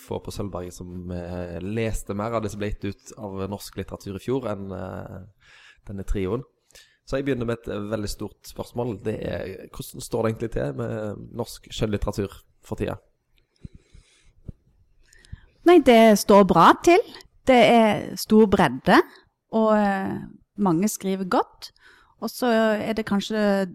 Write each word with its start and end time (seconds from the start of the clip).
få 0.00 0.20
på 0.24 0.32
Sølvberget 0.34 0.76
som 0.76 1.10
eh, 1.14 1.58
leste 1.62 2.16
mer 2.16 2.36
av 2.36 2.44
det 2.44 2.52
som 2.52 2.62
ble 2.62 2.70
gitt 2.72 2.86
ut 2.88 3.12
av 3.18 3.42
norsk 3.50 3.78
litteratur 3.78 4.18
i 4.18 4.22
fjor, 4.22 4.48
enn 4.50 4.72
eh, 4.74 5.18
denne 5.88 6.06
trioen. 6.08 6.44
Så 7.08 7.18
jeg 7.18 7.28
begynner 7.28 7.48
med 7.48 7.60
et 7.60 7.70
eh, 7.72 7.86
veldig 7.92 8.10
stort 8.12 8.50
spørsmål. 8.50 8.98
Det 9.04 9.16
er 9.24 9.54
hvordan 9.72 10.04
står 10.04 10.24
det 10.24 10.32
egentlig 10.32 10.50
til 10.56 10.76
med 10.80 11.24
norsk 11.40 11.70
skjønnlitteratur 11.72 12.36
for 12.66 12.80
tida? 12.80 12.98
Nei, 15.68 15.80
det 15.84 16.18
står 16.20 16.46
bra 16.48 16.70
til. 16.84 17.02
Det 17.48 17.58
er 17.58 18.04
stor 18.20 18.46
bredde, 18.48 19.00
og 19.56 19.72
mange 20.60 20.88
skriver 20.88 21.28
godt. 21.28 21.70
Og 22.24 22.30
så 22.32 22.48
er 22.80 22.96
det 22.96 23.06
kanskje 23.08 23.68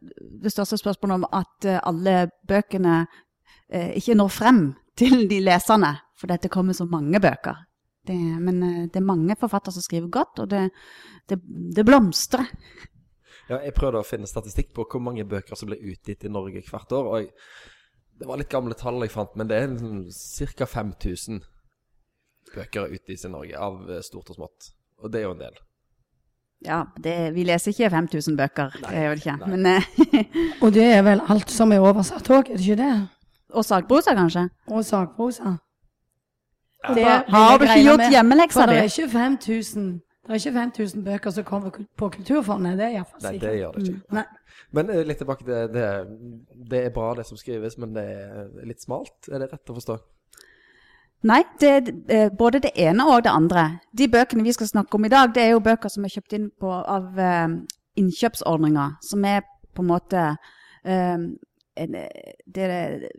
det 0.43 0.51
største 0.51 0.77
spørsmålet 0.81 1.21
om 1.21 1.27
at 1.37 1.67
alle 1.85 2.27
bøkene 2.49 3.03
ikke 3.97 4.17
når 4.17 4.33
frem 4.33 4.63
til 4.99 5.29
de 5.29 5.39
leserne, 5.43 5.95
for 6.23 6.31
det 6.31 6.49
kommer 6.51 6.73
så 6.73 6.85
mange 6.87 7.19
bøker. 7.19 7.57
Det, 8.07 8.15
men 8.15 8.63
eh, 8.63 8.81
det 8.87 8.99
er 8.99 9.03
mange 9.03 9.35
forfattere 9.39 9.75
som 9.75 9.83
skriver 9.83 10.07
godt, 10.11 10.39
og 10.39 10.49
det, 10.55 10.69
det, 11.29 11.41
det 11.75 11.87
blomstrer. 11.87 12.47
Ja, 13.49 13.57
jeg 13.59 13.73
prøvde 13.75 13.99
å 13.99 14.05
finne 14.07 14.23
statistikk 14.23 14.69
på 14.71 14.85
hvor 14.87 15.01
mange 15.03 15.25
bøker 15.27 15.57
som 15.59 15.67
ble 15.67 15.75
utgitt 15.91 16.21
i 16.23 16.29
Norge 16.31 16.61
hvert 16.63 16.93
år. 16.95 17.07
og 17.09 17.17
jeg, 17.19 17.33
Det 18.15 18.27
var 18.29 18.39
litt 18.39 18.51
gamle 18.53 18.77
tall 18.79 19.03
jeg 19.03 19.11
fant, 19.11 19.33
men 19.35 19.49
det 19.49 19.57
er 19.59 19.73
ca. 20.55 20.67
5000 20.71 21.41
bøker 22.53 22.93
utgitt 22.95 23.25
i 23.27 23.31
Norge, 23.33 23.57
av 23.59 23.81
eh, 23.91 23.99
stort 24.05 24.31
og 24.31 24.37
smått. 24.37 24.69
Og 25.03 25.11
det 25.11 25.19
er 25.19 25.27
jo 25.27 25.33
en 25.35 25.43
del. 25.43 25.59
Ja, 26.63 26.79
det, 27.03 27.17
vi 27.35 27.43
leser 27.43 27.75
ikke 27.75 27.91
5000 27.91 28.39
bøker, 28.39 28.79
Nei, 28.79 28.93
det 28.93 29.01
er 29.01 29.11
vel 29.11 29.25
ikke. 29.25 29.35
nei. 29.43 29.51
Men, 29.57 29.69
eh, 29.73 30.39
Og 30.63 30.71
det 30.79 30.87
er 30.93 31.03
vel 31.03 31.25
alt 31.35 31.51
som 31.51 31.75
er 31.75 31.83
oversatt 31.83 32.31
òg, 32.31 32.47
er 32.47 32.55
det 32.55 32.63
ikke 32.63 32.79
det? 32.79 32.93
og 33.53 33.65
sakprosa, 33.67 34.15
kanskje? 34.17 34.47
Og 34.71 34.85
sakprosa. 34.87 35.57
Det, 36.95 37.03
har 37.33 37.57
du 37.57 37.63
ikke 37.65 37.83
gjort 37.87 38.05
hjemmeleksa 38.11 38.65
di? 38.67 38.73
det 38.73 38.79
er 38.79 38.89
ikke 38.91 39.09
5000 39.09 40.01
det 40.23 40.31
er 40.31 40.39
ikke 40.39 40.53
5000 40.55 41.03
bøker 41.03 41.31
som 41.35 41.43
kommer 41.43 41.69
på 41.97 42.09
Kulturfondet, 42.09 42.77
det 42.79 42.85
er 42.85 42.93
iallfall 42.97 43.21
Nei, 43.23 43.31
sikkert. 43.33 43.49
det 43.51 43.57
gjør 43.59 43.71
det 43.71 43.83
ikke. 43.87 44.01
Mm, 44.09 44.23
Men 44.71 44.89
eh, 44.89 45.01
litt 45.07 45.17
tilbake 45.19 45.43
til 45.43 45.73
det, 45.73 45.87
det 46.71 46.79
er 46.85 46.89
bra 46.95 47.09
det 47.17 47.25
som 47.27 47.37
skrives, 47.37 47.77
men 47.77 47.93
det 47.97 48.03
er 48.07 48.65
litt 48.65 48.81
smalt. 48.81 49.27
Er 49.31 49.39
det 49.43 49.49
rett 49.51 49.69
å 49.69 49.75
forstå? 49.75 49.97
Nei, 51.27 51.41
det 51.59 51.69
er 51.71 51.91
eh, 52.07 52.29
både 52.39 52.59
det 52.63 52.71
ene 52.75 53.03
og 53.07 53.23
det 53.23 53.31
andre. 53.35 53.65
De 53.95 54.07
bøkene 54.11 54.43
vi 54.43 54.53
skal 54.55 54.67
snakke 54.67 54.95
om 54.95 55.05
i 55.05 55.11
dag, 55.11 55.33
det 55.35 55.43
er 55.43 55.51
jo 55.57 55.59
bøker 55.63 55.91
som 55.91 56.03
er 56.07 56.11
kjøpt 56.15 56.33
inn 56.39 56.49
på, 56.59 56.71
av 56.71 57.19
eh, 57.19 57.47
innkjøpsordninger, 57.99 58.95
som 59.03 59.25
er 59.27 59.41
på 59.75 59.83
en 59.83 59.91
måte 59.91 60.23
en, 60.83 61.29
eh, 61.75 62.33
det 62.47 62.63
er 62.63 62.97
s- 63.03 63.11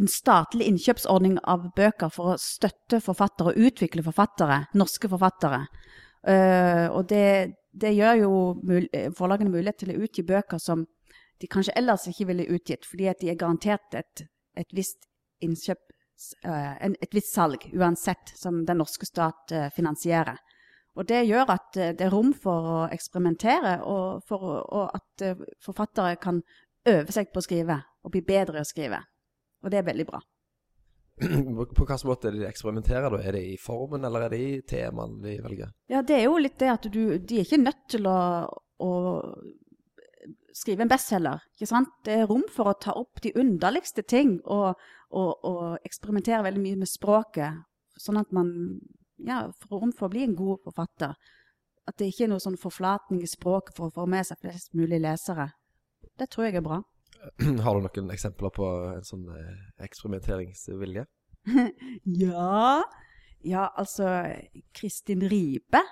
en 0.00 0.08
statlig 0.10 0.66
innkjøpsordning 0.70 1.38
av 1.50 1.68
bøker 1.76 2.10
for 2.12 2.32
å 2.32 2.40
støtte 2.40 3.00
forfattere 3.04 3.52
og 3.52 3.68
utvikle 3.68 4.02
forfattere, 4.06 4.64
norske 4.78 5.10
forfattere. 5.10 5.64
Uh, 6.24 6.88
og 6.96 7.04
det, 7.10 7.54
det 7.76 7.92
gjør 7.94 8.20
jo 8.22 8.30
mul 8.64 8.86
eh, 8.96 9.10
forlagene 9.12 9.52
mulighet 9.52 9.82
til 9.82 9.92
å 9.92 9.98
utgi 10.06 10.24
bøker 10.24 10.62
som 10.62 10.86
de 11.42 11.50
kanskje 11.50 11.74
ellers 11.76 12.06
ikke 12.08 12.30
ville 12.30 12.46
utgitt, 12.54 12.86
fordi 12.88 13.10
at 13.10 13.20
de 13.20 13.28
er 13.28 13.38
garantert 13.38 13.98
et, 13.98 14.24
et 14.56 14.72
visst 14.72 15.04
innkjøp 15.44 15.82
eh, 16.48 16.88
et 16.88 17.14
visst 17.14 17.34
salg, 17.34 17.68
uansett, 17.76 18.32
som 18.40 18.62
den 18.64 18.80
norske 18.80 19.06
stat 19.06 19.52
finansierer. 19.76 20.40
Og 20.94 21.08
det 21.10 21.24
gjør 21.26 21.50
at 21.50 21.74
det 21.74 22.06
er 22.06 22.12
rom 22.14 22.30
for 22.38 22.70
å 22.70 22.82
eksperimentere, 22.94 23.80
og, 23.82 24.22
for, 24.30 24.62
og 24.62 24.94
at 24.94 25.24
forfattere 25.62 26.14
kan 26.22 26.38
øve 26.86 27.12
seg 27.12 27.34
på 27.34 27.42
å 27.42 27.44
skrive, 27.44 27.80
og 28.06 28.14
bli 28.14 28.22
bedre 28.24 28.62
i 28.62 28.64
å 28.64 28.68
skrive. 28.68 29.02
Og 29.64 29.72
det 29.72 29.80
er 29.80 29.86
veldig 29.88 30.06
bra. 30.08 30.20
På 31.14 31.64
på 31.70 31.84
hvilken 31.86 32.08
måte 32.10 32.32
de 32.34 32.46
eksperimenterer 32.48 33.12
da? 33.12 33.20
Er 33.22 33.36
det 33.36 33.44
i 33.46 33.58
formen, 33.60 34.04
eller 34.04 34.26
er 34.26 34.32
det 34.34 34.40
i 34.42 34.54
temaene 34.66 35.22
de 35.22 35.36
velger? 35.44 35.70
Ja, 35.88 36.02
det 36.02 36.16
er 36.18 36.24
jo 36.26 36.40
litt 36.42 36.58
det 36.58 36.72
at 36.72 36.88
du 36.90 37.18
De 37.18 37.38
er 37.38 37.46
ikke 37.46 37.62
nødt 37.62 37.84
til 37.94 38.08
å, 38.10 38.18
å 38.82 38.90
skrive 40.54 40.84
en 40.84 40.90
bestselger, 40.90 41.42
ikke 41.54 41.70
sant? 41.70 41.94
Det 42.06 42.18
er 42.18 42.28
rom 42.30 42.44
for 42.50 42.70
å 42.70 42.78
ta 42.80 42.94
opp 42.98 43.22
de 43.22 43.32
underligste 43.38 44.02
ting, 44.02 44.36
og, 44.44 44.80
og, 45.10 45.30
og 45.46 45.86
eksperimentere 45.86 46.44
veldig 46.46 46.62
mye 46.62 46.82
med 46.82 46.90
språket, 46.90 47.62
sånn 48.00 48.18
at 48.20 48.34
man 48.34 48.52
ja, 49.22 49.44
får 49.62 49.80
rom 49.80 49.94
for 49.94 50.08
å 50.08 50.14
bli 50.14 50.24
en 50.26 50.36
god 50.38 50.62
forfatter. 50.66 51.14
At 51.84 51.98
det 52.00 52.10
ikke 52.10 52.26
er 52.26 52.32
noe 52.32 52.42
sånn 52.42 52.58
forflatning 52.58 53.22
i 53.22 53.30
språket 53.30 53.76
for 53.76 53.90
å 53.90 53.94
få 53.94 54.06
med 54.10 54.26
seg 54.26 54.40
flest 54.40 54.74
mulig 54.74 55.02
lesere. 55.04 55.50
Det 56.18 56.30
tror 56.32 56.48
jeg 56.48 56.58
er 56.58 56.66
bra. 56.66 56.80
Har 57.64 57.76
du 57.76 57.84
noen 57.84 58.12
eksempler 58.14 58.52
på 58.54 58.68
en 58.94 59.06
sånn 59.06 59.28
eh, 59.32 59.58
eksperimenteringsvilje? 59.86 61.06
Ja 62.24 62.82
Ja, 63.44 63.68
altså 63.76 64.08
Kristin 64.72 65.26
Ribe. 65.28 65.82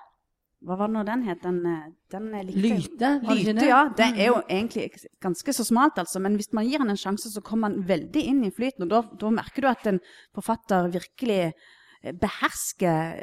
Hva 0.62 0.76
var 0.78 0.88
det 0.88 0.94
nå 0.94 1.02
den 1.04 1.24
het? 1.26 1.40
Den, 1.42 1.58
eh, 1.66 1.90
den 2.14 2.30
likte. 2.46 2.60
Lyte, 2.62 3.10
Lyte, 3.28 3.66
ja. 3.66 3.82
Det 3.98 4.06
er 4.14 4.30
jo 4.30 4.38
egentlig 4.46 4.86
ganske 5.20 5.52
så 5.52 5.66
smalt, 5.66 5.98
altså. 5.98 6.22
Men 6.22 6.38
hvis 6.38 6.52
man 6.54 6.68
gir 6.68 6.80
han 6.80 6.92
en 6.92 7.00
sjanse, 7.00 7.32
så 7.32 7.42
kommer 7.44 7.68
han 7.68 7.82
veldig 7.88 8.22
inn 8.30 8.44
i 8.46 8.52
flyten. 8.54 8.86
Og 8.86 8.92
da, 8.92 9.02
da 9.20 9.32
merker 9.34 9.64
du 9.64 9.68
at 9.72 9.88
en 9.90 10.00
forfatter 10.36 10.88
virkelig 10.94 11.40
eh, 11.50 12.14
behersker 12.14 13.20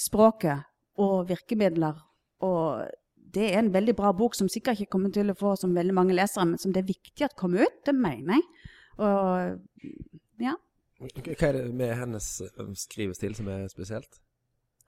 språket 0.00 0.66
og 1.00 1.28
virkemidler. 1.28 2.00
Og 2.48 2.88
det 3.34 3.46
er 3.50 3.60
en 3.60 3.72
veldig 3.74 3.94
bra 3.98 4.12
bok 4.16 4.34
som 4.38 4.48
sikkert 4.50 4.80
ikke 4.80 4.94
kommer 4.96 5.12
til 5.14 5.32
å 5.32 5.38
få 5.38 5.54
som 5.58 5.76
veldig 5.76 5.94
mange 5.96 6.16
lesere, 6.16 6.48
men 6.50 6.60
som 6.60 6.74
det 6.74 6.82
er 6.82 6.90
viktig 6.90 7.26
at 7.26 7.38
kommer 7.38 7.66
ut. 7.66 7.80
Det 7.86 7.94
mener 7.96 8.38
jeg. 8.38 8.74
Og 9.00 10.42
ja. 10.42 10.56
Hva 11.00 11.48
er 11.48 11.56
det 11.56 11.64
med 11.72 11.94
hennes 11.96 12.28
eh, 12.44 12.74
skrivestil 12.76 13.36
som 13.38 13.48
er 13.48 13.64
spesielt? 13.72 14.20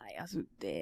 Nei, 0.03 0.13
altså, 0.21 0.43
det, 0.61 0.75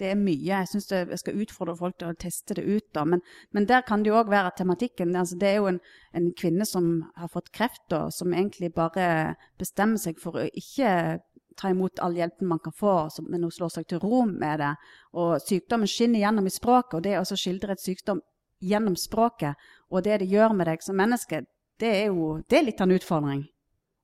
det 0.00 0.12
er 0.12 0.20
mye. 0.20 0.38
Jeg 0.46 0.68
syns 0.70 0.88
jeg 0.94 1.20
skal 1.20 1.42
utfordre 1.42 1.76
folk 1.76 1.98
til 2.00 2.12
å 2.12 2.16
teste 2.20 2.56
det 2.56 2.64
ut, 2.64 2.86
da. 2.96 3.04
Men, 3.08 3.22
men 3.52 3.66
der 3.68 3.84
kan 3.86 4.04
det 4.04 4.12
jo 4.12 4.20
òg 4.20 4.30
være 4.32 4.54
tematikken. 4.56 5.12
Altså, 5.18 5.36
det 5.40 5.50
er 5.50 5.58
jo 5.58 5.68
en, 5.72 5.80
en 6.16 6.30
kvinne 6.38 6.66
som 6.68 6.92
har 7.20 7.32
fått 7.32 7.52
kreft, 7.56 7.84
og 7.96 8.14
som 8.16 8.32
egentlig 8.32 8.72
bare 8.76 9.34
bestemmer 9.60 10.00
seg 10.00 10.22
for 10.22 10.40
å 10.40 10.46
ikke 10.48 11.20
ta 11.60 11.70
imot 11.70 12.00
all 12.00 12.16
hjelpen 12.16 12.48
man 12.48 12.58
kan 12.64 12.72
få, 12.72 12.94
men 13.28 13.44
hun 13.44 13.52
slår 13.52 13.74
seg 13.76 13.86
til 13.88 14.00
ro 14.02 14.24
med 14.26 14.62
det. 14.62 14.72
Og 15.20 15.36
sykdommen 15.44 15.90
skinner 15.90 16.22
gjennom 16.22 16.48
i 16.48 16.54
språket, 16.54 16.96
og 16.98 17.04
det 17.04 17.18
å 17.20 17.24
skildre 17.28 17.76
et 17.76 17.84
sykdom 17.84 18.22
gjennom 18.60 18.96
språket, 18.96 19.56
og 19.90 20.04
det 20.04 20.20
det 20.22 20.28
gjør 20.32 20.56
med 20.56 20.68
deg 20.68 20.84
som 20.84 20.98
menneske, 20.98 21.44
det 21.80 21.90
er 22.02 22.06
jo 22.10 22.40
det 22.48 22.58
er 22.58 22.68
litt 22.68 22.80
av 22.80 22.88
en 22.88 22.96
utfordring. 22.96 23.44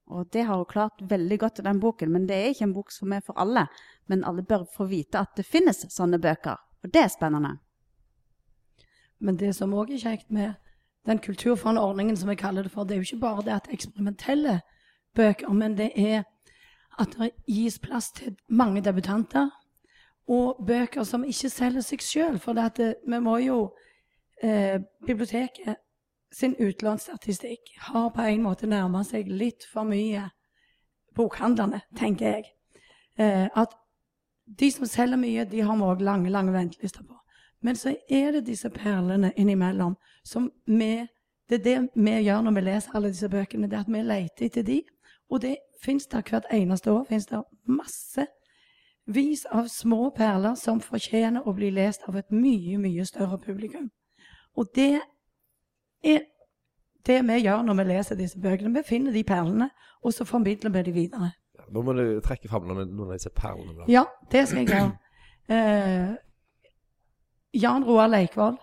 Og 0.06 0.28
det 0.33 0.44
har 0.47 0.56
hun 0.56 0.69
klart 0.71 1.03
veldig 1.03 1.39
godt 1.39 1.59
i 1.59 1.67
den 1.67 1.81
boken, 1.83 2.12
men 2.12 2.27
det 2.28 2.37
er 2.37 2.53
ikke 2.53 2.69
en 2.69 2.77
bok 2.77 2.93
som 2.94 3.12
er 3.12 3.25
for 3.27 3.39
alle. 3.43 3.67
Men 4.06 4.25
alle 4.25 4.44
bør 4.47 4.65
få 4.77 4.87
vite 4.87 5.19
at 5.19 5.34
det 5.37 5.47
finnes 5.47 5.83
sånne 5.91 6.21
bøker, 6.23 6.61
og 6.84 6.93
det 6.94 7.03
er 7.03 7.11
spennende. 7.11 7.56
Men 9.19 9.37
det 9.41 9.55
som 9.56 9.75
òg 9.75 9.91
er 9.91 10.03
kjekt 10.05 10.31
med 10.31 10.55
den 11.06 11.19
kulturfondordningen, 11.19 12.17
som 12.17 12.31
jeg 12.31 12.38
kaller 12.38 12.67
det 12.67 12.73
for, 12.73 12.84
det 12.84 12.94
er 12.94 13.03
jo 13.03 13.09
ikke 13.11 13.25
bare 13.25 13.44
det 13.47 13.55
at 13.55 13.69
eksperimentelle 13.73 14.61
bøker, 15.17 15.53
men 15.53 15.77
det 15.78 15.91
er 15.97 16.25
at 16.98 17.16
det 17.18 17.30
gis 17.46 17.78
plass 17.78 18.12
til 18.12 18.36
mange 18.48 18.80
debutanter. 18.84 19.50
Og 20.28 20.64
bøker 20.66 21.04
som 21.06 21.24
ikke 21.24 21.50
selger 21.50 21.84
seg 21.86 22.02
sjøl. 22.02 22.38
For 22.42 22.56
det 22.56 22.94
vi 23.06 23.18
må 23.22 23.36
jo 23.38 23.58
eh, 24.42 24.80
Biblioteket 25.06 25.76
sin 26.34 26.56
utlånsstatistikk 26.60 27.76
har 27.88 28.10
på 28.10 28.22
en 28.22 28.42
måte 28.42 28.66
nærma 28.66 29.04
seg 29.06 29.28
litt 29.30 29.64
for 29.70 29.87
mye 29.88 30.26
bokhandlerne, 31.16 31.81
tenker 31.96 32.34
jeg. 32.34 32.48
Eh, 33.19 33.46
at 33.56 33.76
de 34.46 34.70
som 34.70 34.87
selger 34.87 35.16
mye, 35.16 35.44
de 35.49 35.62
har 35.64 35.78
vi 35.78 35.87
òg 35.87 36.02
lange, 36.04 36.31
lange 36.31 36.52
ventelister 36.52 37.06
på. 37.06 37.16
Men 37.64 37.76
så 37.76 37.94
er 38.10 38.32
det 38.32 38.46
disse 38.46 38.70
perlene 38.70 39.32
innimellom 39.37 39.96
som 40.25 40.50
vi 40.66 41.08
Det 41.49 41.60
er 41.60 41.64
det 41.64 41.90
vi 41.94 42.10
gjør 42.10 42.40
når 42.42 42.54
vi 42.56 42.60
leser 42.60 42.94
alle 42.94 43.08
disse 43.08 43.28
bøkene, 43.31 43.69
det 43.70 43.76
er 43.76 43.84
at 43.84 43.90
vi 43.94 44.00
leter 44.02 44.46
etter 44.46 44.62
de. 44.66 44.81
Og 45.31 45.40
det 45.42 45.56
fins 45.82 46.06
det 46.06 46.25
hvert 46.31 46.49
eneste 46.52 46.93
år 46.93 47.05
finnes 47.08 47.26
det 47.26 47.43
massevis 47.67 49.44
av 49.52 49.69
små 49.69 50.11
perler 50.17 50.55
som 50.55 50.81
fortjener 50.81 51.46
å 51.46 51.55
bli 51.56 51.70
lest 51.70 52.06
av 52.08 52.17
et 52.17 52.31
mye, 52.31 52.78
mye 52.78 53.05
større 53.06 53.38
publikum. 53.38 53.90
Og 54.56 54.70
det 54.75 55.00
er 56.05 56.25
det 57.06 57.23
vi 57.28 57.40
gjør 57.40 57.62
når 57.62 57.78
vi 57.81 57.88
leser 57.90 58.19
disse 58.19 58.40
bøkene. 58.40 58.75
Vi 58.78 58.82
finner 58.87 59.12
de 59.12 59.25
perlene, 59.25 59.70
og 60.02 60.12
så 60.12 60.25
formidler 60.25 60.70
vi 60.70 60.82
de 60.82 60.93
videre. 60.93 61.32
Nå 61.73 61.82
må 61.82 61.94
du 61.96 62.20
trekke 62.23 62.49
fram 62.50 62.67
noen, 62.69 62.88
noen 62.94 63.11
av 63.11 63.19
disse 63.19 63.32
perlene. 63.34 63.75
Da. 63.81 63.90
Ja, 63.90 64.05
det 64.32 64.46
skal 64.49 64.62
jeg 64.62 64.70
gjøre. 64.70 64.93
Eh, 65.49 66.14
Jan 67.62 67.84
Roar 67.87 68.11
Leikvoll, 68.11 68.56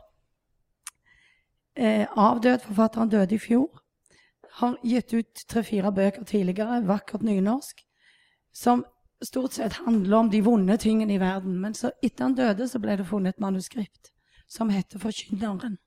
eh, 1.76 2.06
avdød 2.08 2.68
forfatteren 2.68 3.10
døde 3.10 3.36
i 3.36 3.40
fjor, 3.40 3.83
har 4.60 4.78
gitt 4.84 5.14
ut 5.14 5.46
tre-fire 5.50 5.92
bøker 5.92 6.24
tidligere, 6.30 6.84
vakkert 6.88 7.24
nynorsk, 7.26 7.82
som 8.54 8.84
stort 9.24 9.54
sett 9.58 9.80
handler 9.86 10.18
om 10.18 10.30
de 10.30 10.42
vonde 10.46 10.78
tingene 10.78 11.16
i 11.16 11.22
verden. 11.22 11.58
Men 11.62 11.74
så 11.74 11.92
etter 12.04 12.28
han 12.28 12.36
døde, 12.38 12.68
så 12.68 12.80
ble 12.80 12.98
det 13.00 13.08
funnet 13.10 13.36
et 13.36 13.42
manuskript 13.42 14.12
som 14.48 14.70
heter 14.70 15.00
'Forkynneren'. 15.00 15.78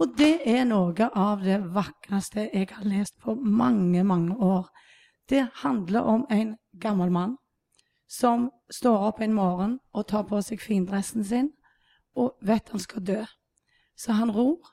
Og 0.00 0.14
det 0.18 0.40
er 0.46 0.64
noe 0.64 1.08
av 1.14 1.42
det 1.44 1.58
vakreste 1.74 2.48
jeg 2.52 2.68
har 2.70 2.84
lest 2.84 3.18
på 3.20 3.34
mange, 3.34 4.04
mange 4.04 4.36
år. 4.36 4.68
Det 5.28 5.48
handler 5.54 6.00
om 6.00 6.26
en 6.30 6.56
gammel 6.80 7.10
mann 7.10 7.36
som 8.08 8.50
står 8.70 8.98
opp 8.98 9.20
en 9.20 9.32
morgen 9.32 9.78
og 9.92 10.06
tar 10.06 10.22
på 10.22 10.40
seg 10.40 10.60
findressen 10.60 11.24
sin 11.24 11.50
og 12.16 12.36
vet 12.42 12.68
han 12.68 12.80
skal 12.80 13.04
dø. 13.06 13.24
Så 13.96 14.12
han 14.12 14.30
ror. 14.30 14.71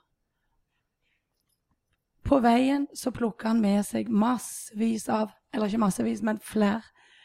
På 2.30 2.38
veien 2.38 2.86
så 2.94 3.10
plukker 3.10 3.48
han 3.48 3.58
med 3.58 3.82
seg 3.82 4.06
massevis 4.06 5.08
av, 5.10 5.32
eller 5.50 5.66
ikke 5.66 5.80
massevis, 5.82 6.20
men 6.22 6.38
flere 6.38 6.84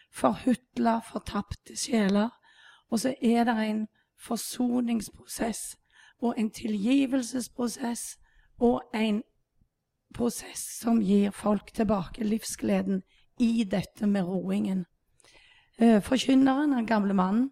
forhutla, 0.09 0.95
fortapte 1.05 1.75
sjeler. 1.77 2.31
Og 2.89 3.03
så 3.03 3.11
er 3.21 3.45
det 3.45 3.53
en 3.67 3.83
forsoningsprosess 4.17 5.75
og 6.25 6.39
en 6.41 6.49
tilgivelsesprosess 6.49 8.15
og 8.57 8.81
en 8.97 9.21
prosess 10.15 10.63
som 10.79 11.03
gir 11.03 11.29
folk 11.37 11.69
tilbake 11.77 12.25
livsgleden 12.25 13.03
i 13.37 13.61
dette 13.69 14.09
med 14.09 14.25
roingen. 14.25 14.87
Eh, 15.77 16.01
Forkynneren, 16.01 16.71
den 16.71 16.89
gamle 16.89 17.13
mannen, 17.13 17.51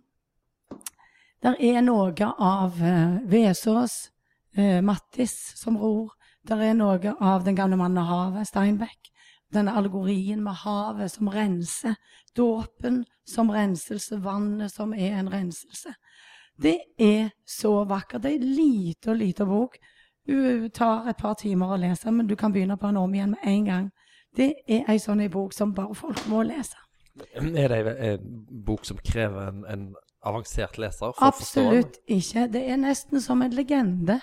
der 1.43 1.53
er 1.59 1.81
noe 1.85 2.33
av 2.39 2.81
Vesås, 3.29 4.09
eh, 4.57 4.81
Mattis 4.81 5.37
som 5.59 5.77
ror. 5.77 6.15
Der 6.47 6.59
er 6.61 6.73
noe 6.75 7.15
av 7.21 7.45
Den 7.45 7.55
gamle 7.55 7.77
mannen 7.79 8.01
og 8.01 8.09
havet, 8.09 8.47
Steinbeck. 8.47 9.09
Denne 9.53 9.75
allegorien 9.77 10.41
med 10.43 10.53
havet 10.63 11.11
som 11.11 11.27
renser. 11.27 11.95
Dåpen 12.35 13.03
som 13.25 13.49
renselse, 13.49 14.17
vannet 14.23 14.71
som 14.71 14.93
er 14.93 15.19
en 15.19 15.31
renselse. 15.31 15.93
Det 16.61 16.79
er 16.99 17.29
så 17.45 17.83
vakkert. 17.83 18.23
Det 18.23 18.31
er 18.31 18.41
en 18.41 18.55
liten, 18.55 19.17
lite 19.17 19.45
bok. 19.45 19.77
Du 20.27 20.69
tar 20.69 21.09
et 21.09 21.17
par 21.17 21.33
timer 21.39 21.73
å 21.73 21.77
lese, 21.79 22.11
men 22.11 22.27
du 22.27 22.35
kan 22.35 22.53
begynne 22.53 22.77
på 22.77 22.87
den 22.87 22.97
om 22.97 23.13
igjen 23.13 23.35
med 23.35 23.47
en 23.47 23.65
gang. 23.65 23.89
Det 24.35 24.53
er 24.67 24.87
ei 24.89 24.99
sånn 24.99 25.21
bok 25.29 25.53
som 25.53 25.73
bare 25.75 25.95
folk 25.95 26.25
må 26.31 26.43
lese. 26.47 26.79
Er 27.35 27.69
det 27.69 27.77
en, 27.77 27.89
en 28.07 28.63
bok 28.65 28.85
som 28.85 28.97
krever 28.97 29.51
en, 29.51 29.65
en 29.69 29.89
avansert 30.25 30.79
leser? 30.81 31.13
Absolutt 31.21 31.99
ikke. 32.07 32.47
Det 32.53 32.63
er 32.71 32.79
nesten 32.81 33.21
som 33.21 33.43
en 33.45 33.53
legende. 33.53 34.19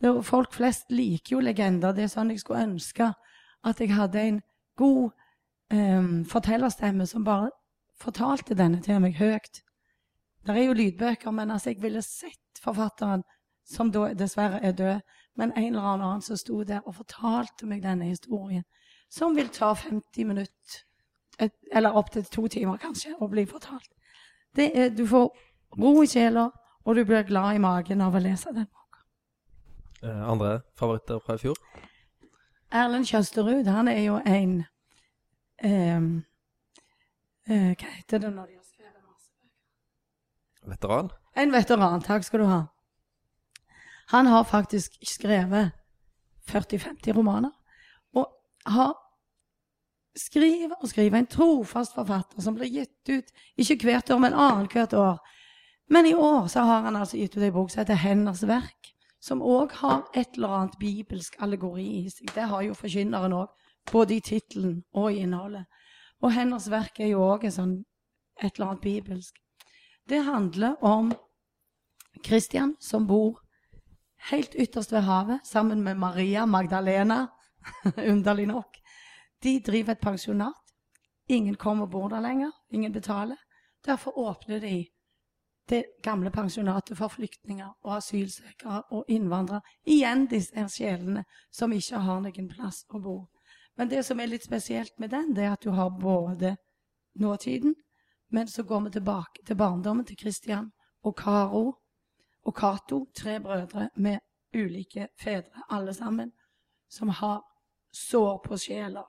Er- 0.00 0.22
folk 0.22 0.52
flest 0.52 0.90
liker 0.90 1.36
jo 1.36 1.40
legender. 1.40 1.92
Det 1.92 2.04
er 2.04 2.12
sånn 2.12 2.30
jeg 2.30 2.40
skulle 2.40 2.66
ønske 2.68 3.12
at 3.64 3.80
jeg 3.80 3.94
hadde 3.94 4.20
en 4.20 4.40
god 4.76 5.10
um, 5.72 6.24
fortellerstemme 6.24 7.06
som 7.06 7.24
bare 7.24 7.50
fortalte 8.00 8.54
denne 8.54 8.82
til 8.82 9.00
meg 9.00 9.16
høyt. 9.16 9.62
Det 10.46 10.54
er 10.54 10.68
jo 10.68 10.76
lydbøker, 10.76 11.30
men 11.30 11.50
altså 11.50 11.70
jeg 11.70 11.82
ville 11.82 12.02
sett 12.02 12.60
forfatteren, 12.62 13.24
som 13.66 13.90
da 13.90 14.12
dessverre 14.14 14.60
er 14.62 14.72
død, 14.72 15.00
men 15.36 15.52
en 15.56 15.74
eller 15.74 15.88
annen 15.94 16.22
som 16.22 16.36
sto 16.36 16.62
der 16.62 16.84
og 16.86 16.94
fortalte 16.94 17.66
meg 17.66 17.82
denne 17.82 18.04
historien, 18.04 18.62
som 19.10 19.34
vil 19.36 19.48
ta 19.48 19.72
50 19.74 20.24
minutter, 20.24 20.84
et, 21.40 21.52
eller 21.72 21.96
opptil 21.98 22.24
to 22.24 22.46
timer 22.48 22.78
kanskje, 22.78 23.16
å 23.20 23.26
bli 23.28 23.44
fortalt. 23.46 23.90
Er, 24.56 24.88
du 24.88 25.04
får 25.06 25.34
ro 25.80 26.02
i 26.02 26.06
sjela, 26.06 26.46
og 26.84 26.94
du 26.94 27.04
blir 27.04 27.26
glad 27.26 27.56
i 27.56 27.60
magen 27.60 28.00
av 28.00 28.14
å 28.14 28.22
lese 28.22 28.54
den 28.54 28.68
andre 30.02 30.60
favoritter 30.78 31.18
fra 31.24 31.34
i 31.34 31.38
fjor? 31.38 31.56
Erlend 32.72 33.06
Kjøsterud, 33.06 33.66
han 33.70 33.88
er 33.88 34.00
jo 34.02 34.18
en 34.26 34.64
em, 35.64 36.24
eh, 37.48 37.72
Hva 37.78 37.92
heter 37.94 38.18
det 38.18 38.32
når 38.34 38.46
de 38.46 38.58
har 38.58 38.66
skrevet 38.66 39.02
masse 39.06 39.30
bøker? 39.32 40.70
Veteran? 40.74 41.10
En 41.36 41.52
veteran, 41.52 42.02
takk 42.02 42.24
skal 42.24 42.42
du 42.42 42.46
ha. 42.50 42.62
Han 44.12 44.26
har 44.26 44.44
faktisk 44.44 44.98
skrevet 45.02 45.72
40-50 46.50 47.12
romaner. 47.16 47.50
Og 48.14 48.28
har 48.66 48.94
skriver 50.16 50.74
og 50.80 50.88
skriver. 50.88 51.18
En 51.18 51.26
trofast 51.26 51.94
forfatter 51.94 52.42
som 52.42 52.56
blir 52.56 52.70
gitt 52.72 53.10
ut 53.10 53.32
ikke 53.56 53.84
hvert 53.84 54.10
år, 54.10 54.20
men 54.22 54.34
annethvert 54.34 54.96
år. 54.96 55.18
Men 55.90 56.06
i 56.06 56.14
år 56.14 56.46
så 56.50 56.64
har 56.66 56.86
han 56.88 56.96
altså 56.96 57.18
gitt 57.20 57.36
ut 57.36 57.42
ei 57.42 57.52
bok 57.54 57.70
som 57.70 57.80
heter 57.80 57.94
'Henders 57.94 58.42
verk', 58.46 58.92
som 59.20 59.42
òg 59.42 59.72
har 59.80 60.04
et 60.14 60.36
eller 60.36 60.48
annet 60.48 60.78
bibelsk 60.80 61.36
allegori 61.42 61.86
i 62.04 62.10
seg. 62.10 62.30
Det 62.34 62.48
har 62.50 62.62
jo 62.62 62.74
forkynneren 62.74 63.32
òg, 63.32 63.48
både 63.92 64.16
i 64.16 64.20
tittelen 64.20 64.82
og 64.94 65.12
i 65.12 65.22
innholdet. 65.24 65.64
Og 66.22 66.32
hennes 66.32 66.70
verk' 66.70 67.00
er 67.00 67.12
jo 67.12 67.24
òg 67.24 67.48
sånn, 67.52 67.84
et 68.42 68.56
eller 68.56 68.70
annet 68.70 68.82
bibelsk. 68.82 69.34
Det 70.08 70.22
handler 70.24 70.76
om 70.84 71.12
Kristian 72.24 72.76
som 72.80 73.06
bor 73.06 73.40
helt 74.30 74.54
ytterst 74.54 74.92
ved 74.92 75.06
havet 75.06 75.46
sammen 75.46 75.82
med 75.82 75.96
Maria 75.96 76.46
Magdalena, 76.46 77.26
underlig 78.12 78.46
nok. 78.46 78.76
De 79.42 79.60
driver 79.60 79.92
et 79.92 80.00
pensjonat. 80.00 80.62
Ingen 81.28 81.54
kommer 81.54 81.84
og 81.84 81.90
bor 81.90 82.08
der 82.08 82.20
lenger. 82.20 82.50
Ingen 82.70 82.92
betaler. 82.92 83.36
Derfor 83.86 84.18
åpner 84.18 84.60
de 84.60 84.86
det 85.68 85.84
gamle 86.02 86.30
pensjonatet 86.30 86.98
for 86.98 87.10
flyktninger 87.10 87.72
og 87.82 87.96
asylsøkere 87.96 88.82
og 88.94 89.08
innvandrere. 89.10 89.64
Igjen 89.86 90.26
disse 90.30 90.66
sjelene 90.70 91.24
som 91.50 91.72
ikke 91.74 92.02
har 92.06 92.20
noen 92.22 92.50
plass 92.50 92.84
å 92.94 93.00
bo. 93.02 93.16
Men 93.76 93.90
det 93.90 94.04
som 94.06 94.20
er 94.20 94.30
litt 94.30 94.46
spesielt 94.46 94.94
med 94.98 95.10
den, 95.10 95.34
det 95.34 95.44
er 95.44 95.56
at 95.56 95.64
du 95.66 95.70
har 95.74 95.90
både 95.90 96.54
nåtiden, 97.20 97.74
men 98.32 98.48
så 98.48 98.62
går 98.62 98.86
vi 98.86 98.90
tilbake 98.90 99.44
til 99.46 99.56
barndommen 99.56 100.06
til 100.06 100.16
Kristian 100.16 100.70
og 101.02 101.16
Karo 101.18 101.66
og 102.46 102.54
Cato, 102.56 103.06
tre 103.14 103.40
brødre 103.40 103.90
med 103.96 104.18
ulike 104.54 105.08
fedre, 105.18 105.66
alle 105.70 105.94
sammen, 105.94 106.32
som 106.88 107.08
har 107.08 107.42
sår 107.92 108.38
på 108.44 108.56
sjela. 108.56 109.04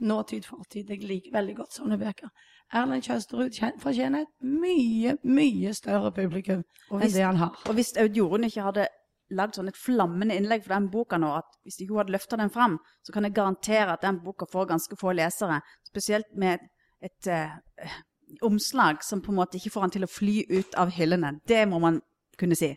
Nåtid, 0.00 0.46
fortid. 0.46 0.88
Jeg 0.88 1.04
liker 1.04 1.32
veldig 1.34 1.56
godt 1.56 1.76
sånne 1.76 1.98
bøker. 2.00 2.30
Erlend 2.70 3.02
Kjøsterud 3.02 3.56
fortjener 3.82 4.24
et 4.24 4.46
mye, 4.46 5.16
mye 5.26 5.72
større 5.74 6.12
publikum 6.14 6.62
Og 6.90 7.02
enn 7.02 7.12
det 7.12 7.24
han 7.24 7.40
har. 7.40 7.56
Og 7.66 7.74
hvis 7.78 7.96
Aud 7.98 8.18
Jorunn 8.18 8.46
ikke 8.46 8.66
hadde 8.68 8.86
lagd 9.34 9.56
sånn 9.58 9.70
et 9.70 9.78
flammende 9.78 10.36
innlegg 10.38 10.64
for 10.64 10.74
den 10.74 10.90
boka 10.90 11.18
nå, 11.18 11.30
at 11.38 11.58
hvis 11.66 11.80
ikke 11.80 11.94
hun 11.94 12.02
hadde 12.02 12.14
løfta 12.16 12.38
den 12.38 12.52
fram, 12.54 12.78
så 13.06 13.14
kan 13.14 13.26
jeg 13.26 13.34
garantere 13.36 13.94
at 13.94 14.04
den 14.06 14.20
boka 14.24 14.46
får 14.50 14.70
ganske 14.72 14.98
få 14.98 15.14
lesere. 15.18 15.60
Spesielt 15.86 16.30
med 16.38 16.58
et, 16.58 16.70
et 17.10 17.30
uh, 17.30 17.98
omslag 18.46 19.04
som 19.06 19.22
på 19.22 19.32
en 19.34 19.40
måte 19.40 19.58
ikke 19.58 19.74
får 19.74 19.86
han 19.86 19.94
til 19.96 20.06
å 20.06 20.10
fly 20.10 20.36
ut 20.50 20.78
av 20.78 20.94
hyllene. 20.94 21.36
Det 21.46 21.62
må 21.70 21.82
man 21.82 22.00
kunne 22.38 22.58
si. 22.58 22.72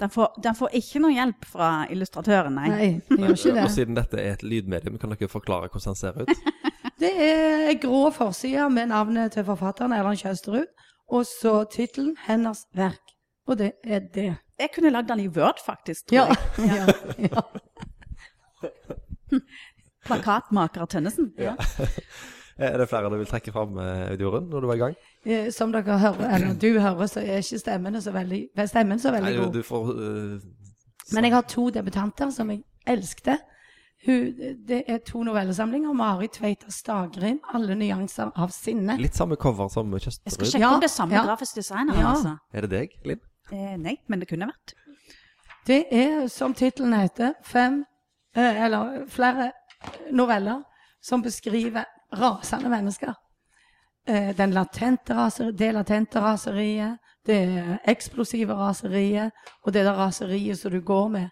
Den 0.00 0.10
får, 0.10 0.40
den 0.42 0.56
får 0.58 0.74
ikke 0.74 1.02
noe 1.04 1.14
hjelp 1.14 1.46
fra 1.46 1.70
illustratøren, 1.92 2.56
nei. 2.58 2.70
Nei, 2.72 2.90
det 3.06 3.20
gjør 3.20 3.36
ikke 3.36 3.54
det. 3.58 3.66
Og 3.66 3.74
siden 3.74 3.98
dette 3.98 4.18
er 4.18 4.38
et 4.38 4.42
lydmedium, 4.46 4.98
kan 4.98 5.14
dere 5.14 5.30
forklare 5.30 5.70
hvordan 5.70 5.94
den 5.94 6.00
ser 6.00 6.22
ut? 6.22 6.60
Det 7.00 7.10
er 7.18 7.78
grå 7.82 8.10
forside 8.14 8.68
med 8.70 8.86
navnet 8.92 9.32
til 9.32 9.44
forfatteren, 9.44 9.92
Erland 9.92 10.18
Kjøsterud, 10.20 10.66
og 11.12 11.26
så 11.26 11.64
tittelen 11.72 12.16
'Henders 12.26 12.64
verk'. 12.76 13.16
Og 13.46 13.58
det 13.58 13.72
er 13.84 13.98
det. 14.14 14.36
Jeg 14.60 14.68
kunne 14.74 14.90
lagd 14.90 15.08
den 15.08 15.20
i 15.20 15.28
Word, 15.28 15.58
faktisk, 15.66 16.06
tror 16.06 16.16
Ja. 16.16 16.26
jeg. 16.28 16.36
ja, 17.32 17.40
ja. 18.62 18.68
Plakatmaker 20.06 20.84
Tønnesen. 20.86 21.32
Ja. 21.38 21.54
Er 22.58 22.76
det 22.78 22.88
flere 22.88 23.08
du 23.10 23.16
vil 23.16 23.26
trekke 23.26 23.52
fram, 23.52 23.78
eh, 23.80 24.10
når 24.20 24.60
du 24.60 24.66
var 24.66 24.74
i 24.74 24.78
gang? 24.78 24.94
Eh, 25.24 25.50
Som 25.50 25.72
dere 25.72 25.98
hører, 25.98 26.34
eller 26.34 26.54
du 26.54 26.78
hører, 26.80 27.06
så 27.06 27.20
er 27.20 27.36
ikke 27.40 27.58
stemmen 27.58 27.96
så 28.02 28.12
veldig, 28.12 28.42
stemmen 28.68 28.98
så 29.00 29.10
veldig 29.10 29.30
Nei, 29.32 29.44
god. 29.44 29.52
du 29.54 29.62
får 29.62 29.88
uh, 29.88 30.40
Men 31.14 31.24
jeg 31.24 31.32
har 31.32 31.42
to 31.48 31.70
debutanter 31.70 32.30
som 32.30 32.50
jeg 32.50 32.62
elsket. 32.86 33.40
Hun, 34.06 34.34
det 34.68 34.82
er 34.88 34.98
to 35.06 35.22
novellesamlinger. 35.22 35.92
Mari 35.92 36.26
Tveita 36.28 36.70
Stagrim, 36.70 37.40
'Alle 37.54 37.74
nyanser 37.74 38.32
av 38.36 38.48
sinne'. 38.50 38.96
Litt 38.98 39.14
samme 39.14 39.36
cover 39.36 39.68
som 39.68 39.92
Jeg 39.92 40.00
skal 40.26 40.46
sjekke 40.46 40.58
Ja, 40.58 40.74
om 40.74 40.80
det 40.80 40.90
er 40.90 40.94
samme 40.94 41.14
ja. 41.14 41.24
grafisk 41.24 41.54
designer. 41.54 41.94
Ja. 41.94 42.10
Altså. 42.10 42.36
Er 42.52 42.60
det 42.60 42.70
deg, 42.70 42.88
Linn? 43.04 43.20
Eh, 43.52 43.76
nei, 43.76 43.96
men 44.08 44.20
det 44.20 44.28
kunne 44.28 44.46
vært. 44.46 44.74
Det 45.66 45.84
er, 45.92 46.26
som 46.28 46.54
tittelen 46.54 46.92
heter, 46.92 47.34
fem, 47.44 47.84
eh, 48.36 48.64
eller 48.64 49.06
flere 49.08 49.52
noveller 50.10 50.62
som 51.02 51.22
beskriver 51.22 51.84
rasende 52.12 52.68
mennesker. 52.68 53.14
Eh, 54.08 54.36
den 54.36 54.50
latente 54.50 55.14
raser, 55.14 55.52
det 55.52 55.74
latente 55.74 56.20
raseriet, 56.20 56.98
det 57.26 57.78
eksplosive 57.86 58.54
raseriet, 58.54 59.30
og 59.62 59.72
det 59.72 59.84
der 59.84 59.94
raseriet 59.94 60.58
som 60.58 60.70
du 60.70 60.80
går 60.80 61.08
med. 61.08 61.28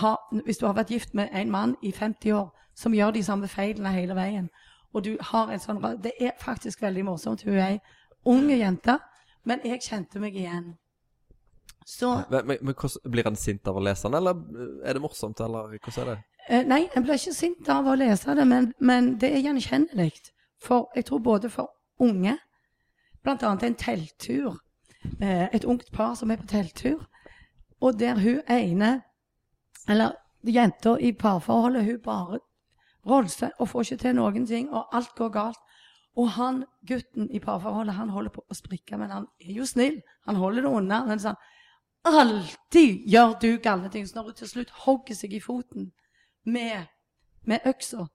Ha, 0.00 0.14
hvis 0.44 0.58
du 0.58 0.66
har 0.66 0.76
vært 0.76 0.90
gift 0.90 1.14
med 1.14 1.28
en 1.32 1.50
mann 1.50 1.76
i 1.82 1.92
50 1.92 2.32
år 2.32 2.52
som 2.74 2.94
gjør 2.94 3.10
de 3.12 3.22
samme 3.22 3.48
feilene 3.48 3.92
hele 3.92 4.14
veien, 4.16 4.48
og 4.94 5.04
du 5.04 5.16
har 5.20 5.50
en 5.52 5.60
sånn 5.60 5.80
Det 6.02 6.12
er 6.20 6.32
faktisk 6.40 6.82
veldig 6.82 7.04
morsomt. 7.04 7.42
Hun 7.42 7.54
er 7.54 7.66
ei 7.66 7.78
unge 8.24 8.56
jente, 8.56 8.98
men 9.44 9.60
jeg 9.64 9.80
kjente 9.82 10.20
meg 10.20 10.36
igjen. 10.36 10.74
Så 11.86 12.22
Men, 12.30 12.46
men, 12.46 12.58
men 12.62 12.74
hvordan, 12.74 13.10
Blir 13.10 13.24
han 13.24 13.36
sint 13.36 13.68
av 13.68 13.76
å 13.76 13.82
lese 13.82 14.08
den, 14.08 14.14
eller 14.14 14.36
eh, 14.36 14.88
er 14.88 14.94
det 14.94 15.02
morsomt, 15.02 15.40
eller 15.40 15.78
hvordan 15.78 16.02
er 16.02 16.10
det? 16.10 16.18
Eh, 16.48 16.64
nei, 16.66 16.88
en 16.96 17.02
blir 17.02 17.18
ikke 17.18 17.34
sint 17.34 17.68
av 17.70 17.86
å 17.86 17.96
lese 17.98 18.34
det, 18.38 18.46
men, 18.46 18.72
men 18.78 19.14
det 19.20 19.32
er 19.32 19.42
gjenkjennelig. 19.42 20.12
For 20.62 20.90
jeg 20.96 21.08
tror 21.08 21.22
både 21.22 21.50
for 21.50 21.72
unge, 22.02 22.36
blant 23.22 23.42
annet 23.46 23.66
en 23.66 23.78
telttur, 23.78 24.60
eh, 25.20 25.48
et 25.52 25.64
ungt 25.64 25.90
par 25.92 26.14
som 26.18 26.30
er 26.30 26.38
på 26.38 26.46
telttur, 26.50 27.02
og 27.82 27.98
der 27.98 28.18
hun 28.18 28.42
ene 28.50 29.00
Eller 29.88 30.16
jenta 30.46 30.96
i 31.00 31.12
parforholdet, 31.12 31.84
hun 31.84 32.00
bare 32.04 32.40
rolser 33.06 33.50
og 33.58 33.68
får 33.68 33.86
ikke 33.86 34.02
til 34.04 34.16
noen 34.18 34.46
ting, 34.46 34.70
og 34.70 34.94
alt 34.94 35.14
går 35.18 35.32
galt. 35.34 35.62
Og 36.16 36.28
han, 36.36 36.64
gutten 36.86 37.30
i 37.32 37.40
parforholdet, 37.40 37.96
han 37.96 38.12
holder 38.12 38.34
på 38.34 38.44
å 38.44 38.56
sprikke, 38.56 38.98
men 39.00 39.10
han 39.10 39.26
er 39.40 39.54
jo 39.56 39.66
snill. 39.66 40.02
Han 40.28 40.36
holder 40.36 40.66
det 40.66 40.72
unna. 40.76 41.04
Men 41.08 41.22
sånn 41.22 41.40
Alltid 42.02 43.04
gjør 43.06 43.36
du 43.38 43.48
gale 43.62 43.88
ting. 43.88 44.06
Så 44.06 44.18
når 44.18 44.32
hun 44.32 44.38
til 44.40 44.50
slutt 44.50 44.72
hogger 44.84 45.14
seg 45.14 45.36
i 45.36 45.40
foten 45.40 45.92
med, 46.44 46.88
med 47.46 47.62
øksa 47.64 48.08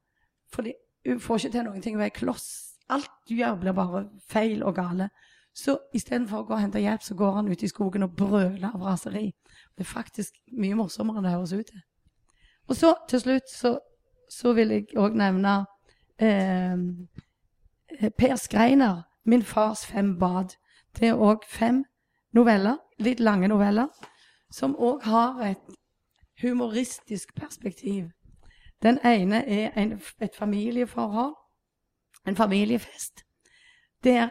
Fordi 0.52 0.74
hun 1.08 1.22
får 1.24 1.40
ikke 1.40 1.54
til 1.56 1.64
noen 1.64 1.82
ting, 1.82 1.96
hun 1.96 2.04
er 2.04 2.12
kloss. 2.12 2.76
Alt 2.92 3.12
du 3.30 3.36
gjør, 3.36 3.56
blir 3.62 3.76
bare 3.76 4.04
feil 4.30 4.64
og 4.64 4.76
gale. 4.76 5.10
Så 5.56 5.78
istedenfor 5.96 6.44
å 6.44 6.48
gå 6.48 6.56
og 6.56 6.62
hente 6.62 6.84
hjelp, 6.84 7.04
så 7.04 7.16
går 7.18 7.40
han 7.40 7.48
ut 7.50 7.64
i 7.64 7.70
skogen 7.72 8.06
og 8.06 8.14
brøler 8.16 8.70
av 8.70 8.84
raseri. 8.84 9.32
Det 9.78 9.86
er 9.86 9.92
faktisk 9.92 10.34
mye 10.58 10.76
morsommere 10.76 11.22
enn 11.22 11.28
det 11.28 11.36
høres 11.36 11.54
ut 11.54 11.70
til. 11.70 11.82
Og 12.68 12.76
så 12.76 12.94
til 13.10 13.20
slutt 13.20 13.52
så, 13.52 13.78
så 14.32 14.54
vil 14.58 14.74
jeg 14.74 14.88
òg 14.98 15.16
nevne 15.16 15.60
eh, 16.20 16.78
Per 18.18 18.36
Skreiner, 18.36 19.04
'Min 19.26 19.44
fars 19.44 19.86
fem 19.86 20.18
bad'. 20.20 20.58
Det 21.00 21.08
er 21.08 21.14
òg 21.14 21.46
fem 21.50 21.84
noveller, 22.34 22.78
litt 23.00 23.20
lange 23.20 23.48
noveller, 23.48 23.88
som 24.52 24.76
òg 24.76 25.04
har 25.04 25.42
et 25.46 25.76
humoristisk 26.42 27.36
perspektiv. 27.36 28.10
Den 28.84 29.00
ene 29.06 29.50
er 29.50 29.72
en, 29.78 30.02
et 30.22 30.36
familieforhold, 30.36 31.36
en 32.28 32.36
familiefest, 32.36 33.24
der 34.04 34.30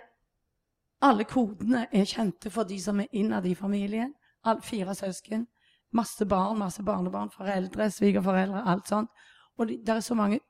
alle 1.03 1.25
kodene 1.25 1.87
er 1.93 2.05
kjente 2.05 2.51
for 2.51 2.63
de 2.63 2.81
som 2.83 3.01
er 3.01 3.07
innad 3.13 3.45
i 3.45 3.55
familien. 3.55 4.15
Fire 4.63 4.95
søsken. 4.95 5.47
Masse 5.93 6.27
barn, 6.27 6.59
masse 6.59 6.83
barnebarn, 6.83 7.31
foreldre, 7.31 7.91
svigerforeldre, 7.91 8.63
alt 8.67 8.89
sånt. 8.89 9.11
Og 9.59 9.69
det 9.69 9.89
er 9.89 10.01
så 10.01 10.15
mange 10.15 10.41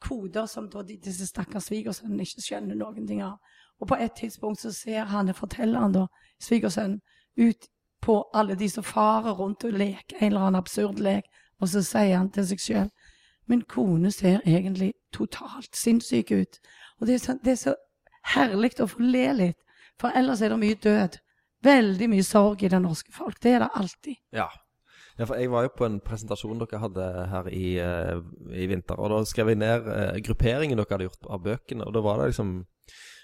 koder 0.00 0.46
som 0.46 0.70
da 0.70 0.82
de, 0.82 0.96
disse 1.04 1.26
stakkars 1.26 1.68
svigersønnene 1.70 2.26
ikke 2.26 2.42
skjønner 2.42 2.78
noen 2.78 3.06
ting 3.06 3.22
av. 3.22 3.38
Og 3.80 3.88
på 3.88 3.98
et 4.00 4.12
tidspunkt 4.18 4.60
så 4.60 4.72
ser 4.74 5.04
han, 5.10 5.34
fortelleren 5.34 5.94
da, 5.94 6.06
svigersønnen, 6.42 7.00
ut 7.38 7.68
på 8.02 8.18
alle 8.34 8.54
de 8.58 8.68
som 8.70 8.84
farer 8.84 9.32
rundt 9.38 9.64
og 9.64 9.72
leker 9.78 10.18
en 10.18 10.26
eller 10.26 10.46
annen 10.48 10.60
absurd 10.60 10.98
lek, 11.00 11.28
og 11.60 11.68
så 11.68 11.82
sier 11.86 12.18
han 12.18 12.30
til 12.34 12.46
seg 12.50 12.60
sjøl 12.60 12.90
Min 13.50 13.62
kone 13.66 14.10
ser 14.14 14.40
egentlig 14.46 14.92
totalt 15.12 15.76
sinnssyk 15.76 16.30
ut. 16.30 16.58
Og 17.00 17.06
det 17.06 17.14
er 17.14 17.18
så, 17.18 17.34
det 17.44 17.52
er 17.52 17.58
så 17.58 17.74
herlig 18.34 18.70
å 18.80 18.86
få 18.86 19.02
le 19.02 19.24
litt, 19.34 19.58
for 20.00 20.14
ellers 20.14 20.42
er 20.42 20.54
det 20.54 20.58
mye 20.62 20.78
død. 20.78 21.18
Veldig 21.62 22.08
mye 22.10 22.26
sorg 22.26 22.64
i 22.64 22.70
det 22.72 22.82
norske 22.82 23.14
folk. 23.14 23.38
Det 23.42 23.54
er 23.56 23.64
det 23.64 23.70
alltid. 23.78 24.18
Ja. 24.34 24.48
ja 25.18 25.28
for 25.28 25.38
jeg 25.38 25.52
var 25.52 25.66
jo 25.66 25.74
på 25.78 25.86
en 25.86 26.00
presentasjon 26.04 26.62
dere 26.62 26.82
hadde 26.82 27.08
her 27.32 27.50
i, 27.54 27.66
uh, 27.78 28.18
i 28.50 28.66
vinter, 28.70 28.98
og 28.98 29.12
da 29.14 29.22
skrev 29.28 29.52
jeg 29.52 29.62
ned 29.62 29.88
uh, 29.88 30.18
grupperingen 30.26 30.80
dere 30.80 30.90
hadde 30.96 31.08
gjort 31.10 31.30
av 31.30 31.44
bøkene, 31.46 31.86
og 31.86 31.94
da 31.96 32.04
var 32.04 32.20
det 32.20 32.32
liksom 32.32 32.54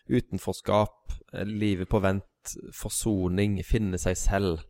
utenforskap, 0.09 1.13
eh, 1.35 1.45
livet 1.45 1.89
på 1.89 2.01
vent, 2.01 2.55
forsoning, 2.73 3.59
finne 3.67 3.99
seg 4.01 4.17
selv, 4.17 4.63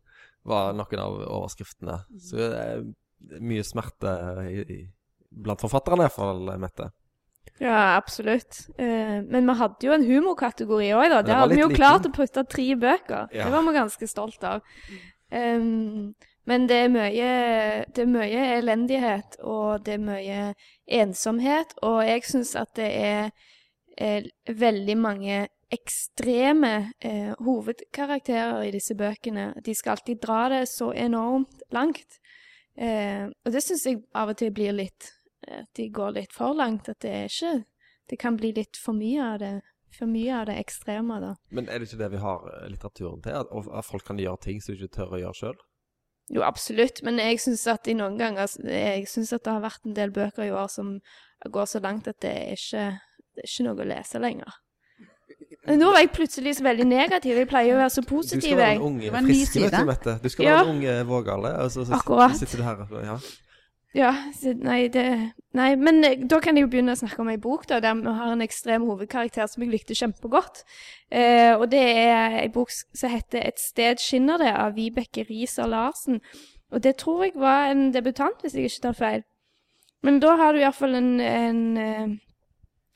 var 0.49 0.73
noen 0.75 1.03
av 1.03 1.21
overskriftene. 1.29 2.01
Så 2.19 2.41
det 2.41 2.49
er 2.59 3.43
mye 3.45 3.67
smerte 3.67 4.15
i, 4.49 4.65
i, 4.65 4.79
blant 5.31 5.63
forfatterne, 5.63 6.09
iallfall, 6.09 6.57
Mette. 6.59 6.91
Ja, 7.61 7.97
absolutt. 7.97 8.63
Uh, 8.79 9.21
men 9.27 9.49
vi 9.49 9.59
hadde 9.61 9.89
jo 9.89 9.95
en 9.97 10.07
humorkategori 10.07 10.93
òg, 10.95 11.11
da. 11.13 11.21
Der 11.27 11.43
hadde 11.43 11.57
vi 11.57 11.63
jo 11.63 11.69
liten. 11.71 11.81
klart 11.81 12.09
å 12.09 12.15
putte 12.15 12.45
tre 12.49 12.71
bøker. 12.79 13.29
Ja. 13.33 13.49
Det 13.49 13.53
var 13.55 13.67
vi 13.67 13.77
ganske 13.77 14.11
stolt 14.11 14.45
av. 14.47 14.65
Um, 15.33 16.15
men 16.49 16.65
det 16.71 16.77
er, 16.87 16.89
mye, 16.89 17.33
det 17.93 18.07
er 18.07 18.09
mye 18.09 18.45
elendighet, 18.55 19.37
og 19.45 19.85
det 19.85 19.99
er 19.99 20.05
mye 20.07 20.41
ensomhet. 21.01 21.75
Og 21.85 22.01
jeg 22.09 22.25
syns 22.31 22.55
at 22.57 22.73
det 22.79 22.89
er 22.89 23.31
er, 23.99 24.29
veldig 24.47 24.97
mange 24.99 25.47
ekstreme 25.73 26.93
eh, 27.05 27.35
hovedkarakterer 27.45 28.63
i 28.65 28.73
disse 28.73 28.97
bøkene. 28.97 29.51
De 29.65 29.75
skal 29.77 29.97
alltid 29.97 30.23
dra 30.23 30.47
det 30.53 30.63
så 30.71 30.93
enormt 30.97 31.63
langt. 31.75 32.21
Eh, 32.79 33.27
og 33.29 33.53
det 33.53 33.63
syns 33.65 33.85
jeg 33.87 34.01
av 34.17 34.33
og 34.33 34.39
til 34.39 34.55
blir 34.55 34.73
litt 34.77 35.13
At 35.47 35.69
de 35.79 35.89
går 35.95 36.17
litt 36.17 36.35
for 36.35 36.57
langt. 36.57 36.89
At 36.89 37.01
det 37.05 37.15
er 37.15 37.29
ikke 37.31 37.65
Det 38.09 38.19
kan 38.19 38.39
bli 38.41 38.55
litt 38.57 38.77
for 38.81 38.97
mye 38.97 39.25
av 39.35 39.39
det. 39.43 39.55
For 39.93 40.09
mye 40.09 40.33
av 40.37 40.47
det 40.49 40.59
ekstreme, 40.61 41.17
da. 41.21 41.35
Men 41.53 41.69
er 41.69 41.81
det 41.81 41.89
ikke 41.89 42.03
det 42.03 42.11
vi 42.13 42.21
har 42.21 42.45
eh, 42.53 42.69
litteraturen 42.73 43.23
til? 43.25 43.37
At, 43.37 43.49
at 43.53 43.85
folk 43.85 44.05
kan 44.05 44.21
gjøre 44.21 44.41
ting 44.45 44.61
som 44.61 44.75
de 44.75 44.81
ikke 44.81 44.97
tør 44.97 45.17
å 45.17 45.21
gjøre 45.23 45.39
sjøl? 45.39 45.59
Jo, 46.29 46.43
absolutt, 46.45 47.01
men 47.07 47.21
jeg 47.23 47.41
syns 47.41 47.65
at 47.73 47.89
i 47.89 47.95
noen 47.97 48.19
ganger 48.21 48.51
Jeg 48.69 49.07
syns 49.09 49.33
at 49.33 49.47
det 49.47 49.55
har 49.55 49.65
vært 49.65 49.87
en 49.89 49.97
del 49.97 50.13
bøker 50.13 50.45
i 50.45 50.53
år 50.53 50.69
som 50.69 50.99
går 51.49 51.69
så 51.71 51.81
langt 51.81 52.09
at 52.11 52.19
det 52.21 52.35
er 52.37 52.59
ikke 52.59 52.89
det 53.39 53.45
er 53.45 53.53
ikke 53.53 53.65
noe 53.69 53.85
å 53.85 53.87
lese 53.87 54.21
lenger. 54.21 54.55
Nå 55.79 55.91
var 55.95 56.03
jeg 56.03 56.11
plutselig 56.17 56.57
så 56.59 56.65
veldig 56.67 56.87
negativ. 56.89 57.37
Jeg 57.39 57.49
pleier 57.51 57.77
å 57.77 57.83
være 57.85 57.93
så 57.95 58.03
positiv. 58.03 58.41
Du 58.43 58.47
skal 58.49 58.59
være 58.59 58.79
en 58.79 58.87
ung, 58.89 58.97
frisk, 59.29 59.59
vet 59.63 59.77
du, 59.77 59.85
Mette. 59.87 60.15
Du 60.25 60.33
skal 60.33 60.49
ja. 60.49 60.57
være 60.57 60.65
en 60.65 60.73
ung 60.73 60.81
vågal. 60.83 61.11
vågale. 61.13 61.53
Og 61.63 61.71
så, 61.71 61.85
så 61.87 62.01
Akkurat. 62.01 62.43
her. 62.67 62.83
Ja. 63.05 63.19
Ja, 63.97 64.13
nei, 64.61 64.89
det 64.93 65.33
Nei, 65.57 65.77
men 65.81 66.05
eh, 66.05 66.19
da 66.29 66.39
kan 66.45 66.59
jeg 66.59 66.67
jo 66.67 66.71
begynne 66.75 66.93
å 66.93 66.99
snakke 67.01 67.23
om 67.23 67.31
ei 67.33 67.39
bok 67.41 67.65
da, 67.71 67.79
der 67.81 67.97
vi 67.97 68.13
har 68.19 68.35
en 68.35 68.45
ekstrem 68.45 68.85
hovedkarakter 68.85 69.49
som 69.49 69.65
jeg 69.65 69.73
likte 69.73 69.97
kjempegodt. 69.97 70.61
Eh, 71.11 71.55
og 71.57 71.71
det 71.73 71.81
er 71.81 72.37
ei 72.43 72.51
bok 72.53 72.71
som 72.71 73.11
heter 73.11 73.41
'Et 73.41 73.59
sted 73.59 73.97
skinner 73.99 74.39
det' 74.39 74.53
av 74.53 74.77
Vibeke 74.77 75.25
Riiser 75.25 75.67
Larsen. 75.67 76.21
Og 76.71 76.83
det 76.83 76.97
tror 76.97 77.25
jeg 77.25 77.33
var 77.35 77.71
en 77.71 77.93
debutant, 77.93 78.41
hvis 78.43 78.55
jeg 78.55 78.65
ikke 78.65 78.83
tar 78.83 78.93
feil. 78.93 79.23
Men 80.03 80.21
da 80.21 80.37
har 80.37 80.53
du 80.53 80.59
iallfall 80.59 80.95
en, 80.95 81.21
en, 81.21 81.77
eh, 81.77 82.09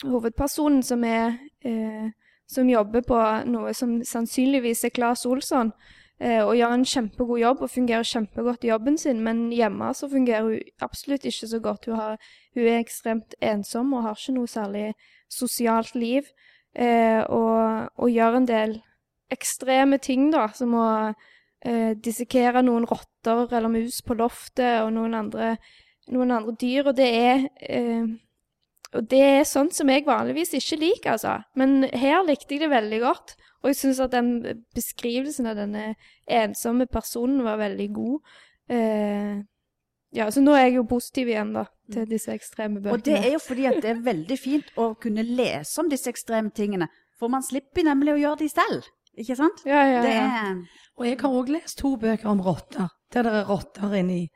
hovedpersonen 0.04 0.82
som 0.82 1.04
er 1.04 1.38
eh, 1.64 2.10
som 2.46 2.68
jobber 2.68 3.00
på 3.00 3.18
noe 3.48 3.72
som 3.74 4.02
sannsynligvis 4.04 4.84
er 4.84 4.90
Claes 4.90 5.26
Olsson, 5.26 5.72
og 6.22 6.52
gjør 6.54 6.74
en 6.76 6.84
kjempegod 6.86 7.40
jobb 7.40 7.62
og 7.64 7.70
fungerer 7.72 8.06
kjempegodt 8.06 8.62
i 8.62 8.68
jobben 8.70 8.98
sin, 9.00 9.24
men 9.26 9.48
hjemme 9.50 9.88
så 9.98 10.06
fungerer 10.06 10.46
hun 10.46 10.84
absolutt 10.84 11.24
ikke 11.26 11.48
så 11.50 11.58
godt. 11.58 11.88
Hun, 11.90 11.96
har, 11.98 12.28
hun 12.54 12.68
er 12.68 12.78
ekstremt 12.78 13.34
ensom 13.42 13.90
og 13.96 14.04
har 14.06 14.18
ikke 14.18 14.36
noe 14.36 14.50
særlig 14.50 14.92
sosialt 15.32 15.94
liv, 15.98 16.28
eh, 16.76 17.22
og, 17.26 17.88
og, 17.96 18.10
gjør 18.10 18.38
en 18.38 18.48
del 18.48 18.76
ekstreme 19.32 19.98
ting, 20.02 20.28
da, 20.32 20.46
som 20.54 20.74
å 20.76 20.88
eh, 21.64 21.92
dissekere 21.96 22.62
noen 22.64 22.86
rotter 22.88 23.46
eller 23.48 23.72
mus 23.72 24.02
på 24.04 24.16
loftet 24.18 24.82
og 24.84 24.92
noen 24.96 25.16
andre, 25.16 25.54
noen 26.12 26.36
andre 26.36 26.54
dyr, 26.60 26.90
og 26.90 26.98
det 26.98 27.08
er 27.08 27.46
eh, 27.64 28.12
og 28.92 29.08
det 29.08 29.20
er 29.24 29.46
sånt 29.48 29.72
som 29.76 29.88
jeg 29.88 30.04
vanligvis 30.04 30.52
ikke 30.58 30.76
liker, 30.80 31.14
altså. 31.14 31.38
Men 31.56 31.86
her 31.96 32.20
likte 32.26 32.54
jeg 32.54 32.64
det 32.66 32.72
veldig 32.72 33.00
godt. 33.00 33.34
Og 33.62 33.70
jeg 33.70 33.78
syns 33.78 34.00
at 34.02 34.12
den 34.12 34.32
beskrivelsen 34.76 35.48
av 35.48 35.56
denne 35.56 35.94
ensomme 36.26 36.88
personen 36.90 37.40
var 37.46 37.60
veldig 37.62 37.88
god. 37.94 38.34
Eh, 38.72 39.38
ja, 40.12 40.26
så 40.34 40.42
nå 40.44 40.52
er 40.58 40.66
jeg 40.66 40.76
jo 40.80 40.88
positiv 40.90 41.30
igjen, 41.30 41.54
da, 41.56 41.64
til 41.92 42.08
disse 42.10 42.34
ekstreme 42.34 42.82
bøkene. 42.82 42.98
Og 42.98 43.06
det 43.06 43.16
er 43.16 43.30
jo 43.32 43.40
fordi 43.40 43.68
at 43.70 43.78
det 43.80 43.94
er 43.94 44.02
veldig 44.04 44.38
fint 44.40 44.74
å 44.76 44.90
kunne 45.00 45.24
lese 45.24 45.80
om 45.80 45.88
disse 45.88 46.12
ekstreme 46.12 46.52
tingene. 46.52 46.90
For 47.16 47.32
man 47.32 47.46
slipper 47.46 47.86
nemlig 47.86 48.16
å 48.16 48.20
gjøre 48.20 48.42
de 48.42 48.50
selv. 48.52 48.90
Ikke 49.16 49.38
sant? 49.38 49.64
Ja, 49.68 49.80
ja, 49.88 50.02
ja. 50.04 50.26
Er... 50.26 50.60
Og 50.98 51.08
jeg 51.08 51.16
har 51.22 51.38
òg 51.38 51.54
lest 51.54 51.78
to 51.80 51.94
bøker 52.00 52.28
om 52.32 52.44
rotter, 52.44 52.92
der 53.14 53.24
det 53.24 53.32
er 53.40 53.48
rotter 53.48 53.96
inni 53.96 54.26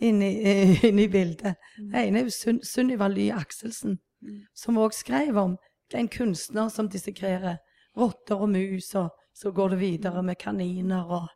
inn 0.00 0.22
i, 0.22 0.30
eh, 0.44 0.84
inn 0.88 0.98
i 0.98 1.08
bildet. 1.08 1.58
Den 1.78 1.94
ene 1.94 2.22
er 2.22 2.28
jo 2.28 2.58
Sunniva 2.66 3.08
Ly 3.08 3.30
Akselsen, 3.36 3.98
mm. 4.22 4.38
som 4.54 4.78
òg 4.80 4.94
skrev 4.96 5.36
om 5.40 5.56
det 5.90 5.98
er 5.98 6.04
en 6.04 6.12
kunstner 6.12 6.68
som 6.70 6.88
dissekrerer 6.88 7.58
rotter 7.98 8.38
og 8.38 8.52
mus, 8.52 8.92
og 8.94 9.10
så 9.34 9.50
går 9.50 9.74
det 9.74 9.80
videre 9.80 10.22
med 10.22 10.38
kaniner 10.38 11.08
og 11.10 11.26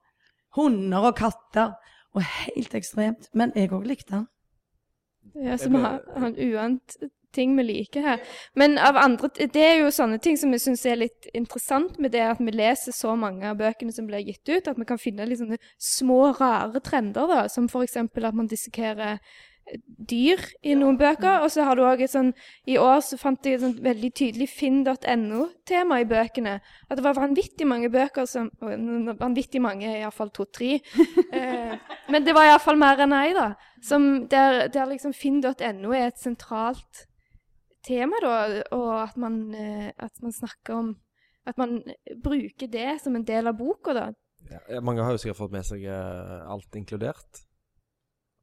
hunder 0.55 1.11
og 1.11 1.17
katter. 1.19 1.75
Og 2.15 2.23
helt 2.23 2.75
ekstremt. 2.79 3.27
Men 3.35 3.51
jeg 3.59 3.73
òg 3.75 3.89
likte 3.91 4.15
han. 4.15 4.27
Ja, 5.35 5.57
som 5.59 5.75
har, 5.83 5.99
en 6.15 6.37
uant 6.39 6.95
ting 7.35 7.57
vi 7.59 7.67
liker 7.67 8.05
her. 8.07 8.35
Men 8.59 8.79
av 8.79 8.99
andre, 9.01 9.31
det 9.39 9.63
er 9.63 9.79
jo 9.83 9.93
sånne 9.95 10.21
ting 10.23 10.39
som 10.41 10.55
vi 10.55 10.61
syns 10.63 10.85
er 10.89 11.01
litt 11.03 11.31
interessant 11.35 11.99
med 12.03 12.15
det 12.15 12.25
at 12.27 12.43
vi 12.43 12.55
leser 12.55 12.95
så 12.95 13.15
mange 13.19 13.49
av 13.51 13.59
bøkene 13.61 13.95
som 13.95 14.09
blir 14.09 14.25
gitt 14.25 14.47
ut, 14.49 14.69
at 14.69 14.79
vi 14.79 14.89
kan 14.89 15.01
finne 15.01 15.27
litt 15.29 15.43
sånne 15.43 15.61
små, 15.81 16.21
rare 16.39 16.83
trender, 16.85 17.29
da, 17.31 17.49
som 17.53 17.69
f.eks. 17.71 17.99
at 18.01 18.31
man 18.35 18.49
dissekerer 18.51 19.19
eh, 19.19 19.79
dyr 20.11 20.41
i 20.67 20.75
noen 20.79 20.99
bøker. 21.01 21.45
Og 21.45 21.53
så 21.53 21.65
har 21.67 21.79
du 21.79 21.85
òg 21.87 22.05
et 22.05 22.13
sånn 22.13 22.33
I 22.71 22.77
år 22.81 23.01
så 23.05 23.19
fant 23.21 23.47
jeg 23.47 23.59
et 23.59 23.65
sånn 23.65 23.79
veldig 23.85 24.11
tydelig 24.17 24.49
finn.no-tema 24.53 26.01
i 26.03 26.09
bøkene. 26.11 26.59
At 26.89 26.99
det 26.99 27.07
var 27.07 27.19
vanvittig 27.19 27.69
mange 27.69 27.91
bøker 27.93 28.29
som 28.31 28.51
Vanvittig 28.61 29.63
mange, 29.65 29.89
iallfall 30.01 30.33
to-tre. 30.35 30.79
eh, 31.39 31.75
men 32.13 32.27
det 32.27 32.37
var 32.37 32.51
iallfall 32.51 32.81
mer 32.81 33.05
enn 33.05 33.17
ei, 33.17 33.33
da. 33.37 33.53
Som 33.85 34.27
der, 34.33 34.67
der 34.73 34.89
liksom 34.93 35.17
finn.no 35.17 35.93
er 35.93 36.09
et 36.11 36.21
sentralt 36.21 37.07
tema, 37.85 38.21
da, 38.23 38.35
og 38.75 38.91
at 39.03 39.17
man, 39.21 39.41
eh, 39.55 39.91
at 39.97 40.23
man, 40.23 40.33
snakker 40.33 40.75
om 40.75 40.95
At 41.45 41.59
man 41.61 41.83
bruker 42.25 42.71
det 42.73 43.03
som 43.03 43.17
en 43.17 43.25
del 43.29 43.47
av 43.51 43.59
boka, 43.59 43.93
da. 43.93 44.05
Ja, 44.49 44.81
mange 44.81 45.05
har 45.05 45.13
jo 45.13 45.19
sikkert 45.21 45.37
fått 45.37 45.53
med 45.53 45.67
seg 45.69 45.83
uh, 45.85 46.41
alt 46.49 46.77
inkludert. 46.81 47.43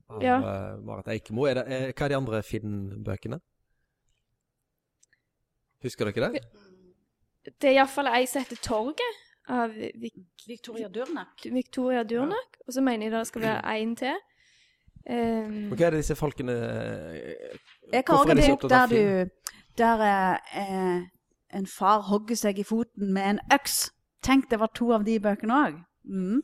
av 0.08 0.22
Ja. 0.22 0.36
eh, 0.38 0.78
Marit 0.86 1.08
Eikemo. 1.08 1.48
Er 1.50 1.58
det, 1.58 1.64
er, 1.66 1.94
hva 1.94 2.06
er 2.06 2.14
de 2.14 2.18
andre 2.20 2.44
Finn-bøkene? 2.46 3.40
Husker 5.82 6.12
dere 6.12 6.30
det? 6.36 6.44
Det 7.58 7.72
er 7.72 7.80
iallfall 7.80 8.12
ei 8.12 8.28
som 8.30 8.44
heter 8.44 8.62
Torget, 8.62 9.22
av 9.50 9.74
Vik 9.74 10.46
Victoria 10.48 10.90
Durnak. 10.90 11.42
Victoria 11.50 12.04
Durnak. 12.04 12.60
Og 12.68 12.76
så 12.76 12.84
mener 12.86 13.08
jeg 13.08 13.16
det 13.16 13.28
skal 13.32 13.48
være 13.48 13.80
én 13.82 13.96
til. 13.98 14.20
Um, 15.02 15.72
hva 15.74 15.88
er 15.88 15.96
det 15.96 16.04
disse 16.04 16.14
folkene 16.14 16.54
eh, 16.54 17.56
Jeg 17.92 18.04
har 18.08 18.18
også 18.18 18.32
en 18.32 18.44
bok 18.50 18.70
der 18.70 18.86
du 18.88 19.30
Der 19.78 20.02
eh, 20.56 21.02
en 21.60 21.68
far 21.68 22.02
hogger 22.02 22.36
seg 22.36 22.60
i 22.60 22.64
foten 22.64 23.14
med 23.14 23.24
en 23.30 23.40
øks. 23.54 23.92
Tenk, 24.24 24.50
det 24.52 24.60
var 24.60 24.70
to 24.76 24.92
av 24.94 25.04
de 25.06 25.20
bøkene 25.20 25.54
òg. 25.66 25.78
Mm. 26.06 26.42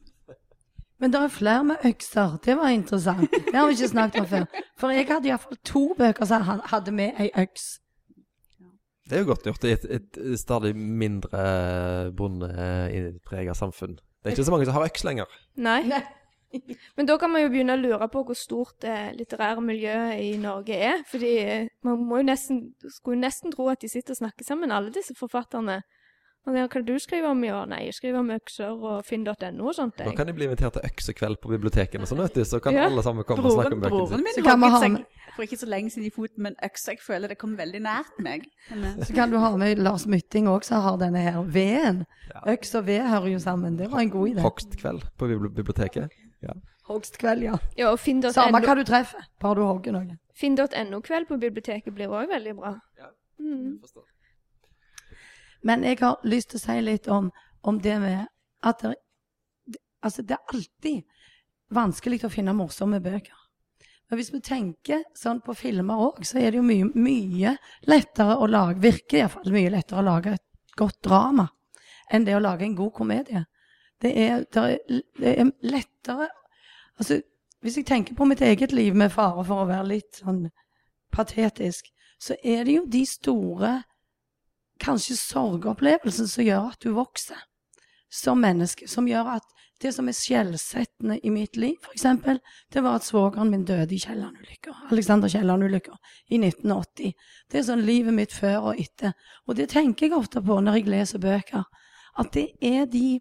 Men 1.00 1.12
det 1.13 1.20
er 1.22 1.27
flere 1.30 1.63
med 1.63 1.84
økser. 1.86 2.38
Det 2.46 2.56
var 2.58 2.68
interessant. 2.74 3.30
Det 3.32 3.54
har 3.56 3.68
vi 3.68 3.75
ikke 3.77 3.88
snakket 3.92 4.20
om 4.24 4.27
før. 4.32 4.46
For 4.80 4.89
jeg 4.89 5.06
hadde 5.08 5.30
iallfall 5.30 5.58
to 5.63 5.84
bøker 5.98 6.25
som 6.25 6.42
ha- 6.42 6.62
hadde 6.72 6.92
med 6.92 7.20
ei 7.22 7.30
øks. 7.38 7.68
Det 9.10 9.16
er 9.16 9.20
jo 9.22 9.25
godt 9.30 9.44
gjort 9.44 9.63
i 9.63 9.72
et, 9.72 9.86
et 9.86 10.39
stadig 10.39 10.74
mindre 10.75 12.12
bondeprega 12.18 13.54
samfunn. 13.56 13.96
Det 13.96 14.25
er 14.25 14.36
ikke 14.36 14.44
så 14.44 14.51
mange 14.51 14.66
som 14.66 14.74
har 14.74 14.88
øks 14.89 15.04
lenger. 15.04 15.25
nei. 15.56 15.84
Men 16.98 17.06
da 17.10 17.18
kan 17.20 17.32
man 17.34 17.42
jo 17.44 17.50
begynne 17.54 17.75
å 17.75 17.82
lure 17.82 18.08
på 18.13 18.24
hvor 18.27 18.38
stort 18.39 18.77
det 18.86 18.96
litterære 19.20 19.62
miljøet 19.62 20.20
i 20.24 20.38
Norge 20.42 20.77
er. 20.80 21.04
Fordi 21.12 21.34
eh, 21.44 21.68
man 21.84 22.00
må 22.08 22.22
jo 22.22 22.30
nesten, 22.30 22.63
skulle 22.88 23.18
jo 23.20 23.25
nesten 23.25 23.51
tro 23.56 23.68
at 23.74 23.82
de 23.84 23.89
sitter 23.92 24.16
og 24.16 24.22
snakker 24.24 24.48
sammen, 24.48 24.72
alle 24.72 24.94
disse 24.96 25.16
forfatterne. 25.18 25.82
Og 26.48 26.54
det, 26.56 26.62
hva 26.72 26.80
du 26.88 26.94
skriver 27.04 27.27
om 27.27 27.42
i 27.44 27.50
år? 27.51 27.66
Nei, 27.68 27.82
jeg 27.89 27.96
skriver 27.98 28.22
om 28.22 28.30
økser 28.32 28.70
og 28.72 29.01
finn.no 29.04 29.66
og 29.68 29.74
sånt. 29.75 29.98
Nå 30.00 30.13
kan 30.16 30.30
de 30.30 30.36
bli 30.38 30.46
invitert 30.48 30.77
til 30.77 30.86
øksekveld 30.88 31.42
på 31.44 31.50
bibliotekene, 31.51 32.06
og 32.06 32.08
sånn, 32.08 32.22
vet 32.24 32.38
du, 32.39 32.46
så 32.48 32.62
kan 32.63 32.72
Ja. 32.77 32.86
alle 32.88 33.04
sammen 33.04 33.27
komme 33.27 33.44
og 33.44 33.58
snakke 33.58 33.75
om 33.75 33.82
bøkene 33.84 33.92
broren 33.92 34.24
min 34.24 34.48
ha 34.63 34.80
seg 34.80 34.96
for 35.36 35.44
ikke 35.44 35.60
så 35.60 35.68
lenge 35.68 35.92
siden 35.92 36.08
i 36.08 36.13
foten 36.16 36.46
med 36.46 36.56
en. 36.56 36.72
Jeg 36.88 37.01
føler 37.04 37.27
det 37.27 37.38
kom 37.38 37.58
veldig 37.60 37.82
nært 37.84 38.16
meg. 38.24 38.48
Eh, 38.72 39.04
Så 39.04 39.13
kan 39.13 39.30
du 39.30 39.36
ha 39.44 39.51
med 39.60 39.77
Lars 39.84 40.08
Mytting 40.08 40.48
òg, 40.48 40.63
som 40.63 40.80
har 40.82 40.96
denne 40.98 41.20
her 41.20 41.42
veden. 41.44 42.06
Ja. 42.32 42.54
Øks 42.54 42.74
og 42.80 42.88
ved 42.88 43.04
hører 43.04 43.27
jo 43.27 43.39
sammen. 43.44 43.75
Det 43.77 43.92
var 43.92 44.00
en 44.00 44.10
god 44.10 44.30
idé. 44.30 44.39
Hogstkveld 44.48 45.04
på 45.20 45.27
bibli- 45.27 45.51
biblioteket. 46.41 46.63
Hogstkveld, 46.88 47.44
ja. 47.44 47.58
Ja, 47.75 47.89
og 47.91 48.00
finn.no 48.00 48.29
Samme 48.32 48.62
hva 48.63 48.74
du 48.79 48.84
treffer, 48.88 49.25
bare 49.44 49.56
du 49.60 49.63
hogger 49.67 49.91
noe. 49.91 50.17
Finn.no-kveld 50.39 51.27
på 51.27 51.38
biblioteket 51.41 51.94
blir 51.94 52.08
òg 52.08 52.29
veldig 52.32 52.53
bra. 52.56 52.75
Ja. 52.98 53.10
Mm. 53.41 53.79
Men 55.67 55.84
jeg 55.84 56.00
har 56.00 56.22
lyst 56.24 56.53
til 56.53 56.60
å 56.62 56.63
si 56.63 56.77
litt 56.82 57.08
om, 57.12 57.32
om 57.67 57.79
det 57.84 57.98
med 58.00 58.27
at 58.63 58.79
det, 58.86 58.94
det- 59.67 59.82
altså 60.03 60.22
det 60.24 60.38
er 60.38 60.53
alltid 60.53 61.03
vanskelig 61.74 62.24
å 62.24 62.32
finne 62.32 62.53
morsomme 62.56 63.01
bøker. 63.03 63.36
Men 64.10 64.20
hvis 64.22 64.32
vi 64.32 64.39
tenker 64.39 65.03
sånn 65.17 65.41
på 65.44 65.53
filmer 65.58 66.00
òg, 66.00 66.24
så 66.24 66.39
er 66.39 66.51
det 66.51 66.62
jo 66.62 66.63
mye, 66.63 66.88
mye 66.96 67.58
lettere 67.91 68.38
å 68.39 68.48
lage 68.48 68.79
Virker 68.79 69.17
iallfall 69.25 69.51
mye 69.51 69.74
lettere 69.74 70.00
å 70.00 70.06
lage 70.08 70.38
et 70.38 70.46
godt 70.77 71.01
drama 71.03 71.50
enn 72.13 72.24
det 72.24 72.38
å 72.38 72.39
lage 72.39 72.63
en 72.63 72.75
god 72.77 72.94
komedie. 72.96 73.44
Det 74.01 74.12
er, 74.13 74.44
det 74.54 74.63
er, 74.63 75.01
er 75.22 75.51
lettere 75.62 76.30
Altså, 76.98 77.22
hvis 77.62 77.77
jeg 77.77 77.86
tenker 77.86 78.16
på 78.18 78.25
mitt 78.25 78.42
eget 78.42 78.72
liv 78.72 78.96
med 78.96 79.12
fare 79.13 79.44
for 79.46 79.62
å 79.62 79.68
være 79.70 79.86
litt 79.92 80.18
sånn 80.18 80.48
patetisk, 81.13 81.92
så 82.18 82.34
er 82.42 82.63
det 82.66 82.74
jo 82.74 82.88
de 82.89 83.04
store 83.06 83.74
kanskje 84.82 85.18
sorgopplevelsene 85.20 86.32
som 86.32 86.45
gjør 86.45 86.72
at 86.72 86.82
du 86.82 86.89
vokser 86.95 87.43
som 88.10 88.41
menneske. 88.41 88.88
Som 88.89 89.08
gjør 89.10 89.36
at 89.38 89.54
det 89.82 89.91
som 89.93 90.10
er 90.10 90.17
skjellsettende 90.17 91.19
i 91.22 91.30
mitt 91.30 91.58
liv, 91.58 91.78
f.eks., 91.86 92.06
det 92.74 92.82
var 92.82 92.98
at 92.98 93.06
svogeren 93.06 93.52
min 93.54 93.65
døde 93.65 93.93
i 93.93 94.02
Kielland-ulykka. 94.02 94.74
Alexander 94.91 95.30
Kielland-ulykka 95.30 95.98
i 96.34 96.39
1980. 96.41 97.13
Det 97.52 97.60
er 97.60 97.67
sånn 97.67 97.86
livet 97.86 98.17
mitt 98.17 98.34
før 98.34 98.72
og 98.72 98.82
etter. 98.82 99.13
Og 99.45 99.60
det 99.60 99.69
tenker 99.74 100.08
jeg 100.08 100.17
ofte 100.17 100.41
på 100.41 100.60
når 100.62 100.80
jeg 100.80 100.89
leser 100.89 101.22
bøker. 101.22 101.67
At 102.17 102.34
det 102.34 102.48
er 102.65 102.89
de, 102.89 103.19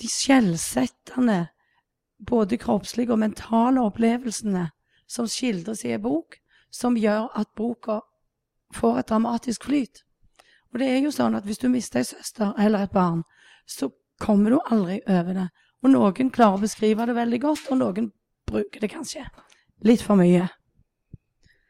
de 0.00 0.08
skjellsettende, 0.10 1.46
både 2.18 2.58
kroppslige 2.58 3.14
og 3.14 3.22
mentale 3.22 3.82
opplevelsene 3.86 4.68
som 5.08 5.28
skildres 5.30 5.84
i 5.86 5.94
en 5.94 6.02
bok, 6.02 6.38
som 6.70 6.98
gjør 6.98 7.30
at 7.38 7.50
boka 7.56 8.00
får 8.74 8.98
et 8.98 9.08
dramatisk 9.08 9.68
flyt. 9.68 10.02
Og 10.72 10.82
det 10.82 10.90
er 10.90 11.00
jo 11.00 11.12
sånn 11.14 11.38
at 11.38 11.46
hvis 11.48 11.62
du 11.62 11.68
mister 11.72 12.02
ei 12.02 12.08
søster 12.08 12.52
eller 12.60 12.84
et 12.84 12.94
barn, 12.94 13.22
så 13.66 13.90
kommer 14.20 14.52
du 14.52 14.58
aldri 14.68 15.00
over 15.06 15.34
det. 15.36 15.48
Og 15.82 15.92
noen 15.94 16.32
klarer 16.34 16.58
å 16.58 16.64
beskrive 16.64 17.06
det 17.06 17.16
veldig 17.16 17.40
godt, 17.42 17.68
og 17.72 17.80
noen 17.80 18.10
bruker 18.48 18.82
det 18.82 18.90
kanskje 18.92 19.24
litt 19.86 20.02
for 20.04 20.18
mye. 20.18 20.48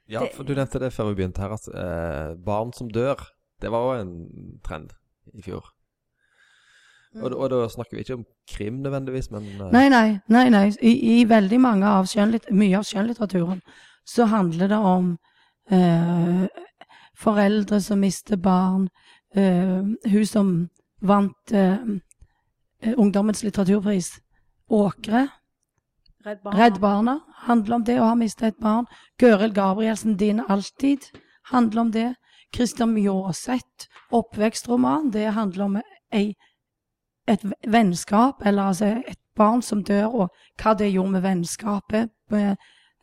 Ja, 0.09 0.23
for 0.33 0.49
du 0.49 0.55
nevnte 0.57 0.81
det 0.81 0.95
før 0.95 1.11
vi 1.11 1.19
begynte 1.21 1.45
her, 1.45 1.53
at 1.59 1.69
eh, 1.69 2.37
barn 2.41 2.73
som 2.73 2.89
dør, 2.89 3.21
det 3.61 3.69
var 3.75 3.91
òg 3.91 4.01
en 4.01 4.15
trend 4.65 4.95
i 5.37 5.45
fjor. 5.45 5.69
Og, 7.23 7.35
og 7.35 7.51
da 7.53 7.61
snakker 7.73 7.97
vi 7.97 8.05
ikke 8.05 8.19
om 8.19 8.25
krim 8.51 8.81
nødvendigvis, 8.85 9.31
men 9.35 9.49
uh... 9.61 9.69
Nei, 9.75 9.89
nei, 9.93 10.19
nei, 10.33 10.47
nei. 10.55 10.65
I, 10.81 10.95
i 11.19 11.25
veldig 11.29 11.61
mange 11.63 11.89
av 11.89 12.09
mye 12.51 12.79
av 12.79 12.87
skjønnlitteraturen 12.89 13.63
så 14.09 14.29
handler 14.31 14.71
det 14.73 14.79
om 14.93 15.11
uh, 15.73 16.45
foreldre 17.19 17.81
som 17.85 18.01
mister 18.01 18.41
barn, 18.41 18.89
uh, 19.37 19.83
hun 20.09 20.27
som 20.27 20.55
vant 21.01 21.59
Ungdommens 22.99 23.43
litteraturpris, 23.43 24.13
Åkre, 24.71 25.29
Redd 26.25 26.43
Barna. 26.43 26.59
Redd 26.59 26.81
Barna, 26.81 27.21
handler 27.35 27.77
om 27.77 27.85
det 27.85 27.97
å 28.01 28.09
ha 28.11 28.17
mistet 28.19 28.53
et 28.53 28.63
barn. 28.63 28.87
Gøril 29.23 29.55
Gabrielsen, 29.55 30.17
Din 30.19 30.41
alltid, 30.41 31.07
handler 31.53 31.81
om 31.81 31.93
det. 31.95 32.09
Christer 32.55 32.87
Mjåseth, 32.87 33.89
oppvekstroman, 34.11 35.11
det 35.13 35.27
handler 35.37 35.65
om 35.65 35.79
ei, 36.13 36.35
et 37.29 37.45
vennskap, 37.69 38.43
eller 38.47 38.73
altså 38.73 38.93
et 39.07 39.21
barn 39.39 39.63
som 39.63 39.83
dør, 39.85 40.07
og 40.07 40.63
hva 40.63 40.75
det 40.79 40.91
gjorde 40.93 41.17
med 41.17 41.27
vennskapet, 41.27 42.11
med 42.33 42.57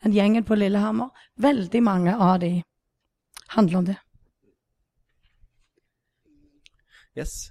den 0.04 0.14
gjengen 0.14 0.44
på 0.44 0.58
Lillehammer. 0.58 1.08
Veldig 1.40 1.82
mange 1.82 2.16
av 2.16 2.40
de 2.42 2.62
handler 3.54 3.78
om 3.78 3.88
det. 3.92 3.96
Yes. 7.16 7.50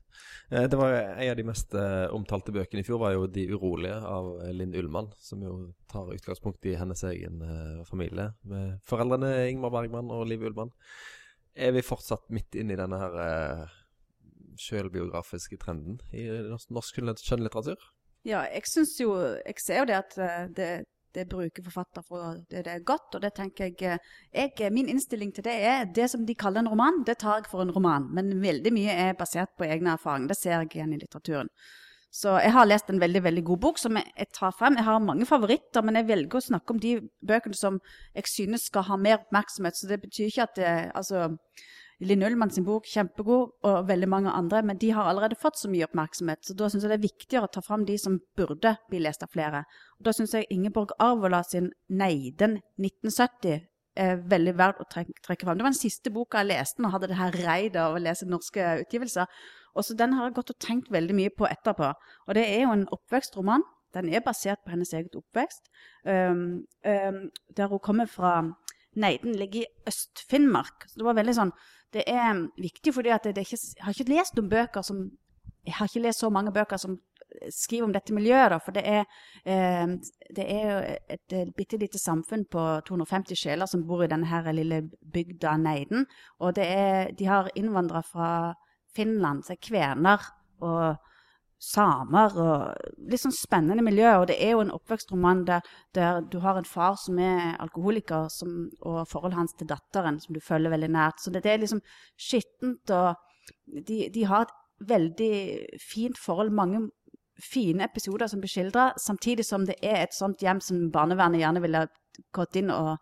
Eh, 0.52 0.70
Det 0.70 0.78
var 0.78 0.94
En 0.94 1.30
av 1.30 1.36
de 1.36 1.44
mest 1.44 1.74
eh, 1.74 2.06
omtalte 2.14 2.54
bøkene 2.54 2.84
i 2.84 2.86
fjor 2.86 3.00
var 3.02 3.16
jo 3.16 3.28
'De 3.28 3.48
urolige' 3.50 4.04
av 4.06 4.42
eh, 4.44 4.54
Linn 4.54 4.76
Ullmann, 4.76 5.10
som 5.18 5.42
jo 5.42 5.74
tar 5.90 6.14
utgangspunkt 6.14 6.66
i 6.66 6.76
hennes 6.76 7.04
egen 7.04 7.42
eh, 7.42 7.84
familie, 7.86 8.34
med 8.44 8.80
foreldrene 8.86 9.50
Ingmar 9.50 9.74
Bergman 9.74 10.12
og 10.12 10.28
Liv 10.28 10.46
Ullmann. 10.46 10.72
Er 11.56 11.72
vi 11.72 11.82
fortsatt 11.82 12.30
midt 12.30 12.56
inne 12.56 12.74
i 12.74 12.80
denne 12.80 13.00
her 13.00 13.18
eh, 13.26 13.66
sjølbiografiske 14.62 15.58
trenden 15.62 16.00
i 16.14 16.28
norsk- 16.50 17.24
kjønnlitteratur? 17.28 17.80
Ja, 18.26 18.42
jeg 18.50 18.66
syns 18.66 18.98
jo 19.00 19.14
Jeg 19.46 19.62
ser 19.62 19.84
jo 19.84 19.86
det 19.86 19.98
at 20.00 20.18
eh, 20.18 20.48
det, 20.58 20.70
det 21.14 21.28
bruker 21.30 21.64
forfatter 21.64 22.04
for 22.08 22.42
det, 22.50 22.66
det 22.66 22.74
er 22.74 22.84
godt, 22.84 23.16
og 23.16 23.22
det 23.22 23.34
tenker 23.38 23.70
jeg, 23.70 23.78
eh, 23.84 23.98
jeg 24.34 24.54
eh, 24.60 24.74
Min 24.74 24.90
innstilling 24.90 25.32
til 25.34 25.46
det 25.46 25.56
er 25.62 25.86
det 25.86 26.10
som 26.12 26.26
de 26.26 26.36
kaller 26.36 26.64
en 26.64 26.72
roman, 26.74 27.04
det 27.06 27.20
tar 27.22 27.44
jeg 27.44 27.52
for 27.52 27.62
en 27.62 27.72
roman. 27.72 28.10
Men 28.14 28.42
veldig 28.42 28.74
mye 28.74 28.98
er 29.08 29.18
basert 29.20 29.54
på 29.58 29.68
egne 29.70 29.94
erfaringer. 29.94 30.34
Det 30.34 30.40
ser 30.40 30.58
jeg 30.58 30.74
igjen 30.74 30.96
i 30.96 31.02
litteraturen. 31.04 31.52
Så 32.16 32.32
jeg 32.40 32.54
har 32.56 32.66
lest 32.66 32.90
en 32.90 33.00
veldig 33.02 33.22
veldig 33.26 33.44
god 33.44 33.60
bok 33.60 33.80
som 33.80 33.98
jeg 34.00 34.28
tar 34.34 34.54
frem. 34.56 34.78
Jeg 34.80 34.88
har 34.88 35.02
mange 35.04 35.26
favoritter, 35.28 35.84
men 35.84 36.00
jeg 36.00 36.08
velger 36.08 36.40
å 36.40 36.46
snakke 36.48 36.72
om 36.72 36.80
de 36.80 36.94
bøkene 37.28 37.58
som 37.60 37.80
jeg 38.16 38.30
synes 38.32 38.70
skal 38.70 38.86
ha 38.88 38.96
mer 38.96 39.18
oppmerksomhet. 39.20 39.76
Så 39.76 39.90
det 39.90 40.00
betyr 40.02 40.30
ikke 40.30 40.46
at 40.48 40.56
det, 40.56 40.76
altså, 40.96 41.26
Linn 42.04 42.24
Ullmann 42.28 42.52
sin 42.52 42.66
bok, 42.68 42.88
kjempegod, 42.92 43.54
og 43.64 43.88
veldig 43.88 44.08
mange 44.12 44.32
andre, 44.36 44.62
men 44.68 44.80
de 44.82 44.90
har 44.92 45.08
allerede 45.08 45.38
fått 45.40 45.60
så 45.62 45.70
mye 45.72 45.86
oppmerksomhet. 45.88 46.44
Så 46.44 46.56
da 46.58 46.68
syns 46.70 46.84
jeg 46.84 46.92
det 46.92 46.98
er 46.98 47.06
viktigere 47.06 47.48
å 47.48 47.54
ta 47.54 47.64
fram 47.64 47.86
de 47.88 47.96
som 48.02 48.18
burde 48.36 48.76
bli 48.90 49.00
lest 49.04 49.24
av 49.24 49.32
flere. 49.32 49.64
Og 50.00 50.10
da 50.10 50.16
syns 50.16 50.36
jeg 50.36 50.50
Ingeborg 50.52 50.92
Arvola 51.00 51.44
sin 51.44 51.72
'Neiden 51.90 52.60
1970' 52.78 53.64
er 53.96 54.18
veldig 54.28 54.56
verdt 54.60 54.82
å 54.84 54.88
trekke, 54.92 55.46
fram. 55.46 55.58
Det 55.58 55.64
var 55.64 55.72
den 55.72 55.80
siste 55.80 56.12
boka 56.12 56.42
jeg 56.42 56.52
leste 56.52 56.82
når 56.82 56.90
jeg 56.90 56.96
hadde 56.96 57.08
det 57.08 57.20
her 57.20 57.38
reidet 57.46 57.82
av 57.82 57.96
å 57.96 58.02
lese 58.02 58.28
norske 58.28 58.66
utgivelser. 58.82 59.26
Og 59.76 59.86
så 59.86 59.96
Den 59.96 60.14
har 60.14 60.28
jeg 60.28 60.36
gått 60.36 60.52
og 60.52 60.60
tenkt 60.60 60.92
veldig 60.92 61.16
mye 61.16 61.32
på 61.32 61.48
etterpå. 61.48 61.94
Og 62.28 62.36
det 62.36 62.44
er 62.44 62.62
jo 62.64 62.74
en 62.74 62.88
oppvekstroman. 62.92 63.64
Den 63.94 64.10
er 64.10 64.20
basert 64.20 64.60
på 64.66 64.72
hennes 64.72 64.92
eget 64.94 65.16
oppvekst. 65.16 65.72
Um, 66.04 66.66
um, 66.84 67.30
der 67.56 67.68
hun 67.68 67.80
kommer 67.80 68.06
fra 68.06 68.44
Neiden 68.96 69.36
ligger 69.36 69.62
i 69.62 69.68
Øst-Finnmark. 69.88 70.88
Så 70.88 71.00
det 71.00 71.08
var 71.08 71.18
veldig 71.18 71.36
sånn 71.36 71.52
Det 71.94 72.04
er 72.08 72.48
viktig 72.62 72.94
er 73.42 73.48
ikke, 73.48 73.62
jeg 73.78 73.86
har 73.86 73.94
ikke 73.94 74.14
lest 74.14 74.36
noen 74.36 74.50
bøker 74.50 74.82
som 74.86 75.06
Jeg 75.66 75.74
har 75.74 75.90
ikke 75.90 76.02
lest 76.06 76.20
så 76.22 76.30
mange 76.30 76.52
bøker 76.54 76.78
som 76.78 77.00
skriver 77.50 77.88
om 77.88 77.94
dette 77.94 78.14
miljøet, 78.14 78.52
da, 78.52 78.60
for 78.62 78.76
det 78.76 78.84
er, 78.86 79.06
eh, 79.46 79.96
det 80.36 80.46
er 80.46 80.68
jo 80.70 80.78
et, 81.10 81.34
et 81.34 81.56
bitte 81.58 81.80
lite 81.82 82.00
samfunn 82.00 82.46
på 82.52 82.64
250 82.88 83.40
sjeler 83.40 83.70
som 83.70 83.86
bor 83.88 84.04
i 84.04 84.10
denne 84.12 84.30
her 84.30 84.48
lille 84.56 84.84
bygda 85.14 85.58
Neiden. 85.58 86.06
Og 86.40 86.56
er, 86.68 87.12
de 87.18 87.26
har 87.26 87.52
innvandrere 87.56 88.04
fra 88.04 88.30
Finland, 88.96 89.44
så 89.44 89.56
er 89.56 89.62
kvener 89.62 90.30
og 90.62 90.96
samer 91.66 92.36
og 92.42 92.92
litt 93.10 93.22
sånn 93.24 93.36
spennende 93.36 93.84
miljø. 93.86 94.12
Og 94.22 94.28
det 94.30 94.38
er 94.44 94.56
jo 94.56 94.64
en 94.64 94.74
oppvekstroman 94.76 95.46
der, 95.48 95.66
der 95.98 96.22
du 96.32 96.40
har 96.44 96.60
en 96.60 96.68
far 96.70 96.98
som 97.02 97.20
er 97.22 97.56
alkoholiker, 97.64 98.28
som, 98.34 98.68
og 98.86 99.06
forholdet 99.12 99.40
hans 99.40 99.56
til 99.58 99.70
datteren 99.70 100.20
som 100.24 100.36
du 100.36 100.42
følger 100.44 100.74
veldig 100.74 100.92
nært. 100.96 101.24
Så 101.24 101.34
det, 101.34 101.46
det 101.46 101.54
er 101.54 101.64
liksom 101.64 101.82
skittent, 102.28 102.94
og 102.94 103.16
de, 103.88 104.06
de 104.14 104.28
har 104.30 104.46
et 104.46 104.56
veldig 104.86 105.34
fint 105.82 106.20
forhold. 106.22 106.54
Mange 106.56 106.86
fine 107.42 107.88
episoder 107.90 108.30
som 108.32 108.42
blir 108.44 108.52
skildra, 108.52 108.92
samtidig 109.02 109.46
som 109.48 109.66
det 109.68 109.78
er 109.84 110.04
et 110.04 110.16
sånt 110.16 110.44
hjem 110.44 110.62
som 110.64 110.90
barnevernet 110.94 111.42
gjerne 111.42 111.64
ville 111.64 111.88
gått 112.36 112.56
inn 112.62 112.72
og, 112.72 112.96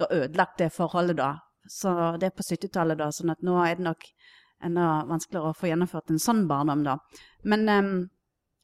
og 0.00 0.06
ødelagt 0.22 0.62
det 0.62 0.70
forholdet, 0.72 1.18
da. 1.20 1.34
Så 1.70 1.90
det 2.20 2.28
er 2.28 2.36
på 2.36 2.44
70-tallet, 2.44 2.98
da, 3.00 3.10
sånn 3.12 3.32
at 3.32 3.44
nå 3.44 3.56
er 3.64 3.78
det 3.78 3.86
nok 3.86 4.08
enda 4.64 5.04
vanskeligere 5.08 5.52
å 5.52 5.56
få 5.58 5.70
gjennomført 5.70 6.12
en 6.12 6.22
sånn 6.22 6.44
barndom, 6.50 6.84
da. 6.86 6.96
Men 7.44 7.68
um, 7.68 7.92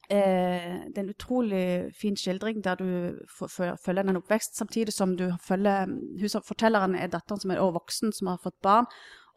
eh, 0.08 0.86
det 0.88 0.96
er 0.96 1.04
en 1.04 1.14
utrolig 1.14 1.64
fin 1.96 2.18
skildring 2.18 2.62
der 2.64 2.80
du 2.80 2.90
følger 3.30 4.02
en 4.04 4.20
oppvekst, 4.20 4.58
samtidig 4.58 4.94
som 4.96 5.16
du 5.16 5.28
følger 5.44 5.86
Hun 5.90 6.32
som 6.32 6.44
fortelleren 6.46 6.96
er 6.98 7.12
datteren 7.12 7.40
som 7.40 7.54
er 7.54 7.62
også 7.62 7.78
voksen, 7.78 8.12
som 8.16 8.32
har 8.32 8.42
fått 8.42 8.58
barn, 8.62 8.90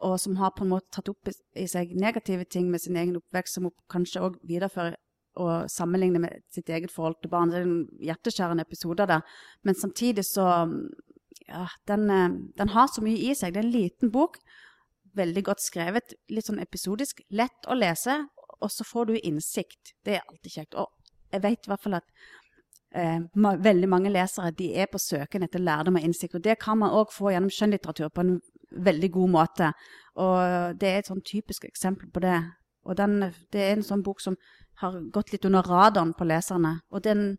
og 0.04 0.18
som 0.20 0.36
har 0.36 0.52
på 0.56 0.64
en 0.64 0.74
måte 0.74 0.90
tatt 0.92 1.08
opp 1.08 1.30
i 1.56 1.66
seg 1.70 1.94
negative 1.96 2.44
ting 2.50 2.70
med 2.70 2.82
sin 2.82 2.96
egen 2.96 3.16
oppvekst, 3.20 3.56
som 3.56 3.68
hun 3.68 3.76
kanskje 3.92 4.24
òg 4.24 4.40
viderefører 4.44 4.98
og 5.42 5.70
sammenligner 5.70 6.22
med 6.22 6.42
sitt 6.52 6.68
eget 6.70 6.92
forhold 6.94 7.16
til 7.22 7.30
barn. 7.32 7.50
Det 7.50 7.58
er 7.58 7.66
en 7.66 7.88
hjerteskjærende 8.06 8.62
episode 8.62 9.06
der. 9.10 9.24
Men 9.64 9.74
samtidig 9.74 10.24
så 10.24 10.46
ja, 11.48 11.66
den, 11.88 12.10
eh, 12.10 12.30
den, 12.58 12.68
har 12.68 12.86
så 12.86 13.02
mye 13.02 13.18
i 13.18 13.34
seg. 13.34 13.54
Det 13.54 13.62
er 13.62 13.66
en 13.66 13.74
liten 13.74 14.12
bok. 14.14 14.38
Veldig 15.14 15.44
godt 15.46 15.62
skrevet. 15.62 16.14
Litt 16.32 16.48
sånn 16.48 16.62
episodisk. 16.62 17.22
Lett 17.30 17.68
å 17.70 17.76
lese. 17.78 18.24
Og 18.60 18.70
så 18.72 18.86
får 18.86 19.10
du 19.10 19.18
innsikt. 19.18 19.94
Det 20.04 20.16
er 20.16 20.24
alltid 20.24 20.56
kjekt. 20.56 20.78
Og 20.80 20.90
jeg 21.34 21.42
vet 21.44 21.66
i 21.66 21.70
hvert 21.70 21.84
fall 21.84 21.98
at 21.98 22.08
eh, 22.94 23.20
ma 23.34 23.54
veldig 23.60 23.90
mange 23.90 24.12
lesere 24.12 24.54
de 24.56 24.70
er 24.80 24.90
på 24.90 25.00
søken 25.02 25.46
etter 25.46 25.62
lærdom 25.62 25.98
og 26.00 26.06
innsikt. 26.06 26.38
Og 26.38 26.44
det 26.44 26.58
kan 26.62 26.80
man 26.80 26.94
òg 26.94 27.14
få 27.14 27.34
gjennom 27.34 27.52
skjønnlitteratur 27.52 28.10
på 28.14 28.24
en 28.24 28.36
veldig 28.84 29.10
god 29.14 29.34
måte. 29.34 29.72
Og 30.18 30.78
det 30.80 30.90
er 30.90 31.02
et 31.02 31.10
sånn 31.10 31.24
typisk 31.26 31.66
eksempel 31.68 32.10
på 32.14 32.22
det. 32.24 32.38
Og 32.84 32.98
den, 32.98 33.20
det 33.54 33.62
er 33.62 33.76
en 33.76 33.86
sånn 33.86 34.04
bok 34.04 34.20
som 34.20 34.36
har 34.82 34.98
gått 35.14 35.32
litt 35.32 35.46
under 35.46 35.66
radaren 35.66 36.14
på 36.18 36.26
leserne. 36.26 36.80
Og 36.90 37.04
den, 37.06 37.36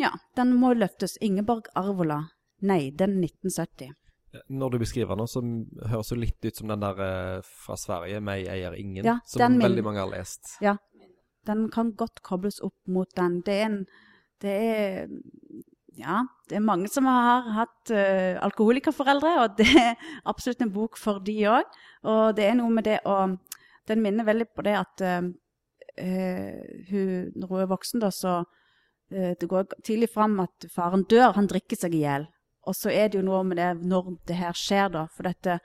ja, 0.00 0.14
den 0.36 0.56
må 0.58 0.72
løftes. 0.74 1.18
Ingeborg 1.20 1.68
Arvola, 1.78 2.24
Nei, 2.62 2.92
den 2.94 3.16
1970. 3.18 3.90
Når 4.48 4.70
du 4.70 4.78
beskriver 4.80 5.18
den, 5.18 5.28
så 5.28 5.42
høres 5.90 6.08
det 6.12 6.18
litt 6.18 6.46
ut 6.46 6.56
som 6.56 6.70
den 6.70 6.80
der 6.80 7.00
eh, 7.04 7.50
fra 7.64 7.76
Sverige, 7.76 8.20
'Meg 8.20 8.46
eier 8.48 8.76
ingen', 8.78 9.04
ja, 9.04 9.18
som 9.28 9.58
veldig 9.60 9.84
mange 9.84 10.00
har 10.00 10.08
lest. 10.08 10.54
Ja, 10.64 10.78
den 11.46 11.68
kan 11.70 11.92
godt 11.98 12.22
kobles 12.24 12.62
opp 12.64 12.78
mot 12.88 13.10
den. 13.16 13.42
Det 13.44 13.60
er 13.60 13.66
en 13.66 13.86
Det 14.42 14.50
er 14.50 15.08
Ja, 15.94 16.22
det 16.48 16.56
er 16.56 16.64
mange 16.64 16.88
som 16.88 17.04
har 17.04 17.42
hatt 17.52 17.90
uh, 17.92 18.40
alkoholikerforeldre, 18.40 19.42
og 19.42 19.58
det 19.58 19.68
er 19.76 19.94
absolutt 20.24 20.62
en 20.62 20.72
bok 20.72 20.96
for 20.96 21.20
de 21.20 21.34
òg. 21.44 21.68
Og 22.08 22.34
det 22.34 22.46
er 22.48 22.54
noe 22.54 22.70
med 22.70 22.84
det 22.84 23.00
å 23.04 23.36
Den 23.86 24.00
minner 24.00 24.24
veldig 24.24 24.46
på 24.56 24.62
det 24.62 24.76
at 24.78 25.02
uh, 25.02 25.28
uh, 26.00 26.62
hun, 26.88 27.32
når 27.36 27.46
hun 27.46 27.60
er 27.60 27.66
voksen, 27.66 28.00
da, 28.00 28.10
så 28.10 28.44
det 29.12 29.44
går 29.44 29.66
tidlig 29.84 30.08
fram 30.08 30.40
at 30.40 30.64
faren 30.72 31.04
dør. 31.04 31.34
Han 31.36 31.46
drikker 31.46 31.76
seg 31.76 31.92
i 31.94 32.06
hjel. 32.06 32.24
Og 32.66 32.76
så 32.78 32.92
er 32.94 33.08
det 33.08 33.18
jo 33.18 33.26
noe 33.26 33.42
med 33.46 33.58
det 33.58 33.70
når 33.82 34.12
det 34.28 34.38
her 34.38 34.56
skjer, 34.56 34.92
da. 34.94 35.06
For 35.14 35.28
dette 35.28 35.60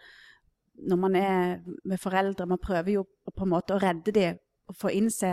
Når 0.77 0.97
man 0.97 1.15
er 1.15 1.63
med 1.89 1.97
foreldre, 1.97 2.45
man 2.45 2.60
prøver 2.62 2.91
jo 2.91 3.03
på 3.33 3.43
en 3.43 3.49
måte 3.49 3.73
å 3.73 3.79
redde 3.81 4.12
dem 4.13 4.38
og 4.69 4.75
få 4.75 4.91
innse 4.93 5.31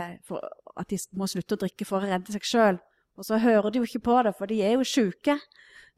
at 0.79 0.89
de 0.89 0.97
må 1.13 1.27
slutte 1.27 1.53
å 1.53 1.61
drikke 1.61 1.85
for 1.85 2.01
å 2.01 2.09
redde 2.09 2.33
seg 2.33 2.47
sjøl. 2.47 2.79
Og 3.15 3.27
så 3.27 3.37
hører 3.37 3.69
de 3.69 3.79
jo 3.79 3.87
ikke 3.87 4.03
på 4.07 4.15
det, 4.25 4.33
for 4.37 4.49
de 4.49 4.61
er 4.63 4.73
jo 4.73 4.87
sjuke. 4.87 5.37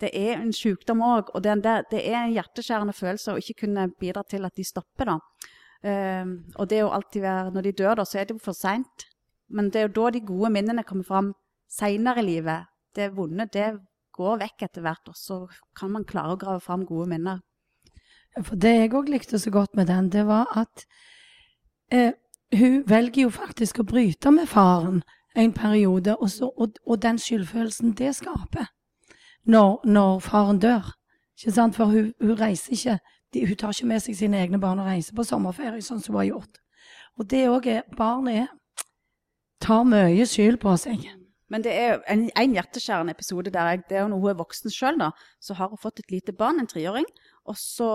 Det 0.02 0.10
er 0.14 0.36
en 0.38 0.54
sykdom 0.54 1.02
òg, 1.02 1.32
og 1.34 1.44
der, 1.44 1.86
det 1.90 2.02
er 2.04 2.20
en 2.20 2.34
hjerteskjærende 2.36 2.94
følelse 2.94 3.34
å 3.34 3.40
ikke 3.42 3.64
kunne 3.64 3.88
bidra 4.00 4.26
til 4.30 4.46
at 4.46 4.58
de 4.58 4.66
stopper. 4.68 5.14
da. 5.14 5.18
Um, 5.88 6.34
og 6.58 6.70
det 6.70 6.78
er 6.78 6.84
jo 6.84 6.94
alltid 6.94 7.22
være, 7.22 7.52
Når 7.52 7.62
de 7.62 7.72
dør, 7.72 7.96
da, 7.96 8.06
så 8.06 8.20
er 8.20 8.26
det 8.26 8.36
jo 8.36 8.44
for 8.44 8.54
seint. 8.54 9.08
Men 9.50 9.70
det 9.70 9.76
er 9.76 9.88
jo 9.88 10.04
da 10.04 10.10
de 10.12 10.26
gode 10.26 10.50
minnene 10.52 10.84
kommer 10.84 11.04
fram 11.04 11.34
seinere 11.70 12.20
i 12.20 12.26
livet. 12.26 12.68
Det 12.96 13.16
vonde, 13.16 13.48
det 13.54 13.80
går 14.18 14.42
vekk 14.44 14.68
etter 14.68 14.86
hvert, 14.86 15.12
og 15.12 15.18
så 15.18 15.40
kan 15.78 15.94
man 15.94 16.08
klare 16.08 16.36
å 16.36 16.42
grave 16.42 16.64
fram 16.64 16.86
gode 16.88 17.10
minner. 17.14 17.44
For 18.38 18.58
det 18.60 18.74
jeg 18.76 18.94
òg 18.98 19.10
likte 19.10 19.40
så 19.42 19.52
godt 19.54 19.78
med 19.78 19.90
den, 19.90 20.10
det 20.14 20.26
var 20.28 20.50
at 20.58 20.86
eh, 21.94 22.14
hun 22.58 22.84
velger 22.88 23.28
jo 23.28 23.34
faktisk 23.34 23.82
å 23.82 23.88
bryte 23.88 24.32
med 24.32 24.50
faren 24.50 25.02
en 25.38 25.54
periode, 25.54 26.16
og, 26.18 26.30
så, 26.30 26.50
og, 26.58 26.78
og 26.86 27.02
den 27.02 27.20
skyldfølelsen 27.22 27.94
det 27.98 28.16
skaper 28.18 28.70
når, 29.46 29.82
når 29.86 30.20
faren 30.20 30.60
dør. 30.60 30.94
Ikke 31.38 31.54
sant? 31.54 31.76
For 31.78 31.94
hun, 31.94 32.14
hun 32.22 32.40
reiser 32.40 32.74
ikke 32.74 32.98
de, 33.34 33.46
Hun 33.48 33.56
tar 33.60 33.76
ikke 33.76 33.88
med 33.88 34.00
seg 34.00 34.16
sine 34.16 34.40
egne 34.40 34.60
barn 34.60 34.80
og 34.80 34.88
reiser 34.88 35.16
på 35.16 35.26
sommerferie, 35.28 35.84
sånn 35.84 36.00
som 36.02 36.16
hun 36.16 36.24
har 36.24 36.30
gjort. 36.32 36.62
Og 37.20 37.30
det 37.30 37.44
òg 37.52 37.68
er 37.68 37.84
Barnet 37.98 38.48
tar 39.62 39.84
mye 39.84 40.26
skyld 40.26 40.62
på 40.62 40.76
seg. 40.80 41.04
Men 41.52 41.64
det 41.64 41.74
er 41.80 42.02
en, 42.12 42.26
en 42.36 42.56
hjerteskjærende 42.58 43.14
episode 43.16 43.54
der 43.54 43.72
jeg, 43.72 43.84
det 43.90 43.98
er 43.98 44.08
når 44.12 44.24
hun 44.24 44.32
er 44.34 44.40
voksen 44.42 44.74
sjøl, 44.74 45.00
da. 45.00 45.12
Så 45.40 45.56
har 45.56 45.72
hun 45.72 45.80
fått 45.82 46.02
et 46.04 46.12
lite 46.12 46.36
barn, 46.36 46.60
en 46.60 46.68
treåring. 46.68 47.08
Og 47.48 47.56
så, 47.60 47.90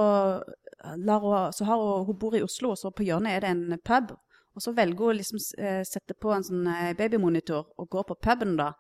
hun, 0.82 1.36
så 1.52 1.68
har 1.68 1.82
hun, 1.82 2.06
hun 2.08 2.18
bor 2.18 2.36
i 2.36 2.44
Oslo, 2.44 2.72
og 2.72 2.80
så 2.80 2.90
på 2.90 3.04
hjørnet 3.08 3.36
er 3.36 3.44
det 3.44 3.50
en 3.52 3.82
pub. 3.84 4.14
Og 4.56 4.64
så 4.64 4.72
velger 4.76 5.04
hun 5.04 5.18
liksom 5.18 5.40
eh, 5.60 5.82
sette 5.88 6.16
på 6.16 6.32
en 6.32 6.44
sånn 6.44 6.66
eh, 6.68 6.94
babymonitor 6.96 7.70
og 7.80 7.92
gå 7.92 8.04
på 8.08 8.18
puben, 8.24 8.56
da. 8.60 8.72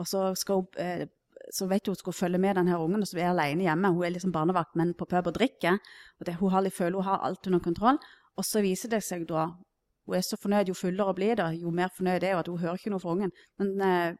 Og 0.00 0.08
så 0.08 0.30
skal 0.38 0.64
hun 0.64 0.80
eh, 0.80 1.04
så 1.52 1.66
vet 1.68 1.86
hun 1.86 1.96
skal 1.98 2.16
følge 2.16 2.38
med 2.40 2.56
den 2.56 2.68
her 2.70 2.80
ungen 2.80 3.02
og 3.02 3.08
så 3.08 3.18
er 3.18 3.28
hun 3.28 3.38
alene 3.38 3.66
hjemme. 3.66 3.90
Hun 3.92 4.04
er 4.06 4.14
liksom 4.14 4.32
barnevakt, 4.32 4.76
men 4.80 4.94
på 4.96 5.04
pub 5.10 5.26
og 5.28 5.34
drikker. 5.36 5.76
Og 6.20 6.26
det, 6.26 6.38
hun 6.40 6.52
har, 6.54 6.68
føler 6.72 6.96
hun 6.96 7.04
har 7.04 7.24
alt 7.26 7.46
under 7.46 7.60
kontroll. 7.60 7.98
Og 8.36 8.46
så 8.48 8.62
viser 8.64 8.92
det 8.94 9.02
seg 9.04 9.26
da 9.28 9.50
hun 10.06 10.16
er 10.18 10.24
så 10.24 10.38
fornøyd 10.40 10.70
jo 10.70 10.76
fullere 10.76 11.14
blir, 11.16 11.36
da, 11.40 11.50
jo 11.56 11.72
mer 11.74 11.92
fornøyd 11.94 12.24
er 12.24 12.34
hun 12.34 12.42
at 12.42 12.50
hun 12.52 12.62
hører 12.62 12.80
ikke 12.80 12.92
noe 12.92 13.02
fra 13.02 13.14
ungen. 13.14 13.32
Men 13.60 13.84
eh, 13.88 14.16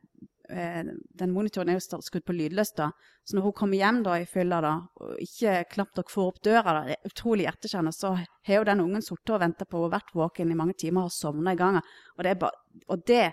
eh 0.52 0.82
den 1.20 1.32
monitoren 1.32 1.70
er 1.72 1.78
jo 1.78 2.00
skrudd 2.04 2.24
på 2.24 2.36
lydløs, 2.36 2.74
da. 2.76 2.90
Så 3.24 3.36
når 3.36 3.46
hun 3.46 3.56
kommer 3.56 3.80
hjem 3.80 4.02
da 4.04 4.18
i 4.20 4.26
fylla 4.28 4.60
da, 4.60 4.74
og 5.00 5.20
ikke 5.24 5.56
knapt 5.72 5.96
nok 5.96 6.12
får 6.12 6.30
opp 6.32 6.42
døra, 6.44 6.74
da, 6.76 6.82
det 6.88 6.96
er 6.98 7.10
utrolig 7.12 7.46
hjerteskjærende, 7.46 7.94
så 7.96 8.12
har 8.18 8.58
jo 8.58 8.68
den 8.68 8.84
ungen 8.84 9.04
sittet 9.04 9.34
og 9.36 9.40
venta 9.40 9.64
på 9.64 9.80
henne, 9.80 9.94
vært 9.96 10.12
våken 10.16 10.52
i 10.52 10.58
mange 10.60 10.76
timer 10.80 11.08
og 11.08 11.16
sovna 11.16 11.54
i 11.54 11.60
gangen. 11.60 11.94
Og 12.18 12.24
det, 12.24 12.34
er 12.34 12.40
bare, 12.42 12.60
og, 12.88 13.06
det, 13.08 13.24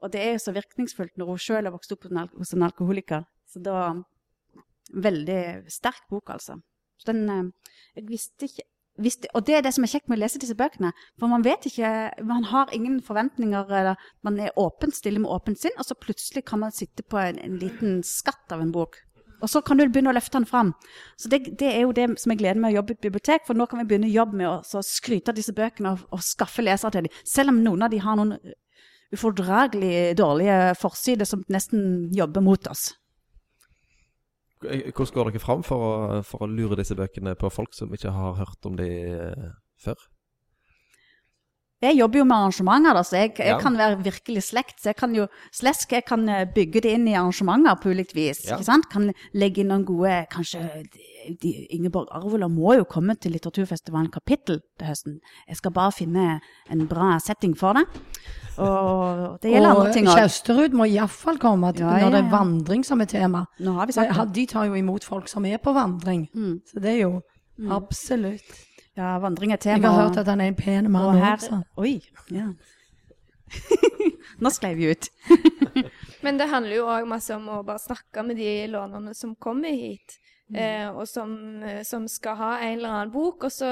og 0.00 0.14
det 0.14 0.22
er 0.26 0.38
så 0.38 0.54
virkningsfullt 0.54 1.18
når 1.18 1.34
hun 1.34 1.44
sjøl 1.46 1.66
har 1.66 1.74
vokst 1.74 1.94
opp 1.96 2.06
hos 2.10 2.54
en 2.54 2.66
alkoholiker. 2.70 3.26
Så 3.50 3.62
var 3.66 4.02
Veldig 4.90 5.70
sterk 5.70 6.08
bok, 6.10 6.32
altså. 6.34 6.56
Så 6.98 7.12
den 7.12 7.28
eh, 7.30 7.44
Jeg 7.96 8.08
visste 8.08 8.48
ikke 8.48 8.66
det, 9.02 9.30
og 9.34 9.44
det 9.46 9.56
er 9.56 9.64
det 9.64 9.72
som 9.76 9.84
er 9.84 9.92
kjekt 9.92 10.10
med 10.10 10.18
å 10.18 10.22
lese 10.22 10.40
disse 10.42 10.56
bøkene. 10.58 10.92
For 11.20 11.30
man 11.30 11.44
vet 11.46 11.66
ikke 11.70 11.90
Man 12.26 12.44
har 12.50 12.72
ingen 12.76 13.00
forventninger. 13.02 13.70
Eller 13.80 14.10
man 14.22 14.38
er 14.40 14.56
åpent, 14.56 14.96
stille 14.96 15.22
med 15.22 15.30
åpent 15.30 15.60
sinn, 15.60 15.76
og 15.78 15.86
så 15.88 15.96
plutselig 15.98 16.44
kan 16.48 16.60
man 16.60 16.74
sitte 16.74 17.02
på 17.02 17.18
en, 17.20 17.38
en 17.38 17.56
liten 17.60 18.02
skatt 18.06 18.52
av 18.52 18.60
en 18.60 18.72
bok. 18.74 19.00
Og 19.40 19.48
så 19.48 19.62
kan 19.64 19.78
du 19.78 19.86
begynne 19.88 20.12
å 20.12 20.16
løfte 20.16 20.36
den 20.36 20.48
fram. 20.48 20.74
Så 21.16 21.30
det, 21.32 21.56
det, 21.60 21.70
er 21.72 21.86
jo 21.86 21.94
det 21.96 22.06
som 22.20 22.32
jeg 22.32 22.42
gleder 22.42 22.60
meg 22.60 22.74
å 22.74 22.80
jobbe 22.80 22.92
i 22.92 22.98
et 22.98 23.06
bibliotek, 23.06 23.46
for 23.46 23.56
nå 23.56 23.66
kan 23.70 23.80
vi 23.80 23.86
begynne 23.88 24.10
å 24.10 24.12
jobbe 24.12 24.36
med 24.36 24.48
å 24.50 24.82
skryte 24.84 25.32
av 25.32 25.38
disse 25.38 25.54
bøkene 25.56 25.94
og, 25.94 26.04
og 26.12 26.24
skaffe 26.24 26.64
lesere 26.64 26.92
til 26.92 27.08
dem. 27.08 27.20
Selv 27.24 27.54
om 27.54 27.62
noen 27.64 27.86
av 27.86 27.94
dem 27.94 28.04
har 28.04 28.20
noen 28.20 28.36
ufordragelig 29.10 30.14
dårlige 30.18 30.58
forsider 30.78 31.26
som 31.26 31.42
nesten 31.50 32.10
jobber 32.14 32.44
mot 32.44 32.68
oss. 32.70 32.90
Hvordan 34.60 35.14
går 35.14 35.30
dere 35.30 35.42
fram 35.42 35.64
for 35.64 35.84
å, 35.84 36.22
for 36.26 36.44
å, 36.44 36.50
lure 36.50 36.76
disse 36.80 36.96
bøkene 36.98 37.36
på 37.38 37.48
folk 37.52 37.72
som 37.76 37.92
ikke 37.96 38.12
har 38.12 38.38
hørt 38.40 38.68
om 38.68 38.76
de 38.76 38.88
uh, 39.16 39.52
før? 39.80 40.08
Jeg 41.80 41.96
jobber 41.96 42.20
jo 42.20 42.24
med 42.28 42.36
arrangementer, 42.36 42.92
da, 42.92 43.02
så 43.08 43.16
jeg, 43.16 43.30
jeg 43.40 43.56
kan 43.62 43.76
være 43.78 44.02
virkelig 44.04 44.42
slekt. 44.50 44.82
Så 44.82 44.90
jeg 44.90 44.98
kan 45.00 45.14
jo 45.16 45.24
slesk, 45.56 45.94
jeg 45.96 46.04
kan 46.04 46.26
eh, 46.28 46.42
bygge 46.44 46.82
det 46.84 46.92
inn 46.92 47.06
i 47.08 47.14
arrangementer 47.16 47.78
på 47.80 47.94
ulikt 47.94 48.12
vis. 48.12 48.42
Ja. 48.44 48.58
ikke 48.58 48.66
sant? 48.68 48.88
Kan 48.92 49.08
legge 49.32 49.62
inn 49.62 49.72
noen 49.72 49.86
gode 49.88 50.18
Kanskje 50.28 50.60
de, 51.40 51.54
Ingeborg 51.72 52.12
Arvola 52.12 52.50
må 52.52 52.74
jo 52.76 52.84
komme 52.84 53.16
til 53.16 53.32
Litteraturfestivalen 53.32 54.12
kapittel 54.12 54.60
til 54.76 54.90
høsten. 54.90 55.16
Jeg 55.48 55.56
skal 55.62 55.72
bare 55.80 55.96
finne 55.96 56.26
en 56.68 56.84
bra 56.90 57.14
setting 57.24 57.56
for 57.56 57.80
det. 57.80 57.86
Og 58.56 59.38
det 59.42 59.52
gjelder 59.52 59.70
og 59.70 59.80
andre 59.80 59.92
ting 59.94 60.08
òg. 60.08 60.12
Og 60.12 60.18
Kjausterud 60.18 60.74
må 60.76 60.88
iallfall 60.90 61.38
komme 61.40 61.70
til, 61.76 61.84
ja, 61.84 61.92
ja, 61.92 61.98
ja. 61.98 62.08
når 62.08 62.16
det 62.16 62.22
er 62.24 62.32
vandring 62.32 62.86
som 62.86 63.00
er 63.00 63.10
tema. 63.10 63.44
Nå 63.60 63.76
har 63.78 63.86
vi 63.86 63.96
sagt 63.96 64.16
det. 64.16 64.26
De 64.34 64.46
tar 64.50 64.66
jo 64.70 64.80
imot 64.80 65.06
folk 65.06 65.30
som 65.30 65.46
er 65.48 65.62
på 65.62 65.74
vandring. 65.76 66.26
Mm. 66.34 66.58
Så 66.66 66.82
det 66.82 66.92
er 66.96 67.00
jo 67.04 67.14
mm. 67.58 67.70
absolutt 67.78 68.58
Ja, 68.98 69.14
vandring 69.22 69.52
er 69.54 69.56
tema. 69.62 69.86
Jeg 69.86 69.90
har 69.90 70.08
hørt 70.08 70.18
at 70.20 70.28
han 70.28 70.40
er 70.40 70.50
en 70.50 70.58
pen 70.58 70.90
mann 70.92 71.22
også. 71.22 71.62
Oi. 71.78 72.00
Ja. 72.34 72.50
Nå 74.42 74.50
sklei 74.52 74.74
vi 74.78 74.90
ut. 74.90 75.08
Men 76.24 76.38
det 76.40 76.50
handler 76.50 76.76
jo 76.76 76.88
òg 76.90 77.06
masse 77.08 77.34
om 77.36 77.46
å 77.48 77.62
bare 77.66 77.80
snakke 77.80 78.24
med 78.26 78.36
de 78.40 78.66
lånerne 78.72 79.14
som 79.16 79.34
kommer 79.40 79.72
hit. 79.72 80.18
Eh, 80.54 80.88
og 80.88 81.06
som, 81.08 81.32
eh, 81.62 81.82
som 81.86 82.06
skal 82.08 82.36
ha 82.38 82.50
en 82.58 82.78
eller 82.78 82.94
annen 82.94 83.12
bok, 83.12 83.44
og 83.46 83.52
så 83.52 83.70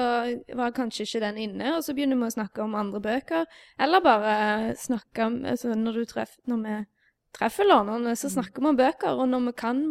var 0.55 0.75
kanskje 0.75 1.05
ikke 1.07 1.23
den 1.25 1.41
inne, 1.45 1.73
og 1.75 1.83
så 1.83 1.95
begynner 1.95 2.19
vi 2.19 2.29
å 2.29 2.37
snakke 2.37 2.63
om 2.63 2.77
andre 2.79 3.01
bøker. 3.03 3.49
Eller 3.79 4.05
bare 4.05 4.37
snakke 4.79 5.27
om 5.27 5.41
altså 5.45 5.75
Når, 5.75 5.99
du 5.99 6.05
treff, 6.05 6.37
når 6.47 6.63
vi 6.63 6.77
treffer 7.35 7.67
lånerne, 7.69 8.15
så 8.15 8.29
snakker 8.29 8.61
vi 8.61 8.71
om 8.71 8.79
bøker, 8.79 9.11
og 9.13 9.29
når 9.29 9.45
vi 9.49 9.55
kan, 9.57 9.83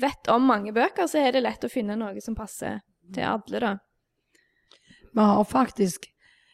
vet 0.00 0.32
om 0.32 0.48
mange 0.48 0.72
bøker, 0.72 1.06
så 1.10 1.24
er 1.24 1.34
det 1.34 1.44
lett 1.44 1.66
å 1.66 1.72
finne 1.72 1.98
noe 1.98 2.20
som 2.24 2.38
passer 2.38 2.80
til 3.14 3.26
alle, 3.26 3.60
da. 3.60 3.74
Vi 5.10 5.26
har 5.26 5.44
faktisk, 5.44 6.06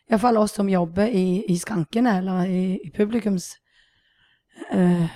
iallfall 0.08 0.38
oss 0.40 0.56
som 0.56 0.68
jobber 0.70 1.12
i, 1.12 1.44
i 1.52 1.58
skankene, 1.60 2.18
eller 2.22 2.48
i, 2.48 2.64
i 2.80 2.90
publikums 2.94 3.52
øh, 4.72 5.06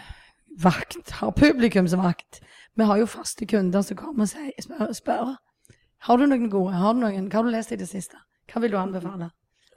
vakt, 0.60 1.10
har 1.20 1.32
publikumsvakt. 1.36 2.42
Vi 2.78 2.86
har 2.86 3.00
jo 3.00 3.06
faste 3.10 3.46
kunder 3.50 3.82
som 3.82 3.98
kommer 3.98 4.26
og 4.26 4.30
sier, 4.30 4.52
spør, 4.62 4.92
spør 4.96 5.36
har 6.06 6.16
du 6.16 6.24
noen 6.30 6.48
gode, 6.48 6.72
har 6.72 6.94
du 6.96 7.02
noen, 7.02 7.28
hva 7.28 7.42
har 7.42 7.44
du 7.48 7.52
lest 7.52 7.74
i 7.74 7.78
det 7.80 7.88
siste? 7.90 8.16
Hva 8.50 8.62
vil 8.62 8.72
du 8.72 8.78
anbefale? 8.80 9.28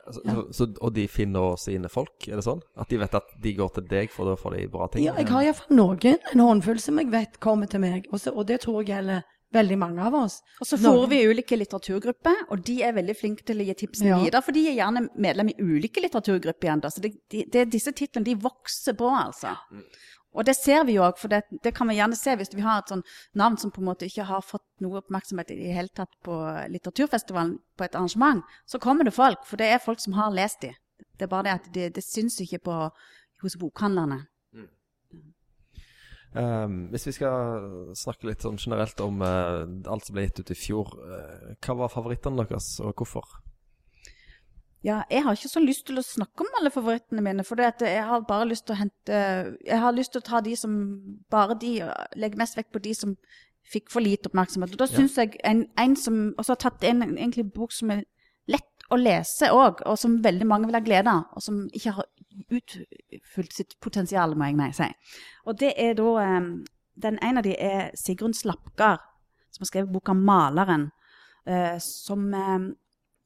Altså, 0.04 0.22
så, 0.24 0.42
så, 0.56 0.68
og 0.84 0.94
de 0.96 1.04
finner 1.08 1.58
sine 1.60 1.90
folk, 1.92 2.28
er 2.28 2.40
det 2.40 2.46
sånn? 2.46 2.62
At 2.80 2.92
de 2.92 3.00
vet 3.00 3.14
at 3.20 3.36
de 3.44 3.54
går 3.56 3.70
til 3.76 3.86
deg 3.92 4.12
for 4.12 4.28
da 4.28 4.38
får 4.40 4.56
de 4.58 4.64
bra 4.72 4.88
ting? 4.92 5.06
Ja, 5.08 5.16
jeg 5.20 5.30
har 5.32 5.46
iallfall 5.48 5.78
noen, 5.78 6.18
en 6.32 6.44
håndfull 6.44 6.80
som 6.84 7.00
jeg 7.00 7.12
vet 7.12 7.40
kommer 7.44 7.72
til 7.72 7.84
meg, 7.84 8.08
Også, 8.12 8.34
og 8.36 8.48
det 8.48 8.62
tror 8.64 8.82
jeg 8.82 8.92
gjelder 8.94 9.24
veldig 9.54 9.78
mange 9.78 10.02
av 10.04 10.16
oss. 10.18 10.40
Og 10.64 10.68
så 10.68 10.80
får 10.82 11.04
vi 11.12 11.20
ulike 11.30 11.58
litteraturgrupper, 11.60 12.48
og 12.52 12.64
de 12.66 12.80
er 12.88 12.96
veldig 12.98 13.16
flinke 13.20 13.46
til 13.46 13.62
å 13.62 13.68
gi 13.68 13.76
tipsene 13.84 14.10
Ja. 14.10 14.18
videre. 14.24 14.42
For 14.42 14.56
de 14.56 14.64
er 14.72 14.80
gjerne 14.80 15.06
medlem 15.14 15.52
i 15.52 15.56
ulike 15.62 16.02
litteraturgrupper 16.02 16.68
igjen. 16.70 16.82
Da. 16.82 16.90
Så 16.90 17.04
det, 17.04 17.14
de, 17.30 17.44
det, 17.54 17.68
disse 17.72 17.94
titlene 17.94 18.26
de 18.32 18.36
vokser 18.48 18.98
på, 18.98 19.12
altså. 19.14 19.54
Og 20.34 20.46
det 20.48 20.56
ser 20.58 20.86
vi 20.88 20.98
jo 20.98 21.06
òg, 21.06 21.18
for 21.22 21.30
det, 21.30 21.44
det 21.64 21.74
kan 21.78 21.90
vi 21.90 21.98
gjerne 22.00 22.18
se 22.18 22.36
hvis 22.40 22.54
vi 22.56 22.66
har 22.66 22.82
et 22.82 22.94
sånn 22.94 23.04
navn 23.38 23.58
som 23.62 23.74
på 23.74 23.84
en 23.84 23.90
måte 23.92 24.08
ikke 24.10 24.26
har 24.30 24.46
fått 24.46 24.66
noe 24.84 25.02
oppmerksomhet 25.04 25.54
i 25.54 25.60
det 25.60 25.76
hele 25.78 25.94
tatt 25.94 26.14
på 26.26 26.38
litteraturfestivalen 26.74 27.60
på 27.78 27.86
et 27.86 27.98
arrangement. 28.00 28.42
Så 28.66 28.82
kommer 28.82 29.06
det 29.06 29.16
folk, 29.16 29.46
for 29.46 29.62
det 29.62 29.70
er 29.70 29.84
folk 29.84 30.02
som 30.02 30.18
har 30.18 30.34
lest 30.34 30.66
de. 30.66 30.74
Det 31.14 31.28
er 31.28 31.32
bare 31.32 31.48
det 31.48 31.58
at 31.60 31.74
det, 31.76 31.90
det 31.98 32.06
syns 32.06 32.40
ikke 32.42 32.64
på, 32.66 32.78
hos 33.44 33.58
bokhandlerne. 33.60 34.24
Um, 36.34 36.88
hvis 36.90 37.06
vi 37.06 37.12
skal 37.14 37.94
snakke 37.94 38.26
litt 38.26 38.42
sånn 38.42 38.58
generelt 38.58 38.98
om 39.06 39.20
uh, 39.22 39.70
alt 39.86 40.08
som 40.08 40.16
ble 40.16 40.24
gitt 40.26 40.40
ut 40.42 40.52
i 40.56 40.58
fjor, 40.58 40.96
uh, 40.98 41.52
hva 41.62 41.76
var 41.84 41.94
favorittene 41.94 42.42
deres, 42.42 42.72
og 42.82 42.96
hvorfor? 42.98 43.43
Ja, 44.84 45.04
jeg 45.10 45.24
har 45.24 45.32
ikke 45.32 45.48
så 45.48 45.62
lyst 45.64 45.86
til 45.88 46.00
å 46.00 46.04
snakke 46.04 46.44
om 46.44 46.58
alle 46.60 46.72
favorittene 46.74 47.24
mine, 47.24 47.46
for 47.48 47.60
jeg 47.62 48.04
har 48.04 48.26
bare 48.28 48.50
lyst 48.50 48.66
til 48.68 48.76
å 48.76 48.82
hente 48.82 49.20
Jeg 49.64 49.80
har 49.80 49.96
lyst 49.96 50.12
til 50.12 50.20
å 50.20 50.28
ta 50.28 50.42
de 50.44 50.56
som 50.60 50.74
Bare 51.32 51.56
de 51.60 51.78
og 51.86 52.18
Legge 52.20 52.40
mest 52.40 52.58
vekt 52.58 52.74
på 52.76 52.82
de 52.84 52.92
som 52.98 53.16
fikk 53.72 53.88
for 53.94 54.04
lite 54.04 54.28
oppmerksomhet. 54.28 54.76
Og 54.76 54.82
da 54.82 54.90
syns 54.92 55.16
jeg 55.18 55.38
en, 55.48 55.64
en 55.80 55.96
som 55.96 56.18
Og 56.36 56.44
så 56.44 56.52
har 56.52 56.60
tatt 56.66 56.84
en 56.84 57.04
egentlig 57.06 57.48
bok 57.56 57.72
som 57.72 57.94
er 57.96 58.04
lett 58.52 58.84
å 58.92 59.00
lese 59.00 59.48
òg, 59.56 59.86
og 59.88 59.96
som 59.98 60.20
veldig 60.22 60.46
mange 60.46 60.68
vil 60.68 60.76
ha 60.76 60.84
glede 60.84 61.10
av, 61.10 61.30
og 61.32 61.42
som 61.42 61.62
ikke 61.72 61.94
har 61.96 62.10
utfylt 62.52 63.56
sitt 63.56 63.78
potensial, 63.82 64.36
må 64.36 64.50
jeg 64.52 64.76
si. 64.76 64.90
Og 65.48 65.56
det 65.62 65.72
er 65.80 65.96
da 65.98 66.10
eh, 66.22 66.50
Den 66.94 67.18
ene 67.26 67.40
av 67.40 67.48
de 67.48 67.56
er 67.58 67.88
Sigrun 67.98 68.36
Slapgard, 68.38 69.02
som 69.50 69.64
har 69.64 69.70
skrevet 69.72 69.94
boka 69.94 70.14
'Maleren', 70.14 70.92
eh, 71.48 71.80
som 71.80 72.28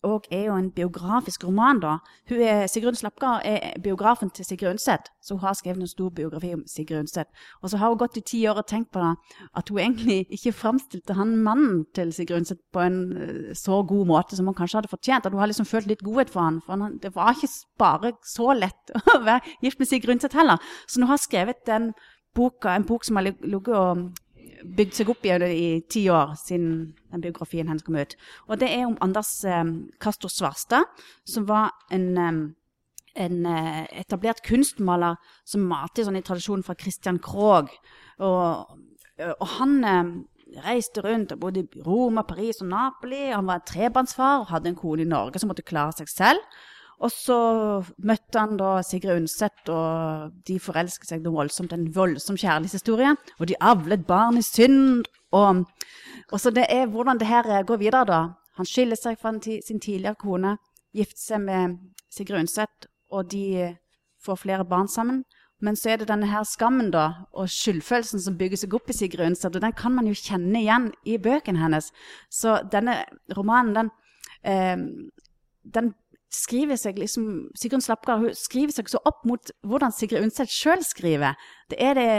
og 0.04 0.28
er 0.32 0.44
jo 0.46 0.56
en 0.56 0.70
biografisk 0.72 1.44
roman, 1.48 1.80
da. 1.82 1.98
Hun 2.30 2.42
er, 2.42 2.68
Sigrun 2.70 2.96
Slapgard 2.96 3.42
er 3.46 3.80
biografen 3.84 4.30
til 4.30 4.46
Sigrid 4.46 4.70
Undset, 4.70 5.10
så 5.22 5.34
hun 5.34 5.42
har 5.42 5.54
skrevet 5.58 5.82
en 5.82 5.88
stor 5.88 6.10
biografi 6.10 6.54
om 6.54 6.64
Sigrid 6.70 7.00
Undset. 7.00 7.28
Og 7.62 7.70
så 7.70 7.78
har 7.78 7.90
hun 7.90 7.98
gått 7.98 8.18
i 8.18 8.22
ti 8.22 8.44
år 8.48 8.62
og 8.62 8.68
tenkt 8.70 8.92
på 8.94 9.02
det, 9.02 9.16
at 9.58 9.70
hun 9.70 9.80
egentlig 9.80 10.20
ikke 10.30 10.54
framstilte 10.54 11.18
han 11.18 11.36
mannen 11.44 11.86
til 11.98 12.14
Sigrid 12.14 12.38
Undset 12.38 12.62
på 12.74 12.84
en 12.86 13.00
eh, 13.18 13.56
så 13.58 13.82
god 13.88 14.06
måte 14.08 14.38
som 14.38 14.46
hun 14.48 14.58
kanskje 14.58 14.82
hadde 14.82 14.94
fortjent. 14.94 15.26
At 15.26 15.34
hun 15.34 15.42
har 15.42 15.50
liksom 15.50 15.70
følt 15.70 15.90
litt 15.90 16.06
godhet 16.06 16.30
for 16.30 16.46
han, 16.46 16.62
for 16.66 16.78
han, 16.78 17.00
det 17.02 17.16
var 17.16 17.34
ikke 17.34 17.50
bare 17.82 18.14
så 18.26 18.54
lett 18.54 18.94
å 19.16 19.20
være 19.26 19.58
gift 19.66 19.82
med 19.82 19.90
Sigrid 19.90 20.18
Undset 20.18 20.38
heller. 20.38 20.62
Så 20.86 21.02
hun 21.02 21.10
har 21.10 21.22
skrevet 21.22 21.66
den 21.68 21.92
boka, 22.38 22.76
en 22.76 22.86
bok 22.86 23.06
som 23.06 23.18
har 23.18 23.32
lig- 23.32 23.46
ligget 23.50 23.74
og 23.76 24.08
bygd 24.64 24.96
seg 24.98 25.10
opp 25.12 25.26
i, 25.26 25.34
i 25.34 25.68
ti 25.90 26.08
år 26.10 26.36
siden 26.40 26.94
den 27.12 27.24
biografien 27.24 27.68
hennes 27.70 27.86
kom 27.86 27.98
ut. 28.00 28.16
Og 28.48 28.60
det 28.62 28.70
er 28.74 28.86
om 28.88 28.98
Anders 29.04 29.32
eh, 29.46 29.64
Svarstad, 30.02 30.88
som 31.26 31.48
var 31.50 31.74
en, 31.92 32.08
eh, 32.18 32.40
en 33.26 33.46
eh, 33.46 33.84
etablert 34.02 34.44
kunstmaler 34.46 35.20
som 35.46 35.68
malte 35.68 36.06
sånn 36.06 36.20
i 36.20 36.26
tradisjonen 36.26 36.66
fra 36.66 36.78
Christian 36.80 37.20
Krogh. 37.20 37.74
Og, 38.20 38.78
og 39.28 39.48
han 39.58 40.26
reiste 40.64 41.04
rundt 41.04 41.34
og 41.34 41.42
bodde 41.42 41.66
i 41.66 41.84
Roma, 41.86 42.24
Paris 42.24 42.62
og 42.64 42.72
Napoli. 42.72 43.28
Han 43.34 43.50
var 43.50 43.66
trebarnsfar 43.68 44.42
og 44.42 44.52
hadde 44.52 44.72
en 44.72 44.80
kone 44.80 45.04
i 45.04 45.10
Norge 45.10 45.42
som 45.42 45.52
måtte 45.52 45.66
klare 45.66 45.96
seg 45.98 46.10
selv. 46.12 46.60
Og 46.98 47.12
så 47.14 47.38
møtte 48.02 48.42
han 48.42 48.58
da 48.58 48.80
Sigrid 48.82 49.20
Undset, 49.20 49.70
og 49.70 50.34
de 50.48 50.58
forelsket 50.62 51.12
seg 51.12 51.22
noe 51.22 51.44
voldsomt. 51.44 51.76
En 51.76 51.86
voldsom 51.94 52.40
kjærlighetshistorie. 52.42 53.14
Og 53.38 53.50
de 53.52 53.60
avlet 53.62 54.06
barn 54.08 54.40
i 54.40 54.46
synd. 54.46 55.06
Og, 55.38 55.62
og 56.32 56.42
så 56.42 56.54
det 56.56 56.66
er 56.74 56.90
hvordan 56.90 57.20
det 57.22 57.30
her 57.30 57.46
eh, 57.52 57.66
går 57.68 57.82
videre, 57.84 58.06
da. 58.10 58.22
Han 58.58 58.66
skiller 58.66 58.98
seg 58.98 59.20
fra 59.22 59.36
sin 59.44 59.82
tidligere 59.84 60.18
kone, 60.18 60.56
gifter 60.96 61.22
seg 61.22 61.44
med 61.44 61.76
Sigrid 62.10 62.40
Undset, 62.40 62.88
og 63.14 63.30
de 63.32 63.44
eh, 63.62 63.76
får 64.26 64.42
flere 64.42 64.66
barn 64.66 64.90
sammen. 64.90 65.26
Men 65.62 65.76
så 65.78 65.90
er 65.90 66.02
det 66.02 66.10
denne 66.10 66.30
her 66.30 66.46
skammen 66.46 66.90
da, 66.94 67.28
og 67.34 67.50
skyldfølelsen 67.50 68.22
som 68.22 68.38
bygger 68.38 68.62
seg 68.62 68.74
opp 68.78 68.90
i 68.90 68.98
Sigrid 68.98 69.26
Undset, 69.28 69.56
og 69.56 69.62
den 69.62 69.78
kan 69.78 69.94
man 69.94 70.10
jo 70.10 70.18
kjenne 70.18 70.62
igjen 70.64 70.92
i 71.06 71.20
bøkene 71.22 71.62
hennes. 71.62 71.92
Så 72.30 72.60
denne 72.72 73.04
romanen, 73.38 73.76
den, 73.78 73.94
eh, 74.42 74.78
den 75.78 75.94
skriver 76.34 76.80
seg 76.80 77.00
liksom 77.00 77.48
Sigrun 77.58 77.84
Slapgard 77.84 78.34
skriver 78.36 78.76
seg 78.76 78.90
så 78.92 79.02
opp 79.08 79.24
mot 79.28 79.52
hvordan 79.68 79.96
Sigrid 79.96 80.26
Undset 80.26 80.52
sjøl 80.52 80.84
skriver. 80.86 81.38
Det 81.72 81.80
er 81.80 81.98
det 81.98 82.10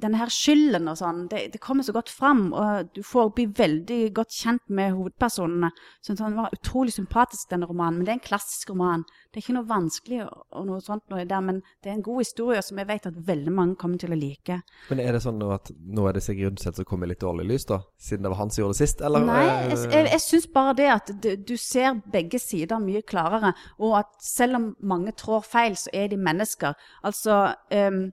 denne 0.00 0.20
her 0.20 0.32
skylden 0.32 0.88
og 0.90 0.98
sånn, 1.00 1.24
det, 1.30 1.46
det 1.54 1.60
kommer 1.62 1.86
så 1.86 1.94
godt 1.94 2.10
fram, 2.12 2.48
og 2.56 2.90
du 2.96 3.02
får 3.06 3.32
bli 3.36 3.46
veldig 3.56 4.00
godt 4.16 4.34
kjent 4.34 4.64
med 4.72 4.94
hovedpersonene. 4.96 5.70
Så 6.04 6.16
han 6.20 6.38
var 6.38 6.54
utrolig 6.56 6.94
sympatisk, 6.96 7.48
denne 7.50 7.68
romanen, 7.68 8.00
men 8.00 8.08
det 8.08 8.14
er 8.14 8.18
en 8.18 8.26
klassisk 8.28 8.72
roman. 8.72 9.04
Det 9.30 9.38
er 9.38 9.44
ikke 9.44 9.56
noe 9.58 9.68
vanskelig 9.70 10.22
og, 10.26 10.60
noe 10.66 10.80
sånt 10.84 11.04
noe 11.12 11.24
der, 11.28 11.44
men 11.44 11.60
det 11.84 11.92
er 11.92 11.98
en 11.98 12.06
god 12.06 12.22
historie 12.24 12.62
som 12.64 12.80
jeg 12.80 12.88
vet 12.90 13.08
at 13.10 13.18
veldig 13.30 13.54
mange 13.54 13.78
kommer 13.80 14.00
til 14.00 14.14
å 14.14 14.18
like. 14.18 14.60
Men 14.90 15.02
er 15.02 15.16
det 15.16 15.22
sånn 15.24 15.40
at 15.46 15.70
nå 15.70 16.06
er 16.08 16.16
det 16.16 16.24
Sigrid 16.24 16.52
Undset 16.52 16.80
som 16.80 16.88
kommer 16.88 17.08
i 17.08 17.14
litt 17.14 17.22
dårlig 17.22 17.46
lys, 17.50 17.66
da? 17.68 17.80
Siden 18.00 18.26
det 18.26 18.32
var 18.34 18.42
han 18.42 18.52
som 18.52 18.64
gjorde 18.64 18.76
det 18.76 18.82
sist, 18.82 19.04
eller? 19.06 19.26
Nei, 19.26 19.42
eh, 19.46 19.74
jeg, 19.74 19.82
jeg, 19.94 20.08
jeg 20.14 20.24
syns 20.26 20.48
bare 20.54 20.76
det 20.80 20.88
at 20.94 21.12
du, 21.20 21.56
ser 21.60 22.00
begge 22.12 22.40
sider 22.42 22.80
mye 22.82 23.02
klarere, 23.06 23.52
og 23.78 23.98
at 24.00 24.14
selv 24.24 24.58
om 24.58 24.70
mange 24.80 25.14
trår 25.18 25.44
feil, 25.46 25.76
så 25.78 25.92
er 25.96 26.10
de 26.12 26.18
mennesker. 26.20 26.78
Altså, 27.06 27.42
em, 27.74 28.08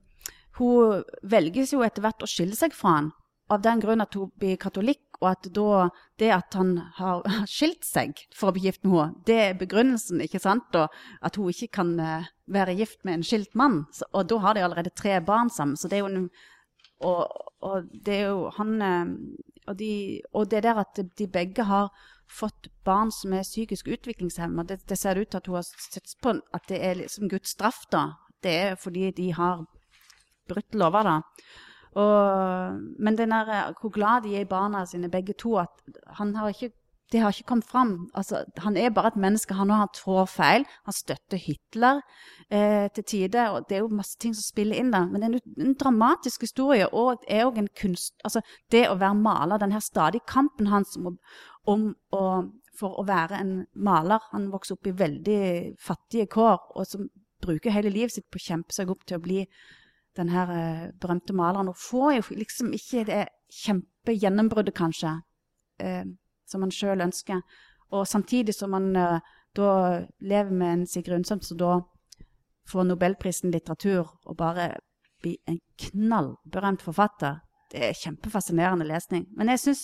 hun 0.58 1.04
velges 1.22 1.72
jo 1.74 1.84
etter 1.86 2.04
hvert 2.04 2.22
å 2.22 2.30
skille 2.30 2.56
seg 2.58 2.74
fra 2.76 2.98
han, 2.98 3.12
av 3.48 3.62
den 3.64 3.80
grunn 3.80 4.04
at 4.04 4.16
hun 4.18 4.32
blir 4.36 4.58
katolikk, 4.60 5.02
og 5.22 5.30
at 5.32 5.48
da 5.54 5.88
det 6.20 6.28
at 6.34 6.54
han 6.58 6.76
har 6.98 7.24
skilt 7.50 7.86
seg 7.86 8.20
for 8.36 8.50
å 8.50 8.56
bli 8.56 8.68
gift 8.68 8.84
med 8.84 8.94
henne, 8.94 9.24
det 9.26 9.38
er 9.46 9.58
begrunnelsen, 9.58 10.20
ikke 10.24 10.42
sant? 10.42 10.68
Og 10.78 10.92
at 11.24 11.40
hun 11.40 11.50
ikke 11.50 11.72
kan 11.80 11.96
eh, 12.02 12.28
være 12.46 12.76
gift 12.78 13.00
med 13.08 13.18
en 13.18 13.26
skilt 13.26 13.56
mann. 13.58 13.82
Og 14.12 14.28
da 14.30 14.38
har 14.44 14.54
de 14.54 14.64
allerede 14.66 14.94
tre 14.94 15.18
barn 15.24 15.50
sammen, 15.50 15.78
så 15.80 15.90
det 15.90 15.98
er 15.98 16.06
jo 16.06 16.12
en 16.12 16.30
og, 17.06 17.30
og 17.62 17.90
det 18.04 18.14
er 18.14 18.24
jo 18.32 18.48
han 18.56 18.82
eh, 18.82 19.10
og, 19.68 19.76
de, 19.78 19.92
og 20.32 20.50
det 20.50 20.62
der 20.64 20.80
at 20.80 21.00
de 21.18 21.26
begge 21.30 21.66
har 21.68 21.90
fått 22.28 22.68
barn 22.84 23.12
som 23.12 23.32
er 23.36 23.46
psykisk 23.46 23.88
utviklingshemma, 23.88 24.64
det, 24.68 24.80
det 24.88 24.98
ser 24.98 25.20
ut 25.20 25.28
til 25.30 25.40
at 25.40 25.46
hun 25.46 25.58
har 25.60 25.66
sett 25.68 26.14
på 26.22 26.34
at 26.54 26.68
det 26.68 26.80
er 26.84 26.98
liksom 27.02 27.28
Guds 27.28 27.54
straff, 27.54 27.84
da. 27.92 28.18
Det 28.42 28.52
er 28.52 28.74
fordi 28.80 29.10
de 29.10 29.32
har 29.34 29.64
brutt 30.48 30.74
lover, 30.78 31.08
da. 31.08 31.20
Og, 31.98 32.82
men 32.98 33.16
der, 33.18 33.54
eh, 33.54 33.72
hvor 33.80 33.92
glad 33.94 34.22
de 34.26 34.36
er 34.36 34.44
i 34.46 34.50
barna 34.50 34.84
sine, 34.86 35.10
begge 35.10 35.34
to, 35.38 35.56
at 35.58 35.98
han 36.20 36.34
har 36.36 36.52
ikke 36.52 36.72
det 37.12 37.20
har 37.20 37.32
ikke 37.32 37.46
kommet 37.48 37.64
fram. 37.64 38.10
Altså, 38.14 38.44
han 38.58 38.76
er 38.76 38.90
bare 38.90 39.08
et 39.08 39.16
menneske. 39.16 39.54
Han 39.54 39.70
har 39.70 39.88
trår 39.96 40.26
feil. 40.28 40.66
Han 40.84 40.92
støtter 40.92 41.40
Hitler 41.40 42.00
eh, 42.50 42.90
til 42.94 43.04
tider. 43.04 43.48
og 43.48 43.64
Det 43.68 43.76
er 43.76 43.80
jo 43.80 43.88
masse 43.88 44.18
ting 44.20 44.34
som 44.36 44.44
spiller 44.44 44.76
inn 44.76 44.92
der. 44.92 45.06
Men 45.08 45.22
det 45.22 45.28
er 45.28 45.38
en, 45.38 45.68
en 45.68 45.74
dramatisk 45.74 46.44
historie, 46.44 46.88
og 46.92 47.22
det 47.22 47.38
er 47.38 47.46
òg 47.46 47.58
en 47.58 47.70
kunst 47.80 48.14
Altså, 48.24 48.42
det 48.72 48.90
å 48.90 48.98
være 49.00 49.14
maler, 49.14 49.56
den 49.56 49.72
her 49.72 49.80
stadige 49.80 50.26
kampen 50.28 50.68
hans 50.68 50.96
om, 50.96 51.16
om 51.64 51.94
å 52.12 52.24
for 52.78 53.00
å 53.00 53.06
være 53.08 53.40
en 53.40 53.54
maler. 53.74 54.22
Han 54.32 54.52
vokser 54.52 54.76
opp 54.76 54.86
i 54.86 54.94
veldig 54.94 55.40
fattige 55.82 56.28
kår, 56.30 56.60
og 56.76 56.86
som 56.86 57.08
bruker 57.42 57.74
hele 57.74 57.90
livet 57.90 58.14
sitt 58.14 58.28
på 58.30 58.38
å 58.38 58.46
kjempe 58.50 58.74
seg 58.74 58.90
opp 58.92 59.06
til 59.06 59.18
å 59.18 59.24
bli 59.24 59.40
den 60.18 60.32
her 60.34 60.50
eh, 60.52 60.84
berømte 61.00 61.36
maleren. 61.36 61.70
Og 61.70 61.78
får 61.78 62.12
jo 62.18 62.38
liksom 62.42 62.74
ikke 62.76 63.06
det 63.08 63.24
kjempegjennombruddet, 63.62 64.74
kanskje, 64.76 65.14
eh, 65.80 66.04
som 66.46 66.66
han 66.66 66.74
sjøl 66.74 67.06
ønsker. 67.06 67.42
Og 67.94 68.06
samtidig 68.06 68.54
som 68.54 68.76
han 68.76 68.94
eh, 68.96 69.20
da 69.56 69.70
lever 70.20 70.50
med 70.50 70.72
en 70.72 70.86
Sigrid 70.86 71.16
Undset 71.16 71.44
som 71.44 71.58
da 71.58 71.80
får 72.68 72.84
Nobelprisen 72.84 73.50
litteratur 73.50 74.06
og 74.24 74.36
bare 74.36 74.74
blir 75.22 75.38
en 75.48 75.60
knallberømt 75.78 76.82
forfatter. 76.82 77.40
det 77.72 77.82
er 77.84 77.92
kjempefascinerende 77.92 78.86
lesning. 78.88 79.26
Men 79.36 79.50
jeg 79.52 79.60
syns 79.60 79.80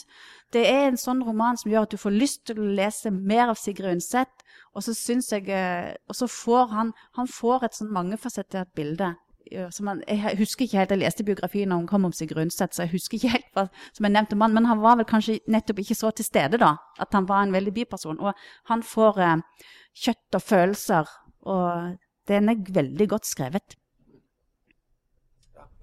det 0.57 0.63
er 0.65 0.87
en 0.87 0.97
sånn 0.97 1.19
roman 1.21 1.59
som 1.61 1.69
gjør 1.69 1.85
at 1.85 1.93
du 1.93 2.01
får 2.01 2.15
lyst 2.17 2.47
til 2.49 2.63
å 2.63 2.69
lese 2.79 3.11
mer 3.13 3.51
av 3.53 3.59
Sigrid 3.61 3.99
Undset. 3.99 4.45
Og 4.73 4.87
så 4.87 4.95
syns 4.97 5.29
jeg 5.33 5.51
eh, 5.53 5.93
Og 6.09 6.17
så 6.17 6.27
får 6.27 6.73
han 6.73 6.93
Han 7.19 7.29
får 7.29 7.65
et 7.65 7.77
sånn 7.77 7.93
mangefasettert 7.93 8.73
bilde. 8.75 9.13
Han, 9.53 10.03
jeg 10.09 10.39
husker 10.39 10.65
ikke 10.65 10.79
helt, 10.79 10.91
jeg 10.95 11.03
leste 11.03 11.25
biografien 11.27 11.69
når 11.69 11.83
hun 11.83 11.89
kom 11.91 12.07
om 12.09 12.13
seg 12.17 12.33
Undset, 12.33 12.75
så 12.75 12.87
jeg 12.87 12.95
husker 12.95 13.19
ikke 13.19 13.33
helt 13.35 13.51
hva 13.53 13.67
som 13.93 14.07
jeg 14.07 14.15
nevnte 14.15 14.39
om 14.39 14.45
han, 14.45 14.55
men 14.57 14.69
han 14.71 14.81
var 14.81 14.97
vel 14.97 15.09
kanskje 15.09 15.39
nettopp 15.53 15.83
ikke 15.83 15.99
så 15.99 16.11
til 16.17 16.27
stede, 16.27 16.59
da. 16.63 16.75
At 16.99 17.13
han 17.13 17.29
var 17.29 17.45
en 17.45 17.53
veldig 17.53 17.75
biperson. 17.77 18.21
Og 18.21 18.33
han 18.71 18.83
får 18.83 19.21
eh, 19.21 19.69
kjøtt 20.07 20.39
og 20.41 20.43
følelser, 20.43 21.15
og 21.45 21.97
den 22.29 22.49
er 22.49 22.75
veldig 22.81 23.09
godt 23.13 23.29
skrevet. 23.29 23.77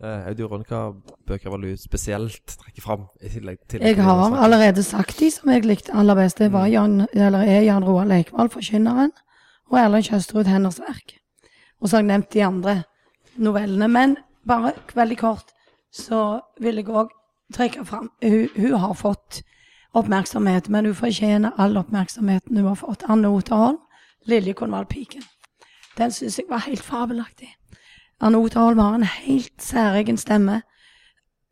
Eh, 0.01 0.27
Audun, 0.31 0.65
hva 0.65 0.81
bøker 1.29 1.53
vil 1.53 1.67
du 1.69 1.77
spesielt 1.77 2.55
trekke 2.57 2.81
fram? 2.81 3.05
I 3.21 3.29
tillegg 3.29 3.59
til 3.69 3.83
Jeg 3.85 4.01
har 4.01 4.33
allerede 4.33 4.83
sagt 4.83 5.19
de 5.21 5.29
som 5.29 5.51
jeg 5.53 5.67
likte 5.69 5.93
aller 5.93 6.17
best. 6.17 6.41
Det 6.41 6.49
var 6.53 6.65
Jan, 6.71 7.05
eller 7.13 7.45
er 7.45 7.67
Jan 7.67 7.85
Roar 7.85 8.09
Leikvoll, 8.09 8.49
'Forkynneren', 8.49 9.13
og 9.69 9.79
Erlend 9.79 10.09
Kjøstrud, 10.09 10.49
'Henders 10.49 10.81
verk'. 10.81 11.19
Og 11.81 11.89
så 11.89 11.97
har 11.97 12.01
jeg 12.01 12.07
nevnt 12.07 12.33
de 12.33 12.43
andre 12.45 12.83
novellene. 13.35 13.87
Men 13.87 14.17
bare 14.47 14.73
veldig 14.95 15.17
kort 15.17 15.53
så 15.91 16.39
vil 16.59 16.79
jeg 16.81 16.89
òg 16.89 17.11
trekke 17.53 17.85
fram 17.85 18.09
hun, 18.23 18.49
hun 18.55 18.79
har 18.79 18.93
fått 18.95 19.41
oppmerksomhet, 19.93 20.69
men 20.69 20.85
hun 20.85 20.95
fortjener 20.95 21.57
all 21.59 21.77
oppmerksomheten 21.77 22.57
hun 22.57 22.67
har 22.67 22.79
fått. 22.79 23.03
Anne 23.09 23.27
Oterholm, 23.27 23.77
'Lilje 24.25 24.53
Konvald-piken'. 24.53 25.25
Den 25.97 26.11
syns 26.11 26.37
jeg 26.39 26.45
var 26.49 26.63
helt 26.67 26.83
fabelaktig. 26.83 27.49
Anne 28.21 28.37
Oterholm 28.37 28.79
har 28.79 28.95
en 28.95 29.03
helt 29.03 29.61
særegen 29.61 30.17
stemme. 30.17 30.61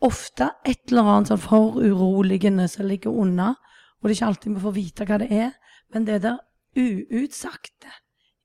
Ofte 0.02 0.50
et 0.66 0.80
eller 0.88 1.04
annet 1.04 1.28
sånn 1.28 1.42
foruroligende 1.44 2.68
som 2.68 2.88
ligger 2.88 3.12
unna, 3.12 3.56
og 4.00 4.08
det 4.08 4.14
er 4.14 4.16
ikke 4.16 4.26
alltid 4.26 4.54
vi 4.54 4.60
får 4.64 4.76
vite 4.76 5.06
hva 5.06 5.18
det 5.20 5.32
er, 5.32 5.52
men 5.94 6.06
det 6.08 6.22
der 6.24 6.38
uutsagte 6.78 7.92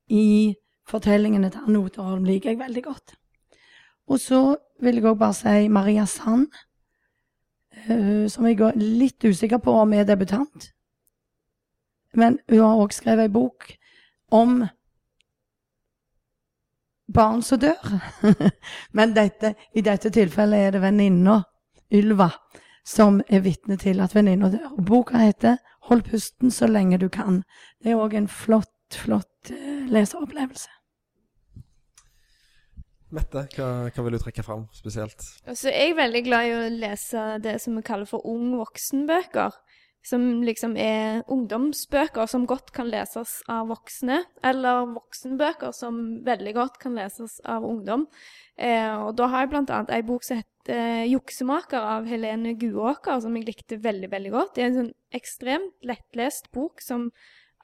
i 0.09 0.55
fortellingene 0.89 1.49
til 1.49 1.63
Anne 1.67 1.79
Oterholm 1.79 2.25
liker 2.27 2.51
jeg 2.51 2.59
veldig 2.59 2.83
godt. 2.83 3.15
Og 4.07 4.19
så 4.21 4.41
vil 4.83 4.99
jeg 4.99 5.07
òg 5.09 5.19
bare 5.19 5.33
si 5.33 5.67
Maria 5.71 6.05
Sand, 6.05 6.47
eh, 7.85 8.25
som 8.29 8.45
jeg 8.47 8.59
er 8.61 8.77
litt 8.77 9.25
usikker 9.25 9.61
på 9.63 9.73
om 9.81 9.93
er 9.93 10.07
debutant. 10.07 10.71
Men 12.15 12.39
hun 12.49 12.63
har 12.63 12.81
òg 12.83 12.93
skrevet 12.95 13.27
ei 13.27 13.33
bok 13.33 13.71
om 14.31 14.63
barn 17.15 17.41
som 17.43 17.59
dør. 17.59 17.99
Men 18.97 19.15
dette, 19.15 19.55
i 19.75 19.83
dette 19.85 20.11
tilfellet 20.13 20.67
er 20.67 20.75
det 20.75 20.83
venninna, 20.85 21.41
Ylva, 21.93 22.29
som 22.85 23.21
er 23.29 23.43
vitne 23.45 23.77
til 23.81 24.01
at 24.03 24.15
venninna 24.15 24.49
dør. 24.53 24.71
Og 24.77 24.85
boka 24.85 25.21
heter 25.21 25.57
'Hold 25.85 26.01
pusten 26.03 26.51
så 26.51 26.67
lenge 26.67 26.97
du 26.97 27.09
kan'. 27.09 27.43
Det 27.83 27.91
er 27.91 28.01
òg 28.01 28.15
en 28.17 28.27
flott, 28.27 28.89
flott 28.91 29.51
eh, 29.51 29.85
leseropplevelse. 29.89 30.69
Mette, 33.15 33.45
hva, 33.55 33.67
hva 33.87 34.03
vil 34.05 34.17
du 34.17 34.19
trekke 34.19 34.43
fram 34.43 34.65
spesielt? 34.75 35.23
Altså, 35.47 35.69
jeg 35.71 35.93
er 35.93 35.99
veldig 36.01 36.21
glad 36.25 36.47
i 36.47 36.55
å 36.55 36.63
lese 36.73 37.23
det 37.43 37.59
som 37.63 37.77
vi 37.77 37.85
kaller 37.85 38.09
for 38.09 38.25
ung 38.27 38.55
voksen-bøker. 38.59 39.55
Som 40.05 40.43
liksom 40.45 40.75
er 40.77 41.23
ungdomsbøker 41.33 42.27
som 42.29 42.43
godt 42.45 42.69
kan 42.75 42.91
leses 42.91 43.39
av 43.49 43.71
voksne. 43.71 44.19
Eller 44.45 44.83
voksenbøker 44.91 45.73
som 45.73 46.01
veldig 46.27 46.53
godt 46.57 46.75
kan 46.81 46.97
leses 46.99 47.39
av 47.41 47.65
ungdom. 47.65 48.05
Eh, 48.59 48.91
og 48.99 49.15
da 49.17 49.31
har 49.31 49.45
jeg 49.45 49.55
annet 49.61 49.95
ei 49.95 50.03
bok 50.05 50.27
som 50.27 50.41
heter 50.41 50.75
eh, 50.75 51.07
'Juksemaker' 51.09 51.89
av 51.95 52.05
Helene 52.09 52.53
Guåker, 52.59 53.23
som 53.23 53.35
jeg 53.37 53.47
likte 53.47 53.81
veldig, 53.81 54.11
veldig 54.11 54.35
godt. 54.35 54.53
Det 54.55 54.63
er 54.63 54.69
en 54.69 54.79
sånn 54.81 54.93
ekstremt 55.15 55.73
lettlest 55.87 56.51
bok 56.53 56.83
som 56.83 57.09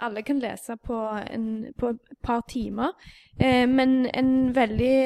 alle 0.01 0.23
kan 0.25 0.39
lese 0.41 0.77
på, 0.77 0.97
en, 1.29 1.73
på 1.77 1.93
et 1.93 2.17
par 2.23 2.41
timer. 2.49 2.93
Eh, 3.39 3.67
men 3.69 4.05
en 4.13 4.55
veldig, 4.55 4.97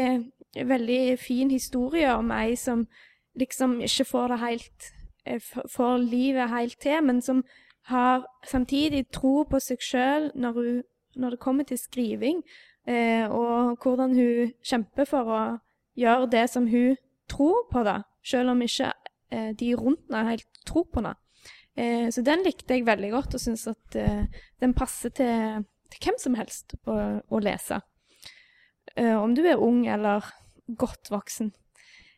veldig 0.55 1.19
fin 1.19 1.51
historie 1.51 2.13
om 2.15 2.31
ei 2.31 2.55
som 2.55 2.85
liksom 3.35 3.79
ikke 3.83 4.05
får 4.07 4.27
det 4.33 4.39
helt 4.39 4.91
eh, 5.25 5.41
Får 5.71 5.97
livet 5.97 6.49
helt 6.49 6.79
til, 6.79 7.03
men 7.03 7.21
som 7.21 7.43
har 7.85 8.25
samtidig 8.47 9.05
tro 9.13 9.43
på 9.49 9.59
seg 9.61 9.81
sjøl 9.81 10.31
når, 10.35 10.81
når 11.15 11.35
det 11.35 11.39
kommer 11.39 11.63
til 11.63 11.77
skriving, 11.77 12.41
eh, 12.87 13.29
og 13.29 13.77
hvordan 13.83 14.15
hun 14.15 14.53
kjemper 14.65 15.05
for 15.09 15.29
å 15.29 15.41
gjøre 15.95 16.31
det 16.31 16.47
som 16.49 16.67
hun 16.67 16.95
tror 17.29 17.67
på, 17.71 17.83
da, 17.85 17.99
selv 18.25 18.55
om 18.55 18.61
ikke 18.61 18.91
eh, 19.31 19.51
de 19.57 19.75
rundt 19.77 20.01
henne 20.09 20.31
helt 20.31 20.63
tror 20.65 20.87
på 20.89 21.01
henne. 21.01 21.15
Eh, 21.77 22.07
så 22.09 22.23
den 22.25 22.45
likte 22.45 22.77
jeg 22.77 22.87
veldig 22.87 23.11
godt, 23.11 23.35
og 23.35 23.43
syns 23.43 23.67
at 23.67 23.99
eh, 23.99 24.25
den 24.61 24.73
passer 24.73 25.13
til, 25.13 25.65
til 25.91 26.07
hvem 26.07 26.19
som 26.21 26.39
helst 26.39 26.77
å, 26.87 26.97
å 27.27 27.43
lese. 27.43 27.81
Eh, 28.95 29.15
om 29.17 29.35
du 29.35 29.43
er 29.45 29.61
ung 29.61 29.83
eller 29.91 30.25
godt 30.67 31.11
voksen. 31.13 31.51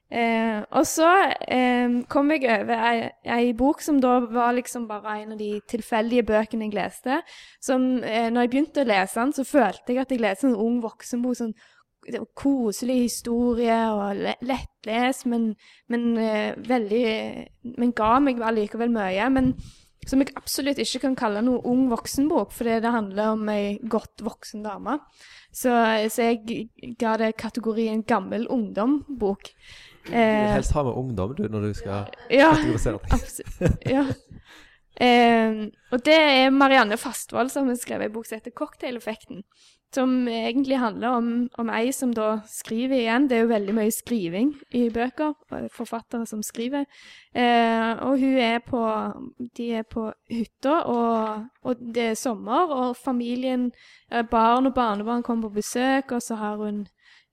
Eh, 0.07 0.61
og 0.71 0.85
så 0.87 1.07
eh, 1.51 1.97
kom 2.07 2.29
jeg 2.31 2.45
over 2.47 2.83
ei, 2.87 3.09
ei 3.27 3.49
bok 3.59 3.81
som 3.83 3.97
da 3.99 4.21
var 4.23 4.53
liksom 4.55 4.85
bare 4.87 5.17
en 5.19 5.33
av 5.35 5.41
de 5.41 5.49
tilfeldige 5.67 6.23
bøkene 6.29 6.69
jeg 6.69 6.77
leste. 6.77 7.17
Som 7.59 7.97
eh, 8.03 8.29
når 8.31 8.45
jeg 8.45 8.53
begynte 8.53 8.85
å 8.85 8.87
lese 8.87 9.19
den, 9.19 9.33
så 9.35 9.43
følte 9.47 9.91
jeg 9.91 10.05
at 10.05 10.13
jeg 10.15 10.23
leste 10.23 10.47
en 10.47 10.55
ung 10.55 10.79
voksenbok. 10.83 11.35
sånn 11.41 11.57
koselig 12.39 13.01
historie 13.01 13.77
og 13.91 14.15
le- 14.15 14.37
lettlest, 14.47 15.25
men, 15.27 15.49
men 15.91 16.17
eh, 16.17 16.53
veldig 16.55 17.75
Men 17.77 17.91
ga 17.91 18.19
meg 18.23 18.39
allikevel 18.39 18.93
mye. 18.93 19.29
Men 19.29 19.51
som 20.07 20.23
jeg 20.23 20.33
absolutt 20.39 20.79
ikke 20.81 21.03
kan 21.03 21.17
kalle 21.19 21.43
noe 21.45 21.59
ung 21.67 21.87
voksenbok, 21.91 22.53
fordi 22.55 22.79
det 22.83 22.93
handler 22.93 23.33
om 23.35 23.49
ei 23.51 23.75
godt 23.83 24.23
voksen 24.25 24.63
dame. 24.65 24.99
Så, 25.51 25.73
så 26.13 26.29
jeg 26.29 26.95
ga 26.99 27.17
det 27.19 27.33
kategorien 27.39 28.03
gammel 28.07 28.47
ungdom-bok. 28.53 29.51
Du 30.07 30.11
vil 30.11 30.19
Eh, 30.23 30.53
helst 30.53 30.71
ha 30.71 30.83
med 30.87 30.95
ungdom 30.95 31.33
du, 31.35 31.43
når 31.51 31.67
du 31.67 31.73
skal 31.75 32.05
ja, 32.31 32.53
kategorisere 32.55 32.99
absolutt. 33.03 33.83
Ja. 33.91 34.05
Eh, 34.97 35.67
og 35.93 36.05
det 36.05 36.17
er 36.17 36.53
Marianne 36.53 36.97
Fastvold 36.97 37.51
som 37.53 37.69
har 37.69 37.77
skrevet 37.77 38.09
en 38.09 38.15
bok 38.15 38.25
som 38.25 38.39
heter 38.39 38.51
'Cocktaileffekten'. 38.51 39.43
Som 39.93 40.27
egentlig 40.27 40.77
handler 40.79 41.07
om, 41.07 41.49
om 41.57 41.69
ei 41.69 41.91
som 41.91 42.13
da 42.13 42.41
skriver 42.45 42.95
igjen. 42.95 43.29
Det 43.29 43.37
er 43.37 43.41
jo 43.41 43.53
veldig 43.53 43.75
mye 43.75 43.91
skriving 43.91 44.49
i 44.75 44.89
bøker. 44.89 45.33
Forfattere 45.71 46.25
som 46.25 46.43
skriver. 46.43 46.85
Eh, 47.33 47.91
og 48.03 48.19
hun 48.19 48.37
er 48.37 48.59
på 48.59 48.81
De 49.57 49.71
er 49.71 49.83
på 49.83 50.11
hytta, 50.29 50.83
og, 50.83 51.45
og 51.63 51.75
det 51.95 52.03
er 52.03 52.13
sommer, 52.13 52.67
og 52.67 52.97
familien, 52.97 53.71
eh, 54.11 54.23
barn 54.23 54.65
og 54.65 54.73
barnebarn 54.73 55.23
kommer 55.23 55.49
på 55.49 55.53
besøk, 55.55 56.11
og 56.11 56.21
så 56.21 56.35
har 56.35 56.55
hun 56.57 56.87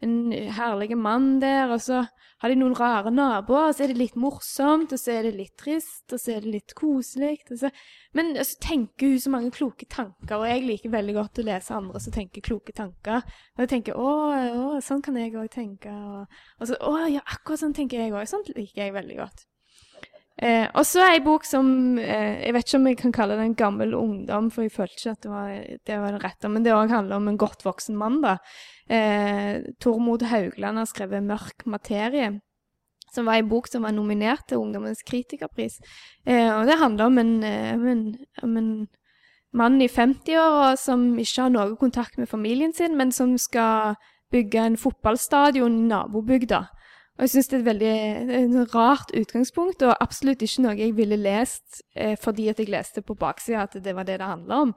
en 0.04 0.18
herlig 0.56 0.94
mann 1.00 1.38
der, 1.42 1.72
og 1.72 1.82
så 1.82 2.04
har 2.44 2.52
de 2.52 2.58
noen 2.60 2.74
rare 2.76 3.08
naboer, 3.14 3.70
og 3.70 3.76
så 3.76 3.86
er 3.86 3.92
det 3.94 4.00
litt 4.02 4.16
morsomt, 4.20 4.92
og 4.92 5.00
så 5.00 5.14
er 5.14 5.28
det 5.28 5.32
litt 5.38 5.54
trist, 5.60 6.04
og 6.12 6.20
så 6.20 6.34
er 6.34 6.44
det 6.44 6.52
litt 6.52 6.74
koselig. 6.76 7.38
Så, 7.48 7.70
men 8.16 8.34
så 8.36 8.58
tenker 8.60 9.14
hun 9.14 9.22
så 9.22 9.32
mange 9.32 9.54
kloke 9.54 9.88
tanker, 9.88 10.36
og 10.36 10.44
jeg 10.50 10.66
liker 10.66 10.92
veldig 10.92 11.16
godt 11.16 11.40
å 11.40 11.46
lese 11.48 11.78
andre 11.78 12.02
som 12.04 12.14
tenker 12.14 12.44
kloke 12.44 12.74
tanker. 12.76 13.24
Og 13.56 13.64
jeg 13.64 13.72
tenker 13.72 13.96
å, 13.96 14.12
å 14.34 14.82
sånn 14.84 15.00
kan 15.04 15.16
jeg 15.20 15.32
òg 15.40 15.48
tenke. 15.54 15.94
Og, 15.94 16.38
og 16.60 16.68
så 16.68 16.78
å 16.84 16.94
ja, 17.08 17.24
akkurat 17.24 17.64
sånn 17.64 17.76
tenker 17.76 18.04
jeg 18.04 18.12
òg. 18.12 18.28
Sånt 18.28 18.52
liker 18.52 18.84
jeg 18.84 18.96
veldig 18.98 19.18
godt. 19.22 19.48
Eh, 20.42 20.66
og 20.74 20.82
så 20.82 21.04
ei 21.06 21.20
bok 21.22 21.44
som 21.46 21.68
eh, 22.02 22.40
Jeg 22.42 22.54
vet 22.56 22.66
ikke 22.66 22.78
om 22.80 22.86
jeg 22.88 22.96
kan 22.98 23.12
kalle 23.14 23.36
det 23.38 23.44
en 23.46 23.54
gammel 23.54 23.92
ungdom, 23.94 24.48
for 24.50 24.66
jeg 24.66 24.74
følte 24.74 24.98
ikke 24.98 25.12
at 25.12 25.22
det 25.22 25.30
var 25.30 25.52
det, 25.54 25.98
var 26.02 26.16
det 26.16 26.22
rette. 26.24 26.50
Men 26.50 26.66
det 26.66 26.74
òg 26.74 26.92
handler 26.92 27.22
om 27.22 27.30
en 27.30 27.38
godt 27.40 27.62
voksen 27.64 27.96
mann, 27.96 28.18
da. 28.24 28.40
Eh, 28.90 29.62
Tormod 29.80 30.22
Haugland 30.22 30.78
har 30.78 30.84
skrevet 30.84 31.22
'Mørk 31.22 31.66
materie', 31.66 32.40
som 33.12 33.26
var 33.26 33.34
en 33.34 33.48
bok 33.48 33.66
som 33.66 33.82
var 33.82 33.92
nominert 33.92 34.48
til 34.48 34.58
Ungdommens 34.58 35.02
kritikerpris. 35.02 35.80
Eh, 36.26 36.50
og 36.54 36.66
det 36.66 36.78
handler 36.78 37.04
om 37.04 37.18
en, 37.18 37.44
eh, 37.44 37.74
om 37.74 37.86
en, 37.86 38.16
om 38.42 38.56
en 38.56 38.88
mann 39.52 39.82
i 39.82 39.88
50-åra 39.88 40.76
som 40.76 41.18
ikke 41.18 41.42
har 41.42 41.48
noe 41.48 41.76
kontakt 41.76 42.18
med 42.18 42.28
familien 42.28 42.72
sin, 42.72 42.96
men 42.96 43.12
som 43.12 43.38
skal 43.38 43.94
bygge 44.32 44.66
en 44.66 44.76
fotballstadion 44.76 45.78
i 45.78 45.88
nabobygda. 45.88 46.64
Og 47.14 47.22
jeg 47.22 47.30
syns 47.30 47.46
det 47.46 47.54
er 47.54 47.60
et 47.60 47.66
veldig 47.68 47.90
er 48.34 48.70
rart 48.72 49.12
utgangspunkt, 49.14 49.84
og 49.86 50.00
absolutt 50.02 50.40
ikke 50.42 50.64
noe 50.64 50.72
jeg 50.74 50.96
ville 50.96 51.14
lest 51.20 51.84
eh, 51.94 52.16
fordi 52.18 52.48
at 52.50 52.58
jeg 52.58 52.72
leste 52.74 53.04
på 53.06 53.14
baksida 53.14 53.68
at 53.68 53.76
det 53.84 53.92
var 53.94 54.08
det 54.08 54.16
det 54.18 54.26
handla 54.26 54.58
om. 54.64 54.72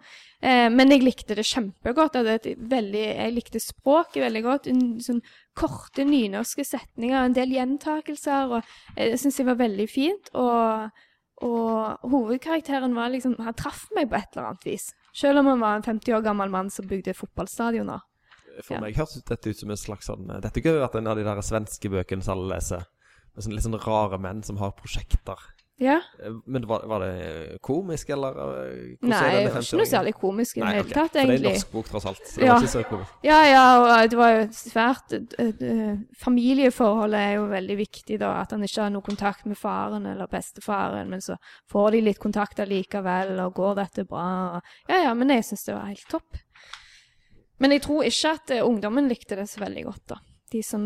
Eh, 0.45 0.67
men 0.69 0.93
jeg 0.93 1.01
likte 1.01 1.33
det 1.37 1.47
kjempegodt. 1.49 2.19
veldig, 2.21 3.05
jeg 3.07 3.33
likte 3.33 3.61
språket 3.63 4.21
veldig 4.21 4.43
godt. 4.45 4.69
En, 4.69 4.83
sånn 5.01 5.23
korte 5.57 6.05
nynorske 6.05 6.61
setninger, 6.61 7.17
en 7.17 7.33
del 7.33 7.55
gjentakelser. 7.57 8.53
og 8.53 8.61
eh, 8.93 9.15
Jeg 9.15 9.23
syns 9.23 9.41
det 9.41 9.47
var 9.49 9.57
veldig 9.63 9.87
fint. 9.89 10.29
Og, 10.37 11.01
og 11.41 12.05
hovedkarakteren 12.13 12.93
var 12.93 13.09
liksom 13.13 13.33
Han 13.41 13.57
traff 13.57 13.87
meg 13.97 14.11
på 14.11 14.19
et 14.21 14.37
eller 14.37 14.51
annet 14.51 14.69
vis. 14.69 14.91
Selv 15.09 15.41
om 15.41 15.49
han 15.55 15.65
var 15.65 15.81
en 15.81 15.89
50 15.89 16.13
år 16.13 16.21
gammel 16.29 16.53
mann 16.53 16.69
som 16.69 16.85
bygde 16.85 17.17
fotballstadioner. 17.17 18.05
For 18.63 18.75
Ja. 18.75 18.81
meg 18.81 18.95
høres 18.95 19.21
dette 19.23 19.49
ut 19.49 19.57
som 19.57 19.69
en 19.71 19.77
slags 19.77 20.07
sånn 20.09 20.27
Dette 20.41 20.61
kunne 20.61 20.79
vært 20.87 20.95
en 20.95 21.07
av 21.07 21.15
de 21.17 21.23
der 21.23 21.41
svenske 21.41 21.89
bøkene 21.89 22.23
som 22.23 22.37
alle 22.37 22.55
leser. 22.55 22.85
sånne 23.37 23.53
litt 23.53 23.63
sånne 23.63 23.83
rare 23.85 24.17
menn 24.17 24.41
som 24.43 24.57
har 24.57 24.71
prosjekter. 24.71 25.37
Ja. 25.79 25.99
Eh, 26.23 26.31
Men 26.47 26.65
var, 26.65 26.87
var 26.87 26.99
det 27.01 27.59
komisk, 27.61 28.09
eller 28.09 28.33
eh, 28.33 28.95
Nei, 28.99 29.43
det 29.45 29.53
var 29.53 29.61
ikke 29.61 29.77
noe 29.77 29.85
særlig 29.85 30.13
komisk 30.17 30.57
i 30.57 30.61
det 30.61 30.71
hele 30.73 30.89
tatt, 30.89 31.11
For 31.11 31.21
det 31.21 31.29
er 31.29 31.33
en 31.37 31.43
norsk 31.53 31.71
bok, 31.71 31.85
tross 31.85 32.05
alt. 32.09 32.17
Så 32.25 32.39
det 32.39 32.45
Ja. 32.47 32.53
var 32.55 32.61
ikke 32.63 32.71
så 32.73 32.83
komisk. 32.89 33.11
Ja, 33.23 33.43
ja, 33.45 33.65
og 34.01 34.09
det 34.09 34.17
var 34.17 34.31
jo 34.31 34.47
svært 34.57 35.13
eh, 35.37 35.53
eh, 35.61 35.97
Familieforholdet 36.17 37.19
er 37.19 37.35
jo 37.35 37.45
veldig 37.51 37.77
viktig, 37.77 38.17
da. 38.19 38.31
At 38.41 38.51
han 38.55 38.63
ikke 38.65 38.81
har 38.87 38.89
noe 38.89 39.05
kontakt 39.05 39.45
med 39.45 39.57
faren 39.59 40.05
eller 40.09 40.27
bestefaren, 40.31 41.09
men 41.13 41.21
så 41.21 41.37
får 41.71 41.91
de 41.91 42.01
litt 42.01 42.19
kontakt 42.19 42.57
allikevel, 42.59 43.37
og 43.45 43.53
går 43.57 43.75
dette 43.83 44.07
bra? 44.09 44.25
Og, 44.57 44.61
ja, 44.89 45.03
ja, 45.03 45.13
men 45.13 45.29
jeg 45.29 45.43
syns 45.45 45.65
det 45.65 45.75
var 45.77 45.85
helt 45.91 46.07
topp. 46.09 46.41
Men 47.61 47.73
jeg 47.73 47.83
tror 47.85 48.07
ikke 48.07 48.33
at 48.37 48.55
eh, 48.55 48.65
ungdommen 48.65 49.09
likte 49.09 49.37
det 49.39 49.47
så 49.49 49.61
veldig 49.63 49.85
godt, 49.87 50.03
da. 50.13 50.19
De 50.51 50.61
som, 50.63 50.83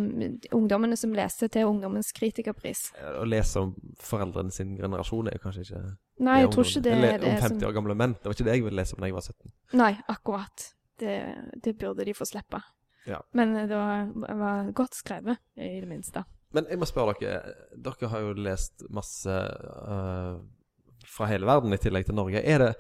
ungdommene 0.58 0.98
som 0.98 1.12
leste 1.14 1.46
til 1.54 1.68
Ungdommens 1.70 2.10
kritikerpris. 2.18 2.88
Eh, 2.98 3.20
Å 3.22 3.26
lese 3.30 3.62
om 3.62 3.76
foreldrene 4.02 4.54
sin 4.54 4.74
generasjon 4.80 5.30
er 5.30 5.38
jo 5.38 5.44
kanskje 5.44 5.66
ikke 5.68 5.82
Nei, 6.22 6.40
jeg 6.44 6.52
tror 6.54 6.68
ikke 6.70 6.82
det 6.86 6.94
er 6.96 7.22
det 7.22 7.30
om 7.30 7.38
50 7.42 7.48
som 7.50 7.68
år 7.68 7.76
gamle 7.78 7.96
menn. 7.98 8.16
Det 8.18 8.30
var 8.30 8.38
ikke 8.38 8.46
det 8.48 8.56
jeg 8.56 8.66
ville 8.66 8.78
lese 8.78 8.98
om 8.98 9.02
da 9.02 9.10
jeg 9.10 9.18
var 9.18 9.26
17. 9.26 9.54
Nei, 9.82 9.92
akkurat. 10.14 10.66
Det, 11.02 11.16
det 11.66 11.74
burde 11.82 12.06
de 12.06 12.14
få 12.14 12.28
slippe. 12.30 12.62
Ja. 13.10 13.22
Men 13.38 13.56
eh, 13.58 13.68
det 13.70 13.78
var, 13.78 14.10
var 14.42 14.72
godt 14.78 14.98
skrevet, 14.98 15.42
i 15.58 15.80
det 15.82 15.90
minste. 15.90 16.26
Men 16.54 16.68
jeg 16.70 16.82
må 16.82 16.90
spørre 16.90 17.16
dere. 17.22 17.54
Dere 17.78 18.10
har 18.12 18.26
jo 18.26 18.34
lest 18.38 18.84
masse 18.92 19.32
uh, 19.32 20.42
fra 21.08 21.30
hele 21.32 21.48
verden 21.48 21.74
i 21.74 21.80
tillegg 21.82 22.10
til 22.10 22.18
Norge. 22.18 22.42
Er 22.44 22.66
det, 22.66 22.72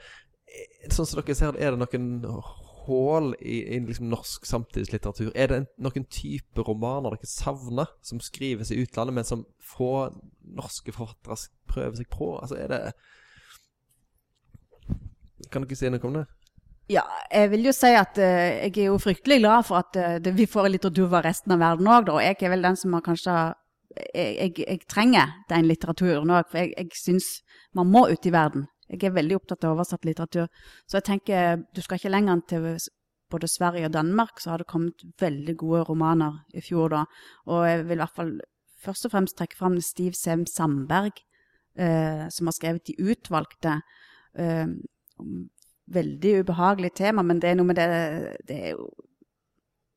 sånn 0.91 1.07
som 1.07 1.21
dere 1.21 1.37
ser 1.37 1.55
er 1.55 1.77
det 1.77 1.81
noen 1.81 2.09
hull 2.85 3.31
i, 3.39 3.61
i 3.75 3.79
liksom 3.83 4.09
norsk 4.11 4.45
samtidslitteratur? 4.47 5.31
Er 5.35 5.51
det 5.51 5.57
en, 5.61 5.69
noen 5.85 6.05
type 6.11 6.65
romaner 6.67 7.15
dere 7.15 7.29
savner, 7.29 7.89
som 8.05 8.21
skrives 8.23 8.71
i 8.71 8.81
utlandet, 8.81 9.15
men 9.17 9.27
som 9.27 9.45
få 9.63 10.09
norske 10.57 10.93
forfattere 10.95 11.37
prøver 11.71 12.01
seg 12.01 12.11
på? 12.13 12.35
Altså, 12.39 12.59
er 12.59 12.71
det 12.71 12.81
Kan 15.51 15.65
dere 15.65 15.75
si 15.77 15.89
noe 15.89 16.07
om 16.07 16.19
det? 16.19 16.27
Ja, 16.91 17.05
jeg 17.31 17.51
vil 17.53 17.69
jo 17.69 17.71
si 17.75 17.91
at 17.95 18.17
uh, 18.19 18.25
jeg 18.65 18.73
er 18.73 18.89
jo 18.89 18.99
fryktelig 18.99 19.39
glad 19.39 19.63
for 19.67 19.79
at 19.79 19.95
uh, 19.95 20.17
det, 20.23 20.33
vi 20.35 20.47
får 20.49 20.67
litt 20.67 20.81
litteratur 20.81 21.07
fra 21.13 21.23
resten 21.23 21.55
av 21.55 21.61
verden 21.61 21.87
òg, 21.87 22.05
da. 22.07 22.17
Og 22.17 22.25
jeg 22.25 22.37
er 22.41 22.53
vel 22.53 22.67
den 22.67 22.79
som 22.79 22.97
har 22.97 23.05
kanskje 23.05 23.39
Jeg, 23.91 24.35
jeg, 24.39 24.51
jeg 24.63 24.79
trenger 24.87 25.33
den 25.49 25.65
litteraturen 25.67 26.29
òg, 26.31 26.45
for 26.47 26.61
jeg, 26.61 26.71
jeg 26.77 26.95
syns 26.95 27.25
man 27.75 27.89
må 27.91 28.05
ut 28.07 28.25
i 28.25 28.31
verden. 28.31 28.69
Jeg 28.91 29.07
er 29.07 29.15
veldig 29.15 29.37
opptatt 29.37 29.63
av 29.63 29.77
oversatt 29.77 30.05
litteratur. 30.07 30.49
Så 30.89 30.99
jeg 30.99 31.07
tenker 31.07 31.61
du 31.71 31.81
skal 31.83 31.99
ikke 31.99 32.11
lenger 32.11 32.35
enn 32.35 32.43
til 32.49 32.65
både 33.31 33.47
Sverige 33.47 33.87
og 33.87 33.93
Danmark, 33.95 34.41
så 34.43 34.51
har 34.51 34.61
det 34.61 34.67
kommet 34.67 35.05
veldig 35.21 35.55
gode 35.59 35.85
romaner 35.87 36.41
i 36.53 36.63
fjor, 36.63 36.91
da. 36.91 37.05
Og 37.47 37.63
jeg 37.67 37.85
vil 37.85 37.99
i 37.99 38.03
hvert 38.03 38.17
fall 38.17 38.33
først 38.81 39.07
og 39.07 39.13
fremst 39.13 39.37
trekke 39.39 39.57
fram 39.57 39.77
Stiv 39.85 40.17
Sem 40.17 40.43
Sandberg, 40.49 41.21
eh, 41.79 42.27
som 42.33 42.49
har 42.49 42.57
skrevet 42.57 42.87
De 42.89 42.97
utvalgte. 42.99 43.79
Eh, 44.35 44.67
veldig 45.91 46.33
ubehagelig 46.41 46.93
tema, 46.95 47.23
men 47.23 47.39
det 47.39 47.49
er 47.49 47.55
noe 47.59 47.67
med 47.67 47.75
det 47.75 48.37
Det 48.47 48.57
er 48.57 48.69
jo 48.75 48.89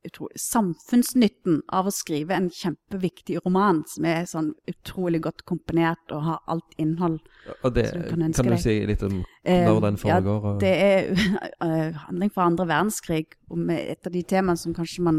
utrolig 0.04 0.40
Samfunnsnytten 0.40 1.62
av 1.72 1.88
å 1.88 1.92
skrive 1.94 2.36
en 2.36 2.50
kjempeviktig 2.52 3.38
roman 3.44 3.82
som 3.88 4.06
er 4.08 4.26
sånn 4.28 4.52
utrolig 4.70 5.22
godt 5.24 5.44
komponert 5.48 6.12
og 6.14 6.26
har 6.26 6.42
alt 6.52 6.76
innhold. 6.80 7.20
Og 7.62 7.74
det, 7.76 7.88
du 7.94 8.04
kan 8.08 8.26
kan, 8.28 8.50
du 8.52 8.58
si 8.60 8.80
litt 8.88 9.04
om 9.06 9.22
Eh, 9.44 9.66
når 9.68 9.80
den 9.80 9.96
foregår? 10.00 10.44
Ja, 10.44 10.58
Det 10.60 10.74
er 10.82 11.10
eh, 11.66 11.96
handling 12.06 12.30
fra 12.32 12.46
andre 12.48 12.66
verdenskrig, 12.66 13.34
og 13.50 13.58
med 13.58 13.90
et 13.92 14.06
av 14.06 14.12
de 14.12 14.22
temaene 14.22 14.56
som 14.56 14.74
kanskje 14.74 15.04
man, 15.04 15.18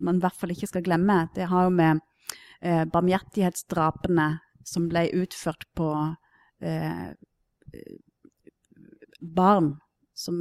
man 0.00 0.18
i 0.20 0.24
hvert 0.24 0.36
fall 0.36 0.52
ikke 0.52 0.68
skal 0.68 0.84
glemme. 0.84 1.16
Det 1.34 1.48
har 1.48 1.64
jo 1.64 1.72
med 1.72 2.02
eh, 2.60 2.84
barmhjertighetsdrapene 2.84 4.28
som 4.68 4.88
ble 4.92 5.06
utført 5.16 5.64
på 5.76 5.88
eh, 6.60 7.16
barn 9.20 9.72
som 10.14 10.36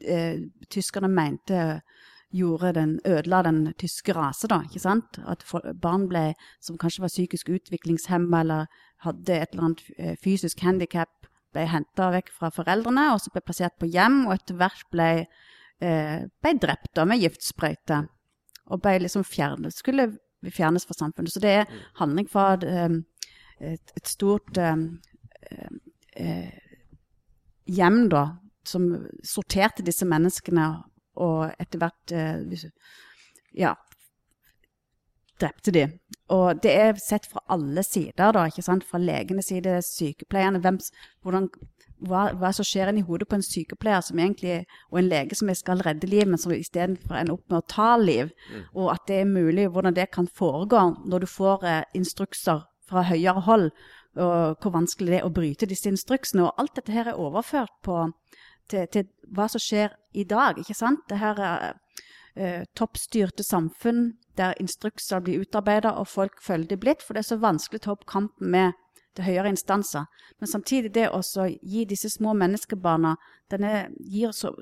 eh, 0.00 0.40
tyskerne 0.72 1.12
mente 1.12 1.82
gjorde 2.36 2.72
den, 2.76 2.96
ødela 3.08 3.42
den 3.46 3.60
tyske 3.80 4.14
rase, 4.16 4.48
da, 4.50 4.60
ikke 4.66 4.82
sant? 4.82 5.18
At 5.28 5.44
barn 5.82 6.06
ble, 6.10 6.30
som 6.60 6.78
kanskje 6.80 7.04
var 7.04 7.12
psykisk 7.12 7.50
utviklingshemma 7.56 8.42
eller 8.44 8.66
hadde 9.06 9.38
et 9.40 9.54
eller 9.54 9.68
annet 9.68 9.82
eh, 9.98 10.18
fysisk 10.22 10.62
handikap, 10.64 11.12
ble 11.56 11.64
henta 11.70 12.10
vekk 12.12 12.32
fra 12.34 12.50
foreldrene 12.52 13.08
og 13.14 13.22
så 13.22 13.32
ble 13.32 13.42
plassert 13.44 13.76
på 13.80 13.88
hjem, 13.88 14.24
og 14.26 14.36
etter 14.36 14.58
hvert 14.60 14.84
ble, 14.92 15.10
eh, 15.80 16.20
ble 16.42 16.54
drept 16.62 16.92
da, 16.96 17.06
med 17.08 17.22
giftsprøyte. 17.22 18.04
Og 18.66 18.82
ble 18.82 18.96
liksom 19.04 19.22
fjernet, 19.26 19.74
skulle 19.76 20.10
fjernes 20.52 20.86
fra 20.86 20.96
samfunnet. 20.98 21.32
Så 21.32 21.42
det 21.42 21.52
er 21.62 21.76
handling 22.00 22.28
fra 22.30 22.54
eh, 22.66 22.98
et, 23.60 23.94
et 23.96 24.10
stort 24.10 24.58
eh, 24.58 24.74
eh, 26.16 26.58
hjem, 27.66 28.02
da, 28.12 28.26
som 28.66 28.90
sorterte 29.26 29.84
disse 29.86 30.06
menneskene, 30.08 30.66
og 31.16 31.52
etter 31.62 31.82
hvert 31.82 32.14
eh, 32.14 32.66
ja, 33.56 33.74
drepte 35.40 35.72
de. 35.74 35.86
Og 36.32 36.60
det 36.62 36.72
er 36.74 37.00
sett 37.00 37.28
fra 37.30 37.42
alle 37.52 37.84
sider, 37.86 38.32
da, 38.34 38.46
ikke 38.48 38.64
sant? 38.64 38.86
Fra 38.86 38.98
legenes 39.00 39.50
side, 39.52 39.78
sykepleierne, 39.86 40.60
hvem, 40.64 40.78
hvordan, 41.22 41.48
hva, 42.08 42.22
hva 42.38 42.52
som 42.56 42.66
skjer 42.66 42.90
inni 42.90 43.04
hodet 43.06 43.28
på 43.30 43.38
en 43.38 43.44
sykepleier 43.46 44.02
som 44.04 44.18
egentlig, 44.22 44.62
og 44.90 45.00
en 45.00 45.10
lege 45.10 45.38
som 45.38 45.52
skal 45.54 45.84
redde 45.86 46.10
liv, 46.10 46.26
men 46.26 46.40
som 46.40 46.54
istedenfor 46.56 47.20
ender 47.20 47.36
opp 47.36 47.44
med 47.52 47.60
å 47.60 47.68
ta 47.70 47.90
liv, 48.00 48.32
og 48.74 48.90
at 48.96 49.06
det 49.10 49.20
er 49.22 49.30
mulig, 49.30 49.68
hvordan 49.70 49.96
det 49.96 50.10
kan 50.14 50.26
foregå 50.26 50.88
når 51.04 51.26
du 51.26 51.30
får 51.30 51.68
eh, 51.68 51.84
instrukser 51.98 52.66
fra 52.86 53.06
høyere 53.06 53.46
hold, 53.46 53.70
og 54.16 54.62
hvor 54.62 54.72
vanskelig 54.72 55.12
det 55.12 55.20
er 55.20 55.26
å 55.28 55.34
bryte 55.34 55.68
disse 55.68 55.90
instruksene. 55.90 56.46
Og 56.46 56.60
alt 56.60 56.76
dette 56.78 56.94
her 56.94 57.10
er 57.10 57.20
overført 57.20 57.74
på, 57.84 58.06
til, 58.70 58.86
til 58.92 59.08
hva 59.34 59.48
som 59.50 59.62
skjer 59.62 59.94
i 60.16 60.24
dag, 60.28 60.58
ikke 60.58 60.76
sant? 60.76 61.04
Det 61.10 61.18
her 61.20 61.40
er 61.42 61.66
eh, 62.36 62.64
toppstyrte 62.78 63.44
samfunn 63.46 64.16
der 64.36 64.56
instrukser 64.60 65.22
blir 65.24 65.40
utarbeidet 65.44 65.94
og 65.96 66.08
folk 66.08 66.42
følger 66.44 66.74
det 66.74 66.80
blitt, 66.82 67.04
for 67.04 67.16
det 67.16 67.24
er 67.24 67.30
så 67.30 67.40
vanskelig 67.40 67.80
å 67.80 67.84
ta 67.86 67.94
opp 67.96 68.04
kampen 68.10 68.52
med 68.52 68.76
til 69.16 69.24
høyere 69.24 69.48
instanser. 69.48 70.04
Men 70.40 70.50
samtidig 70.50 70.92
det 70.94 71.06
å 71.08 71.22
gi 71.46 71.84
disse 71.88 72.10
små 72.12 72.34
menneskebarna 72.36 73.14
denne, 73.52 73.86
gir, 74.12 74.34
så, 74.36 74.52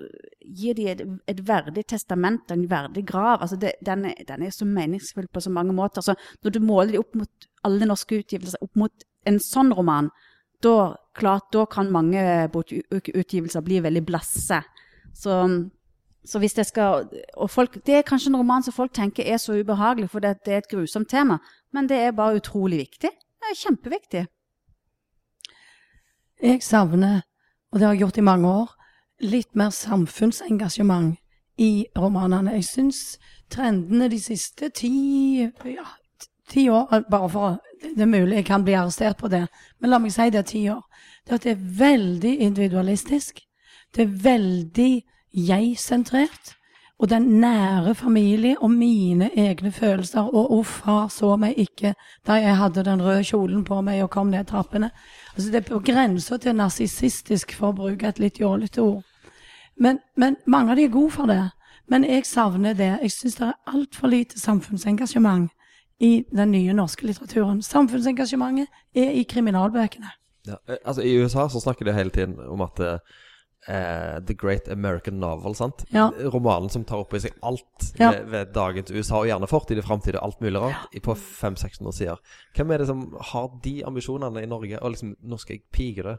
gir 0.41 0.77
de 0.79 0.87
et, 0.93 1.03
et 1.31 1.41
verdig 1.49 1.87
testament, 1.91 2.51
en 2.53 2.67
verdig 2.71 3.05
grav. 3.09 3.43
Altså 3.43 3.59
det, 3.61 3.75
den, 3.85 4.07
er, 4.13 4.21
den 4.29 4.45
er 4.47 4.55
så 4.55 4.69
meningsfull 4.69 5.27
på 5.33 5.43
så 5.43 5.51
mange 5.51 5.75
måter. 5.75 6.05
Så 6.05 6.15
når 6.45 6.55
du 6.55 6.61
måler 6.63 6.95
de 6.95 7.03
opp 7.03 7.19
mot 7.19 7.49
alle 7.67 7.89
norske 7.89 8.21
utgivelser, 8.23 8.63
opp 8.63 8.79
mot 8.79 9.09
en 9.27 9.41
sånn 9.41 9.73
roman, 9.75 10.13
da, 10.65 10.77
klart, 11.15 11.51
da 11.53 11.65
kan 11.71 11.93
mange 11.93 12.49
bokutgivelser 12.53 13.65
bli 13.65 13.81
veldig 13.85 14.03
blasse. 14.07 14.61
Så, 15.15 15.35
så 16.25 16.41
hvis 16.43 16.57
det 16.57 16.67
skal 16.67 17.07
Og 17.37 17.51
folk, 17.51 17.77
det 17.87 17.95
er 17.95 18.07
kanskje 18.07 18.33
en 18.33 18.41
roman 18.41 18.65
som 18.67 18.75
folk 18.75 18.95
tenker 18.95 19.27
er 19.27 19.39
så 19.39 19.55
ubehagelig, 19.55 20.11
for 20.11 20.25
det, 20.25 20.39
det 20.47 20.55
er 20.55 20.65
et 20.65 20.71
grusomt 20.71 21.09
tema, 21.11 21.39
men 21.73 21.89
det 21.89 22.01
er 22.01 22.17
bare 22.17 22.41
utrolig 22.41 22.79
viktig. 22.79 23.11
Det 23.11 23.51
er 23.51 23.61
kjempeviktig. 23.61 24.27
Jeg 26.43 26.63
savner, 26.63 27.21
og 27.73 27.79
det 27.79 27.87
har 27.87 27.95
jeg 27.95 28.01
gjort 28.01 28.19
i 28.19 28.27
mange 28.27 28.49
år, 28.49 28.73
litt 29.21 29.55
mer 29.55 29.71
samfunnsengasjement 29.71 31.15
i 31.59 31.87
romanene. 31.97 32.57
Jeg 32.59 32.65
syns 32.65 33.03
trendene 33.51 34.09
de 34.11 34.19
siste 34.21 34.69
ti, 34.75 35.45
ja, 35.71 35.87
ti 36.51 36.69
år 36.69 37.05
Bare 37.11 37.29
for 37.31 37.59
Det 37.83 38.03
er 38.03 38.07
mulig 38.07 38.37
jeg 38.37 38.45
kan 38.45 38.65
bli 38.65 38.73
arrestert 38.73 39.17
på 39.17 39.29
det, 39.29 39.47
men 39.81 39.91
la 39.91 39.99
meg 39.99 40.13
si 40.13 40.31
det 40.31 40.39
er 40.39 40.49
ti 40.49 40.69
år. 40.73 40.83
Det 41.25 41.33
er 41.33 41.35
at 41.35 41.45
det 41.45 41.51
er 41.51 41.65
veldig 41.79 42.39
individualistisk. 42.41 43.41
Det 43.97 44.03
er 44.03 44.15
veldig 44.25 45.03
jeg-sentrert. 45.35 46.55
Og 46.99 47.11
den 47.11 47.23
nære 47.23 47.95
familie 47.95 48.57
og 48.61 48.71
mine 48.71 49.31
egne 49.37 49.73
følelser. 49.73 50.21
Og 50.21 50.53
å, 50.53 50.63
far 50.63 51.09
så 51.09 51.37
meg 51.37 51.59
ikke 51.59 51.95
da 52.27 52.39
jeg 52.41 52.57
hadde 52.57 52.85
den 52.85 53.03
røde 53.03 53.25
kjolen 53.25 53.65
på 53.65 53.81
meg 53.83 54.03
og 54.03 54.11
kom 54.11 54.31
ned 54.31 54.47
trappene. 54.47 54.91
Altså 55.35 55.51
Det 55.51 55.61
er 55.61 55.69
på 55.69 55.83
grensa 55.85 56.37
til 56.37 56.55
narsissistisk, 56.57 57.53
for 57.53 57.73
å 57.73 57.77
bruke 57.83 58.09
et 58.09 58.19
litt 58.19 58.41
jålete 58.41 58.83
ord. 58.83 59.03
Men, 59.77 59.99
men 60.17 60.37
mange 60.47 60.71
av 60.71 60.77
de 60.77 60.85
er 60.85 60.95
gode 60.95 61.11
for 61.11 61.27
det. 61.27 61.51
Men 61.91 62.05
jeg 62.05 62.25
savner 62.27 62.73
det. 62.73 62.99
Jeg 63.03 63.13
syns 63.13 63.37
det 63.37 63.47
er 63.51 63.75
altfor 63.75 64.09
lite 64.09 64.41
samfunnsengasjement 64.41 65.51
i 65.99 66.25
den 66.31 66.51
nye 66.51 66.75
norske 66.75 67.07
litteraturen. 67.07 67.63
Samfunnsengasjementet 67.63 68.69
er 68.95 69.15
i 69.15 69.25
kriminalbøkene. 69.29 70.11
Ja, 70.45 70.59
eh, 70.69 70.81
altså 70.85 71.03
I 71.03 71.15
USA 71.23 71.49
så 71.49 71.61
snakker 71.61 71.85
de 71.85 71.95
hele 71.97 72.11
tiden 72.11 72.35
om 72.41 72.61
at 72.65 72.81
uh, 72.81 72.99
The 74.27 74.35
Great 74.35 74.69
American 74.69 75.21
Novel, 75.21 75.55
sant? 75.55 75.85
Ja. 75.95 76.11
Romanen 76.33 76.69
som 76.71 76.85
tar 76.85 77.05
opp 77.05 77.15
i 77.15 77.23
seg 77.25 77.39
alt 77.43 77.95
Ja. 77.99 78.11
ved, 78.11 78.29
ved 78.33 78.53
dagens 78.55 78.91
USA, 78.91 79.23
og 79.23 79.31
gjerne 79.31 79.49
fortid 79.49 79.81
og 79.81 79.89
framtid 79.89 80.19
og 80.19 80.25
alt 80.27 80.45
mulig 80.45 80.61
rart, 80.61 81.01
på 81.03 81.15
500-600 81.15 81.93
sider. 81.93 82.21
Hvem 82.57 82.71
er 82.71 82.83
det 82.83 82.91
som 82.91 83.07
har 83.33 83.49
de 83.65 83.81
ambisjonene 83.87 84.43
i 84.43 84.51
Norge? 84.51 84.83
Og 84.83 84.91
liksom, 84.91 85.17
nå 85.23 85.41
skal 85.41 85.61
jeg 85.61 86.05
det. 86.05 86.19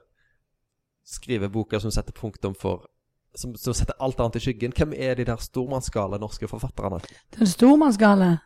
Skrive 1.06 1.52
boker 1.54 1.80
som 1.80 1.92
setter 1.94 2.16
punktum 2.18 2.56
for 2.58 2.88
som, 3.36 3.56
som 3.56 3.74
setter 3.74 3.94
alt 4.00 4.20
annet 4.20 4.40
i 4.40 4.40
skyggen. 4.40 4.74
Hvem 4.76 4.94
er 4.98 5.18
de 5.20 5.26
der 5.28 5.42
stormannsgale 5.44 6.18
norske 6.22 6.48
forfatterne? 6.48 7.02
Den 7.36 7.50
stormannsgale 7.52 8.38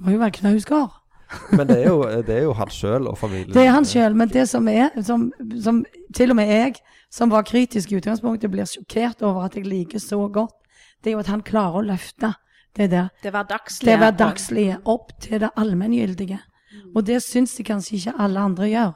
må 0.00 0.14
jo 0.14 0.20
være 0.22 0.36
Knausgård. 0.40 0.96
Men 1.54 1.68
det 1.68 1.76
er 1.84 1.86
jo, 1.86 2.02
det 2.26 2.34
er 2.34 2.46
jo 2.48 2.54
han 2.58 2.70
sjøl 2.74 3.06
og 3.06 3.18
familien. 3.18 3.52
Det 3.54 3.62
er 3.62 3.74
han 3.74 3.86
sjøl, 3.86 4.16
men 4.18 4.30
det 4.32 4.48
som 4.50 4.66
er, 4.68 4.88
som, 5.06 5.28
som 5.62 5.84
til 6.16 6.34
og 6.34 6.38
med 6.40 6.50
jeg, 6.50 6.80
som 7.10 7.30
var 7.30 7.46
kritisk 7.46 7.92
i 7.92 8.00
utgangspunktet, 8.00 8.50
blir 8.50 8.66
sjokkert 8.66 9.22
over 9.22 9.46
at 9.46 9.58
jeg 9.58 9.68
liker 9.68 10.02
så 10.02 10.18
godt, 10.32 10.56
det 11.04 11.12
er 11.12 11.16
jo 11.18 11.22
at 11.22 11.30
han 11.30 11.44
klarer 11.46 11.80
å 11.80 11.86
løfte 11.86 12.32
det 12.76 12.90
der. 12.90 13.10
Det 13.22 13.32
hverdagslige. 13.34 13.90
Det 13.90 13.98
hverdagslige 14.02 14.80
opp 14.90 15.14
til 15.22 15.40
det 15.44 15.52
allmenngyldige. 15.58 16.40
Og 16.94 17.06
det 17.06 17.20
syns 17.22 17.54
de 17.58 17.66
kanskje 17.66 17.96
ikke 17.96 18.16
alle 18.18 18.42
andre 18.50 18.68
gjør. 18.70 18.92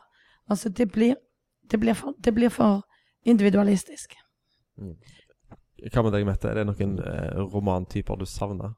Altså, 0.50 0.68
det 0.68 0.90
blir, 0.92 1.16
det 1.70 1.80
blir, 1.80 1.94
for, 1.94 2.14
det 2.24 2.34
blir 2.34 2.52
for 2.52 2.84
individualistisk. 3.24 4.14
Hva 4.78 6.02
med 6.02 6.14
deg, 6.14 6.26
Mette? 6.26 6.50
Er 6.50 6.60
det 6.60 6.66
noen 6.68 6.98
eh, 7.02 7.40
romantyper 7.54 8.18
du 8.20 8.26
savner? 8.28 8.74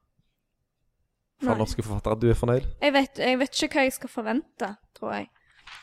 Fra 1.43 1.53
Nei. 1.53 1.61
norske 1.61 1.85
forfattere? 1.85 2.21
Du 2.21 2.29
er 2.31 2.39
fornøyd? 2.39 2.67
Jeg 2.81 2.95
vet, 2.97 3.19
jeg 3.21 3.39
vet 3.41 3.63
ikke 3.63 3.77
hva 3.77 3.87
jeg 3.87 3.97
skal 3.97 4.13
forvente, 4.13 4.71
tror 4.97 5.13
jeg. 5.19 5.31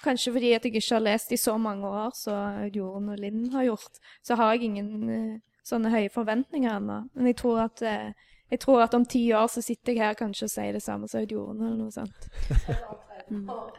Kanskje 0.04 0.34
fordi 0.36 0.52
at 0.56 0.66
jeg 0.66 0.76
ikke 0.76 0.96
har 0.96 1.04
lest 1.06 1.32
i 1.32 1.40
så 1.40 1.58
mange 1.62 1.88
år 1.88 2.12
som 2.18 2.64
Jorunn 2.74 3.12
og 3.14 3.20
Linn 3.20 3.50
har 3.54 3.68
gjort, 3.68 4.00
så 4.26 4.38
har 4.40 4.56
jeg 4.56 4.72
ingen 4.72 5.10
uh, 5.10 5.40
sånne 5.68 5.92
høye 5.94 6.12
forventninger 6.12 6.72
ennå. 6.74 7.04
Men 7.14 7.30
jeg 7.30 7.38
tror 7.44 7.66
at 7.68 7.84
uh, 7.86 8.32
jeg 8.54 8.60
tror 8.60 8.84
at 8.84 8.94
om 8.94 9.06
ti 9.06 9.32
år 9.34 9.48
så 9.50 9.64
sitter 9.66 9.96
jeg 9.96 10.04
her 10.04 10.18
kanskje 10.18 10.46
og 10.46 10.52
sier 10.54 10.76
det 10.76 10.84
samme 10.84 11.08
som 11.10 11.24
Jorunn, 11.26 11.62
eller 11.62 11.80
noe 11.80 11.94
sånt. 11.94 12.28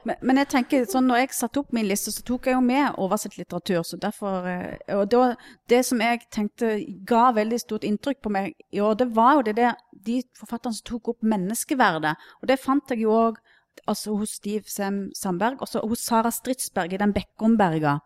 Men, 0.05 0.17
men 0.21 0.41
jeg 0.41 0.49
tenker, 0.53 0.85
sånn 0.91 1.07
når 1.09 1.23
jeg 1.23 1.35
satte 1.37 1.63
opp 1.63 1.73
min 1.77 1.87
liste, 1.89 2.13
så 2.13 2.25
tok 2.27 2.49
jeg 2.49 2.57
jo 2.57 2.63
med 2.65 2.99
oversett 3.01 3.37
litteratur. 3.39 3.83
så 3.83 3.99
derfor, 4.01 4.47
eh, 4.49 4.95
og 4.97 5.09
da, 5.11 5.37
Det 5.69 5.85
som 5.87 6.01
jeg 6.01 6.27
tenkte 6.31 6.77
ga 7.07 7.31
veldig 7.33 7.61
stort 7.61 7.85
inntrykk 7.85 8.21
på 8.23 8.31
meg 8.31 8.55
i 8.73 8.81
år, 8.81 8.95
det 8.95 9.09
var 9.17 9.35
jo 9.35 9.43
det 9.43 9.57
der, 9.57 9.75
de 9.93 10.23
forfatterne 10.39 10.75
som 10.75 10.85
tok 10.85 11.09
opp 11.09 11.23
menneskeverdet. 11.23 12.17
Og 12.43 12.49
det 12.49 12.61
fant 12.61 12.91
jeg 12.91 13.05
jo 13.07 13.11
òg 13.11 13.39
altså 13.87 14.17
hos 14.17 14.37
Steve 14.39 14.63
Sem 14.67 15.11
Sandberg, 15.15 15.61
og 15.61 15.69
så 15.69 15.81
hos 15.81 16.05
Sara 16.05 16.31
Stridsberg 16.31 16.93
i 16.93 17.01
den 17.01 17.13
Bekkomberga, 17.13 17.99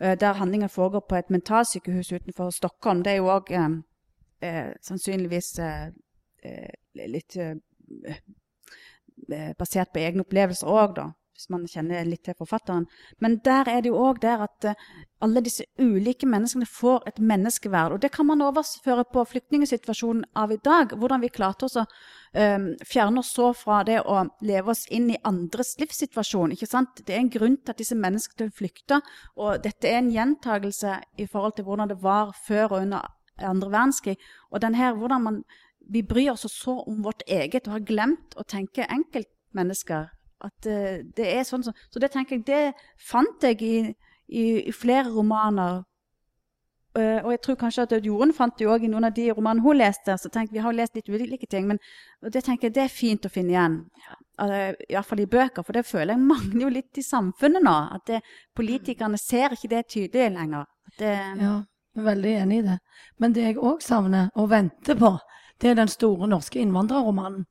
eh, 0.00 0.16
der 0.18 0.32
handlingen 0.32 0.68
foregår 0.68 1.06
på 1.08 1.16
et 1.16 1.30
mentalsykehus 1.30 2.12
utenfor 2.12 2.50
Stockholm. 2.50 3.02
Det 3.02 3.12
er 3.12 3.16
jo 3.16 3.30
òg 3.32 3.52
eh, 3.52 3.68
eh, 4.40 4.72
sannsynligvis 4.82 5.58
eh, 5.58 5.90
litt 7.06 7.36
eh, 7.36 7.56
basert 9.58 9.92
på 9.92 10.02
egne 10.02 10.26
opplevelser 10.26 10.68
òg, 10.70 10.98
da. 10.98 11.12
Hvis 11.36 11.50
man 11.52 11.66
kjenner 11.68 12.06
litt 12.08 12.22
til 12.24 12.36
forfatteren. 12.38 12.86
Men 13.20 13.34
der 13.44 13.68
er 13.68 13.82
det 13.84 13.90
jo 13.90 13.98
òg 14.00 14.22
der 14.22 14.40
at 14.46 14.64
eh, 14.64 14.84
alle 15.20 15.42
disse 15.44 15.66
ulike 15.76 16.24
menneskene 16.24 16.64
får 16.64 17.04
et 17.10 17.18
menneskeverd. 17.20 17.92
Og 17.92 18.00
det 18.00 18.10
kan 18.14 18.24
man 18.30 18.44
overføre 18.44 19.04
på 19.12 19.24
flyktningsituasjonen 19.34 20.24
av 20.32 20.54
i 20.54 20.58
dag. 20.64 20.94
Hvordan 20.96 21.20
vi 21.20 21.32
klarte 21.36 21.68
oss 21.68 21.76
å 21.76 21.84
um, 21.84 22.70
fjerne 22.88 23.20
oss 23.20 23.34
så 23.36 23.50
fra 23.52 23.82
det 23.84 23.98
å 24.00 24.22
leve 24.48 24.72
oss 24.72 24.86
inn 24.88 25.10
i 25.12 25.20
andres 25.28 25.74
livssituasjon. 25.80 26.56
ikke 26.56 26.70
sant? 26.70 27.04
Det 27.04 27.12
er 27.12 27.20
en 27.26 27.32
grunn 27.36 27.58
til 27.60 27.74
at 27.74 27.84
disse 27.84 28.00
menneskene 28.00 28.56
flykter. 28.56 29.04
Og 29.36 29.60
dette 29.64 29.92
er 29.92 30.00
en 30.00 30.12
gjentagelse 30.12 30.96
i 31.20 31.28
forhold 31.28 31.58
til 31.58 31.68
hvordan 31.68 31.92
det 31.92 32.00
var 32.00 32.32
før 32.46 32.70
og 32.70 32.80
under 32.86 33.12
andre 33.44 33.70
verdenskrig. 33.70 34.16
Og 34.50 34.64
den 34.64 34.74
her, 34.74 34.96
hvordan 34.96 35.22
man 35.22 35.42
vi 35.88 36.02
bryr 36.02 36.32
oss 36.32 36.46
så 36.52 36.78
om 36.82 37.02
vårt 37.04 37.22
eget 37.26 37.68
og 37.68 37.78
har 37.78 37.88
glemt 37.88 38.36
å 38.36 38.44
tenke 38.48 38.88
enkeltmennesker. 38.90 40.08
At 40.44 40.68
eh, 40.68 41.02
det 41.16 41.26
er 41.32 41.44
sånn 41.48 41.64
som, 41.64 41.76
Så 41.90 42.00
det 42.02 42.12
tenker 42.12 42.36
jeg, 42.36 42.46
det 42.46 42.72
fant 43.00 43.42
jeg 43.42 43.62
i, 43.62 43.76
i, 44.28 44.46
i 44.68 44.72
flere 44.74 45.08
romaner. 45.14 45.84
Eh, 46.96 47.20
og 47.24 47.32
jeg 47.34 47.40
tror 47.44 47.58
kanskje 47.60 47.86
at 47.86 47.94
Jorunn 48.04 48.34
fant 48.36 48.56
det 48.58 48.68
òg 48.68 48.86
i 48.86 48.90
noen 48.92 49.08
av 49.08 49.14
de 49.16 49.28
romanene 49.32 49.64
hun 49.64 49.78
leste. 49.78 50.16
så 50.16 50.30
tenk, 50.32 50.52
Vi 50.52 50.62
har 50.64 50.72
lest 50.72 50.96
litt 50.96 51.08
ulike 51.08 51.46
ting, 51.46 51.66
men 51.68 51.80
det 52.32 52.44
tenker 52.44 52.68
jeg 52.68 52.74
det 52.74 52.84
er 52.86 52.92
fint 52.92 53.26
å 53.26 53.32
finne 53.32 53.52
igjen. 53.52 53.78
Uh, 54.36 54.72
Iallfall 54.90 55.22
i 55.24 55.30
bøker, 55.32 55.64
for 55.64 55.72
det 55.72 55.86
føler 55.88 56.12
jeg 56.12 56.24
mangler 56.28 56.66
jo 56.66 56.72
litt 56.74 56.98
i 57.00 57.04
samfunnet 57.04 57.64
nå. 57.64 57.76
At 57.96 58.04
det, 58.08 58.20
politikerne 58.56 59.20
ser 59.20 59.56
ikke 59.56 59.72
det 59.72 59.86
tydelig 59.92 60.34
lenger. 60.36 60.68
At 60.88 61.00
det, 61.00 61.14
Ja, 61.40 61.54
jeg 61.96 62.02
er 62.02 62.08
veldig 62.10 62.34
enig 62.42 62.58
i 62.60 62.66
det. 62.66 62.78
Men 63.18 63.32
det 63.32 63.46
jeg 63.46 63.56
òg 63.56 63.80
savner 63.84 64.28
og 64.36 64.50
venter 64.52 64.98
på, 65.00 65.14
det 65.62 65.70
er 65.70 65.74
den 65.74 65.88
store 65.88 66.28
norske 66.28 66.58
innvandrerromanen. 66.60 67.46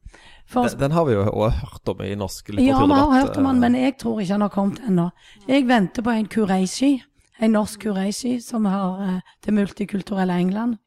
For 0.47 0.67
Den, 0.67 0.79
den 0.79 0.91
har 0.91 1.05
vi 1.05 1.13
jo 1.13 1.23
også 1.31 1.57
hørt 1.57 1.89
om 1.89 2.01
i 2.05 2.15
norsk 2.15 2.49
litteraturdebatt. 2.49 2.89
Ja, 2.89 3.05
vi 3.05 3.11
har 3.11 3.25
hørt 3.25 3.37
om 3.37 3.45
han, 3.45 3.55
eh, 3.55 3.59
men 3.61 3.75
jeg 3.75 3.97
tror 3.97 4.19
ikke 4.19 4.33
han 4.33 4.41
har 4.41 4.49
kommet 4.49 4.79
ennå. 4.87 5.09
Jeg 5.47 5.67
venter 5.67 6.01
på 6.01 6.09
en 6.09 6.27
Kureishi, 6.27 7.03
en 7.41 7.51
norsk 7.51 7.79
Kureishi 7.81 8.39
som 8.41 8.65
har 8.65 9.01
eh, 9.07 9.21
det 9.45 9.53
multikulturelle 9.53 10.37
England. 10.39 10.77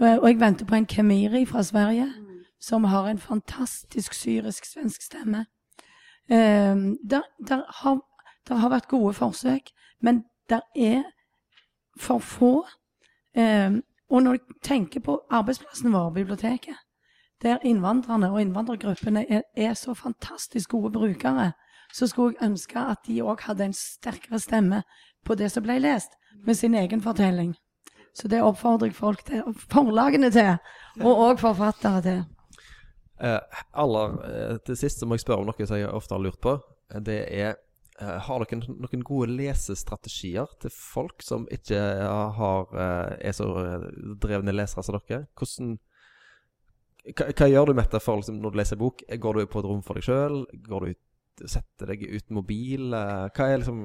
Eh, 0.00 0.18
Og 0.18 0.28
jeg 0.28 0.40
venter 0.40 0.66
på 0.66 0.74
en 0.74 0.86
Kemiri 0.86 1.44
fra 1.46 1.62
Sverige, 1.62 2.12
som 2.60 2.84
har 2.84 3.08
en 3.08 3.18
fantastisk 3.18 4.14
syrisk-svensk 4.14 5.02
stemme. 5.02 5.46
Eh, 6.30 6.76
der, 7.10 7.22
der, 7.48 7.62
har, 7.82 8.00
der 8.48 8.54
har 8.54 8.68
vært 8.68 8.88
gode 8.88 9.12
forsøk, 9.14 9.70
men 10.02 10.24
der 10.48 10.60
er 10.76 11.02
for 12.00 12.18
få. 12.18 12.64
Og 14.10 14.22
når 14.22 14.36
du 14.36 14.54
tenker 14.62 15.00
på 15.00 15.18
arbeidsplassen 15.30 15.92
vår, 15.92 16.10
biblioteket, 16.10 16.76
der 17.42 17.62
innvandrerne 17.64 18.30
og 18.32 18.40
innvandrergruppene 18.40 19.24
er, 19.28 19.42
er 19.56 19.74
så 19.74 19.94
fantastisk 19.94 20.70
gode 20.70 20.92
brukere, 20.92 21.52
så 21.94 22.06
skulle 22.06 22.34
jeg 22.40 22.50
ønske 22.50 22.78
at 22.78 23.04
de 23.06 23.22
òg 23.22 23.44
hadde 23.46 23.68
en 23.68 23.76
sterkere 23.76 24.38
stemme 24.40 24.82
på 25.24 25.34
det 25.34 25.50
som 25.52 25.64
ble 25.64 25.78
lest, 25.78 26.16
med 26.46 26.54
sin 26.54 26.74
egen 26.74 27.02
fortelling. 27.02 27.54
Så 28.14 28.28
det 28.28 28.42
oppfordrer 28.42 28.90
jeg 28.90 28.96
folk 28.96 29.24
til, 29.26 29.42
forlagene 29.70 30.30
til, 30.30 30.56
og 31.00 31.22
òg 31.28 31.40
forfattere 31.42 32.02
til. 32.02 32.22
Eh, 33.22 33.38
aller 33.72 34.16
eh, 34.28 34.56
til 34.66 34.76
sist 34.76 35.00
så 35.00 35.06
må 35.06 35.14
jeg 35.14 35.24
spørre 35.24 35.44
om 35.44 35.50
noe 35.50 35.66
som 35.66 35.78
jeg 35.78 35.90
ofte 35.90 36.14
har 36.14 36.22
lurt 36.22 36.40
på. 36.42 36.56
Eh, 36.92 37.00
Det 37.00 37.20
er 37.30 37.54
eh, 38.00 38.18
Har 38.26 38.44
dere 38.44 38.60
noen 38.66 39.06
gode 39.06 39.32
lesestrategier 39.34 40.50
til 40.62 40.72
folk 40.74 41.24
som 41.24 41.48
ikke 41.52 41.78
eh, 41.78 42.38
har, 42.38 42.70
eh, 42.74 43.16
er 43.30 43.36
så 43.36 43.48
drevne 44.22 44.54
lesere 44.54 44.84
som 44.86 44.98
dere? 44.98 45.26
Hvordan 45.38 45.76
hva, 47.04 47.28
hva 47.36 47.50
gjør 47.50 47.68
du, 47.68 47.74
Mette, 47.76 48.00
for 48.00 48.20
liksom, 48.20 48.38
når 48.40 48.54
du 48.54 48.60
leser 48.62 48.80
bok? 48.80 49.02
Går 49.04 49.36
du 49.36 49.48
på 49.50 49.60
et 49.60 49.68
rom 49.68 49.82
for 49.84 49.98
deg 49.98 50.06
sjøl? 50.06 50.44
Går 50.68 50.86
du 50.86 50.94
ut 50.94 51.02
Setter 51.34 51.88
deg 51.90 52.02
uten 52.06 52.36
mobil? 52.36 52.92
Eh, 52.94 53.24
Hva 53.34 53.46
er 53.50 53.58
liksom 53.58 53.78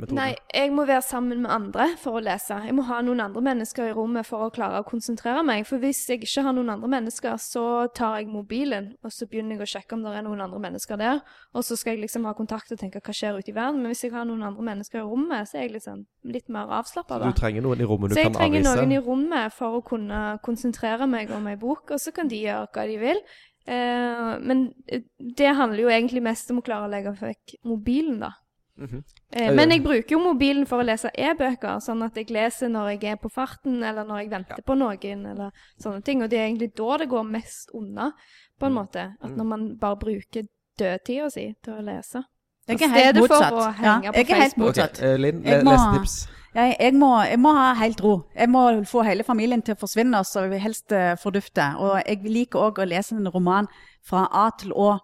metoden? 0.00 0.16
Nei, 0.16 0.30
jeg 0.54 0.70
må 0.72 0.86
være 0.88 1.02
sammen 1.04 1.42
med 1.44 1.50
andre 1.52 1.90
for 2.00 2.16
å 2.16 2.22
lese. 2.24 2.56
Jeg 2.64 2.72
må 2.74 2.86
ha 2.88 3.02
noen 3.04 3.20
andre 3.20 3.42
mennesker 3.44 3.90
i 3.90 3.94
rommet 3.96 4.24
for 4.24 4.46
å 4.46 4.50
klare 4.54 4.80
å 4.80 4.86
konsentrere 4.88 5.42
meg. 5.44 5.66
For 5.68 5.76
hvis 5.82 6.00
jeg 6.08 6.22
ikke 6.24 6.44
har 6.46 6.54
noen 6.56 6.70
andre 6.72 6.88
mennesker, 6.88 7.36
så 7.42 7.64
tar 7.92 8.16
jeg 8.22 8.30
mobilen, 8.32 8.94
og 9.04 9.12
så 9.12 9.28
begynner 9.28 9.58
jeg 9.58 9.66
å 9.66 9.70
sjekke 9.74 9.92
om 9.98 10.06
det 10.06 10.14
er 10.16 10.24
noen 10.24 10.40
andre 10.46 10.60
mennesker 10.64 10.96
der. 10.96 11.20
Og 11.52 11.66
så 11.68 11.76
skal 11.76 11.96
jeg 11.98 12.06
liksom 12.06 12.24
ha 12.24 12.32
kontakt 12.38 12.72
og 12.72 12.80
tenke 12.80 13.02
hva 13.04 13.12
skjer 13.12 13.36
ute 13.42 13.52
i 13.52 13.56
verden. 13.56 13.82
Men 13.82 13.92
hvis 13.92 14.06
jeg 14.06 14.14
har 14.16 14.24
noen 14.24 14.46
andre 14.48 14.64
mennesker 14.70 15.02
i 15.02 15.04
rommet, 15.04 15.50
så 15.50 15.58
er 15.60 15.66
jeg 15.68 15.76
liksom 15.76 16.06
litt 16.24 16.48
mer 16.48 16.72
avslappa 16.80 17.20
Så 17.20 17.28
du 17.28 17.36
trenger 17.38 17.62
noen 17.62 17.80
i 17.84 17.84
rommet 17.86 18.10
du 18.10 18.16
Så 18.16 18.24
jeg 18.24 18.32
trenger 18.32 18.62
avvise? 18.64 18.80
noen 18.80 18.96
i 18.96 19.02
rommet 19.04 19.52
for 19.52 19.76
å 19.78 19.84
kunne 19.84 20.22
konsentrere 20.42 21.06
meg 21.06 21.30
om 21.30 21.46
ei 21.46 21.56
bok, 21.60 21.90
og 21.92 22.00
så 22.00 22.10
kan 22.16 22.26
de 22.32 22.40
gjøre 22.40 22.72
hva 22.72 22.86
de 22.88 22.96
vil. 23.04 23.20
Eh, 23.66 24.38
men 24.40 24.72
eh, 24.88 25.02
det 25.18 25.54
handler 25.56 25.82
jo 25.82 25.88
egentlig 25.88 26.22
mest 26.22 26.50
om 26.50 26.58
å 26.60 26.64
klare 26.66 26.86
å 26.86 26.90
legge 26.92 27.12
vekk 27.20 27.56
mobilen, 27.64 28.20
da. 28.20 28.32
Mhm. 28.78 29.02
Eh, 29.32 29.52
men 29.54 29.70
jeg 29.70 29.82
bruker 29.82 30.10
jo 30.12 30.18
mobilen 30.20 30.66
for 30.68 30.82
å 30.82 30.86
lese 30.86 31.10
e-bøker, 31.14 31.80
sånn 31.80 32.04
at 32.04 32.14
jeg 32.14 32.30
leser 32.30 32.68
når 32.68 32.90
jeg 33.00 33.04
er 33.12 33.16
på 33.16 33.30
farten, 33.32 33.82
eller 33.82 34.04
når 34.04 34.20
jeg 34.22 34.30
venter 34.30 34.62
på 34.62 34.76
noen, 34.78 35.26
eller 35.26 35.50
sånne 35.82 36.04
ting. 36.04 36.22
Og 36.22 36.30
det 36.30 36.38
er 36.38 36.46
egentlig 36.48 36.74
da 36.76 36.96
det 36.98 37.08
går 37.08 37.24
mest 37.24 37.70
unna, 37.74 38.12
på 38.60 38.66
en 38.66 38.72
Mm. 38.72 38.78
måte. 38.78 39.16
At 39.20 39.30
når 39.30 39.44
man 39.44 39.76
bare 39.76 39.96
bruker 39.96 40.46
dødtida 40.78 41.30
si 41.30 41.54
til 41.62 41.72
å 41.74 41.82
lese. 41.84 42.22
Jeg 42.68 42.82
er 42.82 42.88
helt 42.88 43.20
motsatt. 43.20 43.58
Ja, 43.82 43.98
jeg 44.12 44.30
er 44.30 44.40
helt 44.42 44.56
motsatt. 44.58 44.98
Ok, 44.98 45.04
eh, 45.06 45.18
Linn, 45.20 45.42
les 45.44 45.84
tips. 45.94 46.16
Jeg, 46.56 46.76
jeg, 46.80 46.94
må, 46.94 47.10
jeg 47.22 47.38
må 47.38 47.52
ha 47.52 47.72
helt 47.76 48.00
ro. 48.02 48.14
Jeg 48.34 48.48
må 48.48 48.62
få 48.88 49.02
hele 49.04 49.24
familien 49.24 49.62
til 49.62 49.76
å 49.76 49.80
forsvinne, 49.80 50.22
så 50.24 50.46
vi 50.50 50.58
helst 50.58 50.92
eh, 50.96 51.12
fordufte. 51.20 51.66
Og 51.78 51.98
jeg 52.00 52.32
liker 52.32 52.70
òg 52.70 52.80
å 52.80 52.88
lese 52.88 53.14
en 53.14 53.28
roman 53.28 53.68
fra 54.06 54.24
A 54.32 54.48
til 54.58 54.72
Å 54.72 54.94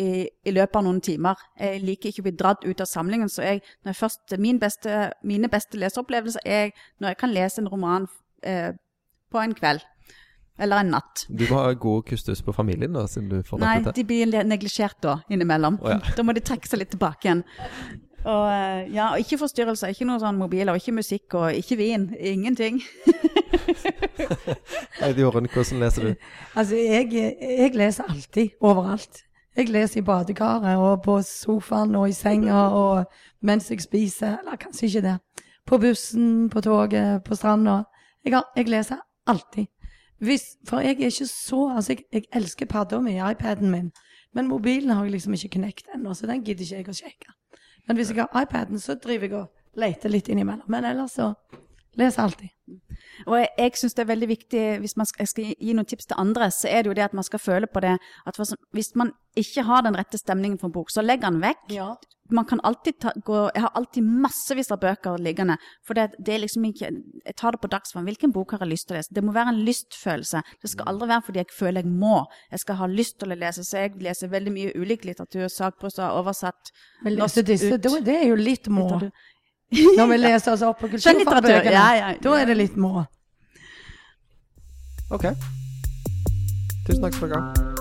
i, 0.00 0.24
i 0.46 0.54
løpet 0.54 0.78
av 0.78 0.86
noen 0.86 1.00
timer. 1.04 1.40
Jeg 1.60 1.82
liker 1.84 2.12
ikke 2.12 2.22
å 2.22 2.28
bli 2.28 2.34
dratt 2.38 2.64
ut 2.64 2.80
av 2.80 2.88
samlingen, 2.88 3.28
så 3.28 3.44
jeg, 3.44 3.62
når 3.82 3.92
jeg 3.92 3.98
først, 3.98 4.36
min 4.40 4.60
beste, 4.62 5.02
mine 5.26 5.50
beste 5.52 5.80
leseopplevelser 5.80 6.46
er 6.46 6.70
når 7.00 7.12
jeg 7.12 7.20
kan 7.20 7.34
lese 7.34 7.62
en 7.62 7.70
roman 7.72 8.08
eh, 8.46 8.70
på 9.32 9.42
en 9.42 9.56
kveld. 9.58 9.84
Eller 10.60 10.82
en 10.84 10.90
natt. 10.92 11.24
Du 11.28 11.46
må 11.48 11.62
ha 11.62 11.72
god 11.72 12.04
kustus 12.06 12.42
på 12.44 12.52
familien, 12.54 12.92
da, 12.92 13.06
siden 13.08 13.30
du 13.30 13.38
får 13.46 13.60
Nei, 13.62 13.76
dette 13.80 13.94
til. 13.96 14.02
de 14.02 14.08
blir 14.10 14.44
neglisjert 14.44 14.98
da, 15.02 15.16
innimellom. 15.32 15.78
Oh, 15.82 15.90
ja. 15.94 16.00
Da 16.16 16.24
må 16.26 16.34
de 16.36 16.42
trekke 16.44 16.68
seg 16.68 16.82
litt 16.82 16.92
tilbake 16.92 17.28
igjen. 17.28 17.44
Og, 18.22 18.44
eh, 18.52 18.92
ja, 18.94 19.08
og 19.14 19.24
ikke 19.24 19.40
forstyrrelser, 19.40 19.90
ikke 19.90 20.06
noen 20.06 20.20
sånn 20.22 20.38
mobiler, 20.38 20.76
ikke 20.78 20.94
musikk, 20.94 21.34
og 21.40 21.56
ikke 21.58 21.78
vin. 21.80 22.04
Ingenting. 22.20 22.78
Heidi 25.00 25.24
Jorunn, 25.24 25.48
hvordan 25.50 25.82
leser 25.82 26.06
du? 26.06 26.14
Altså, 26.58 26.76
jeg, 26.76 27.10
jeg 27.40 27.74
leser 27.74 28.08
alltid, 28.12 28.54
overalt. 28.60 29.24
Jeg 29.56 29.68
leser 29.68 30.00
i 30.00 30.04
badekaret 30.06 30.80
og 30.80 31.02
på 31.04 31.18
sofaen 31.26 31.96
og 31.98 32.06
i 32.08 32.14
senga 32.16 32.68
og 32.72 33.02
mens 33.44 33.68
jeg 33.70 33.82
spiser, 33.84 34.38
eller 34.40 34.56
kanskje 34.60 34.86
ikke 34.88 35.02
det. 35.08 35.16
På 35.68 35.78
bussen, 35.78 36.48
på 36.50 36.62
toget, 36.64 37.20
på 37.26 37.36
stranda. 37.36 37.82
Jeg, 38.24 38.40
jeg 38.56 38.70
leser 38.72 39.02
alltid. 39.28 39.66
Hvis, 40.22 40.42
for 40.68 40.80
jeg 40.80 41.00
er 41.00 41.10
ikke 41.10 41.26
så 41.26 41.60
Altså, 41.76 41.92
jeg, 41.92 42.04
jeg 42.12 42.24
elsker 42.38 42.66
padda 42.66 43.00
mi, 43.00 43.16
iPaden 43.18 43.70
min. 43.70 43.90
Men 44.34 44.48
mobilen 44.48 44.90
har 44.90 45.04
jeg 45.04 45.12
liksom 45.16 45.34
ikke 45.34 45.48
knekt 45.58 45.90
ennå, 45.94 46.14
så 46.14 46.26
den 46.26 46.44
gidder 46.44 46.62
ikke 46.64 46.76
jeg 46.76 46.88
å 46.88 46.94
sjekke. 46.96 47.34
Men 47.88 47.98
hvis 47.98 48.12
jeg 48.12 48.22
har 48.22 48.42
iPaden, 48.42 48.78
så 48.80 48.94
driver 48.94 49.26
jeg 49.26 49.34
og 49.36 49.80
leter 49.82 50.12
litt 50.12 50.28
innimellom. 50.32 50.68
Men 50.70 50.86
ellers 50.88 51.18
så 51.18 51.32
leser 51.98 52.22
jeg 52.22 52.28
alltid. 52.28 52.54
Og 53.26 53.36
jeg, 53.38 53.48
jeg 53.58 53.76
syns 53.80 53.98
det 53.98 54.04
er 54.04 54.12
veldig 54.12 54.30
viktig, 54.32 54.62
hvis 54.84 54.96
man 55.00 55.08
skal, 55.08 55.24
jeg 55.24 55.32
skal 55.32 55.50
gi 55.52 55.76
noen 55.76 55.88
tips 55.88 56.10
til 56.10 56.20
andre, 56.22 56.50
så 56.54 56.70
er 56.70 56.82
det 56.82 56.92
jo 56.92 56.98
det 56.98 57.08
at 57.08 57.18
man 57.18 57.26
skal 57.26 57.42
føle 57.42 57.70
på 57.70 57.82
det 57.84 57.96
at 57.98 58.40
hvis 58.72 58.94
man 58.98 59.12
ikke 59.38 59.64
har 59.68 59.84
den 59.86 59.96
rette 59.96 60.20
stemningen 60.20 60.58
for 60.60 60.68
en 60.68 60.76
bok, 60.76 60.90
så 60.92 61.04
legg 61.04 61.22
den 61.24 61.40
vekk. 61.42 61.68
Ja. 61.72 61.94
Man 62.32 62.44
kan 62.48 62.60
alltid 62.64 62.98
ta, 62.98 63.12
gå 63.24 63.50
Jeg 63.54 63.62
har 63.62 63.70
alltid 63.74 64.02
massevis 64.02 64.70
av 64.72 64.78
bøker 64.80 65.18
liggende. 65.20 65.58
For 65.84 65.98
det, 65.98 66.14
det 66.18 66.34
er 66.34 66.42
liksom 66.44 66.64
ikke 66.64 66.88
Jeg 67.26 67.34
tar 67.36 67.52
det 67.52 67.60
på 67.60 67.68
dagsform. 67.68 68.06
Hvilken 68.08 68.32
bok 68.32 68.54
har 68.54 68.62
jeg 68.64 68.70
lyst 68.72 68.88
til 68.88 68.96
å 68.96 69.00
lese? 69.00 69.12
Det 69.12 69.24
må 69.24 69.34
være 69.34 69.52
en 69.52 69.60
lystfølelse. 69.66 70.40
Det 70.62 70.70
skal 70.72 70.88
aldri 70.92 71.10
være 71.10 71.26
fordi 71.26 71.42
jeg 71.42 71.50
føler 71.58 71.82
jeg 71.82 71.92
må. 71.92 72.22
Jeg 72.54 72.62
skal 72.64 72.78
ha 72.80 72.88
lyst 72.88 73.18
til 73.20 73.34
å 73.34 73.38
lese. 73.42 73.66
Så 73.68 73.84
jeg 73.84 74.00
leser 74.06 74.32
veldig 74.32 74.54
mye 74.54 74.72
ulik 74.78 75.04
litteratur. 75.08 75.44
Sakprosa, 75.52 76.12
oversatt. 76.16 76.72
Men 77.02 77.18
norsk 77.20 77.42
lese 77.42 77.74
ut. 77.74 77.90
det 78.06 78.16
er 78.16 78.26
jo 78.30 78.38
litt 78.40 78.70
må. 78.72 78.86
Litteratur. 78.86 79.28
Når 79.72 80.06
vi 80.10 80.16
leser 80.20 80.52
oss 80.52 80.62
opp 80.66 80.80
på 80.82 80.88
kulturfagbøkene, 80.92 81.72
Ja, 81.72 81.86
ja. 81.96 82.14
da 82.22 82.34
er 82.40 82.46
det 82.50 82.56
litt 82.60 82.76
må. 82.76 83.04
Ok. 85.12 85.28
Tusen 86.86 87.02
takk 87.04 87.14
for 87.16 87.28
gang. 87.32 87.71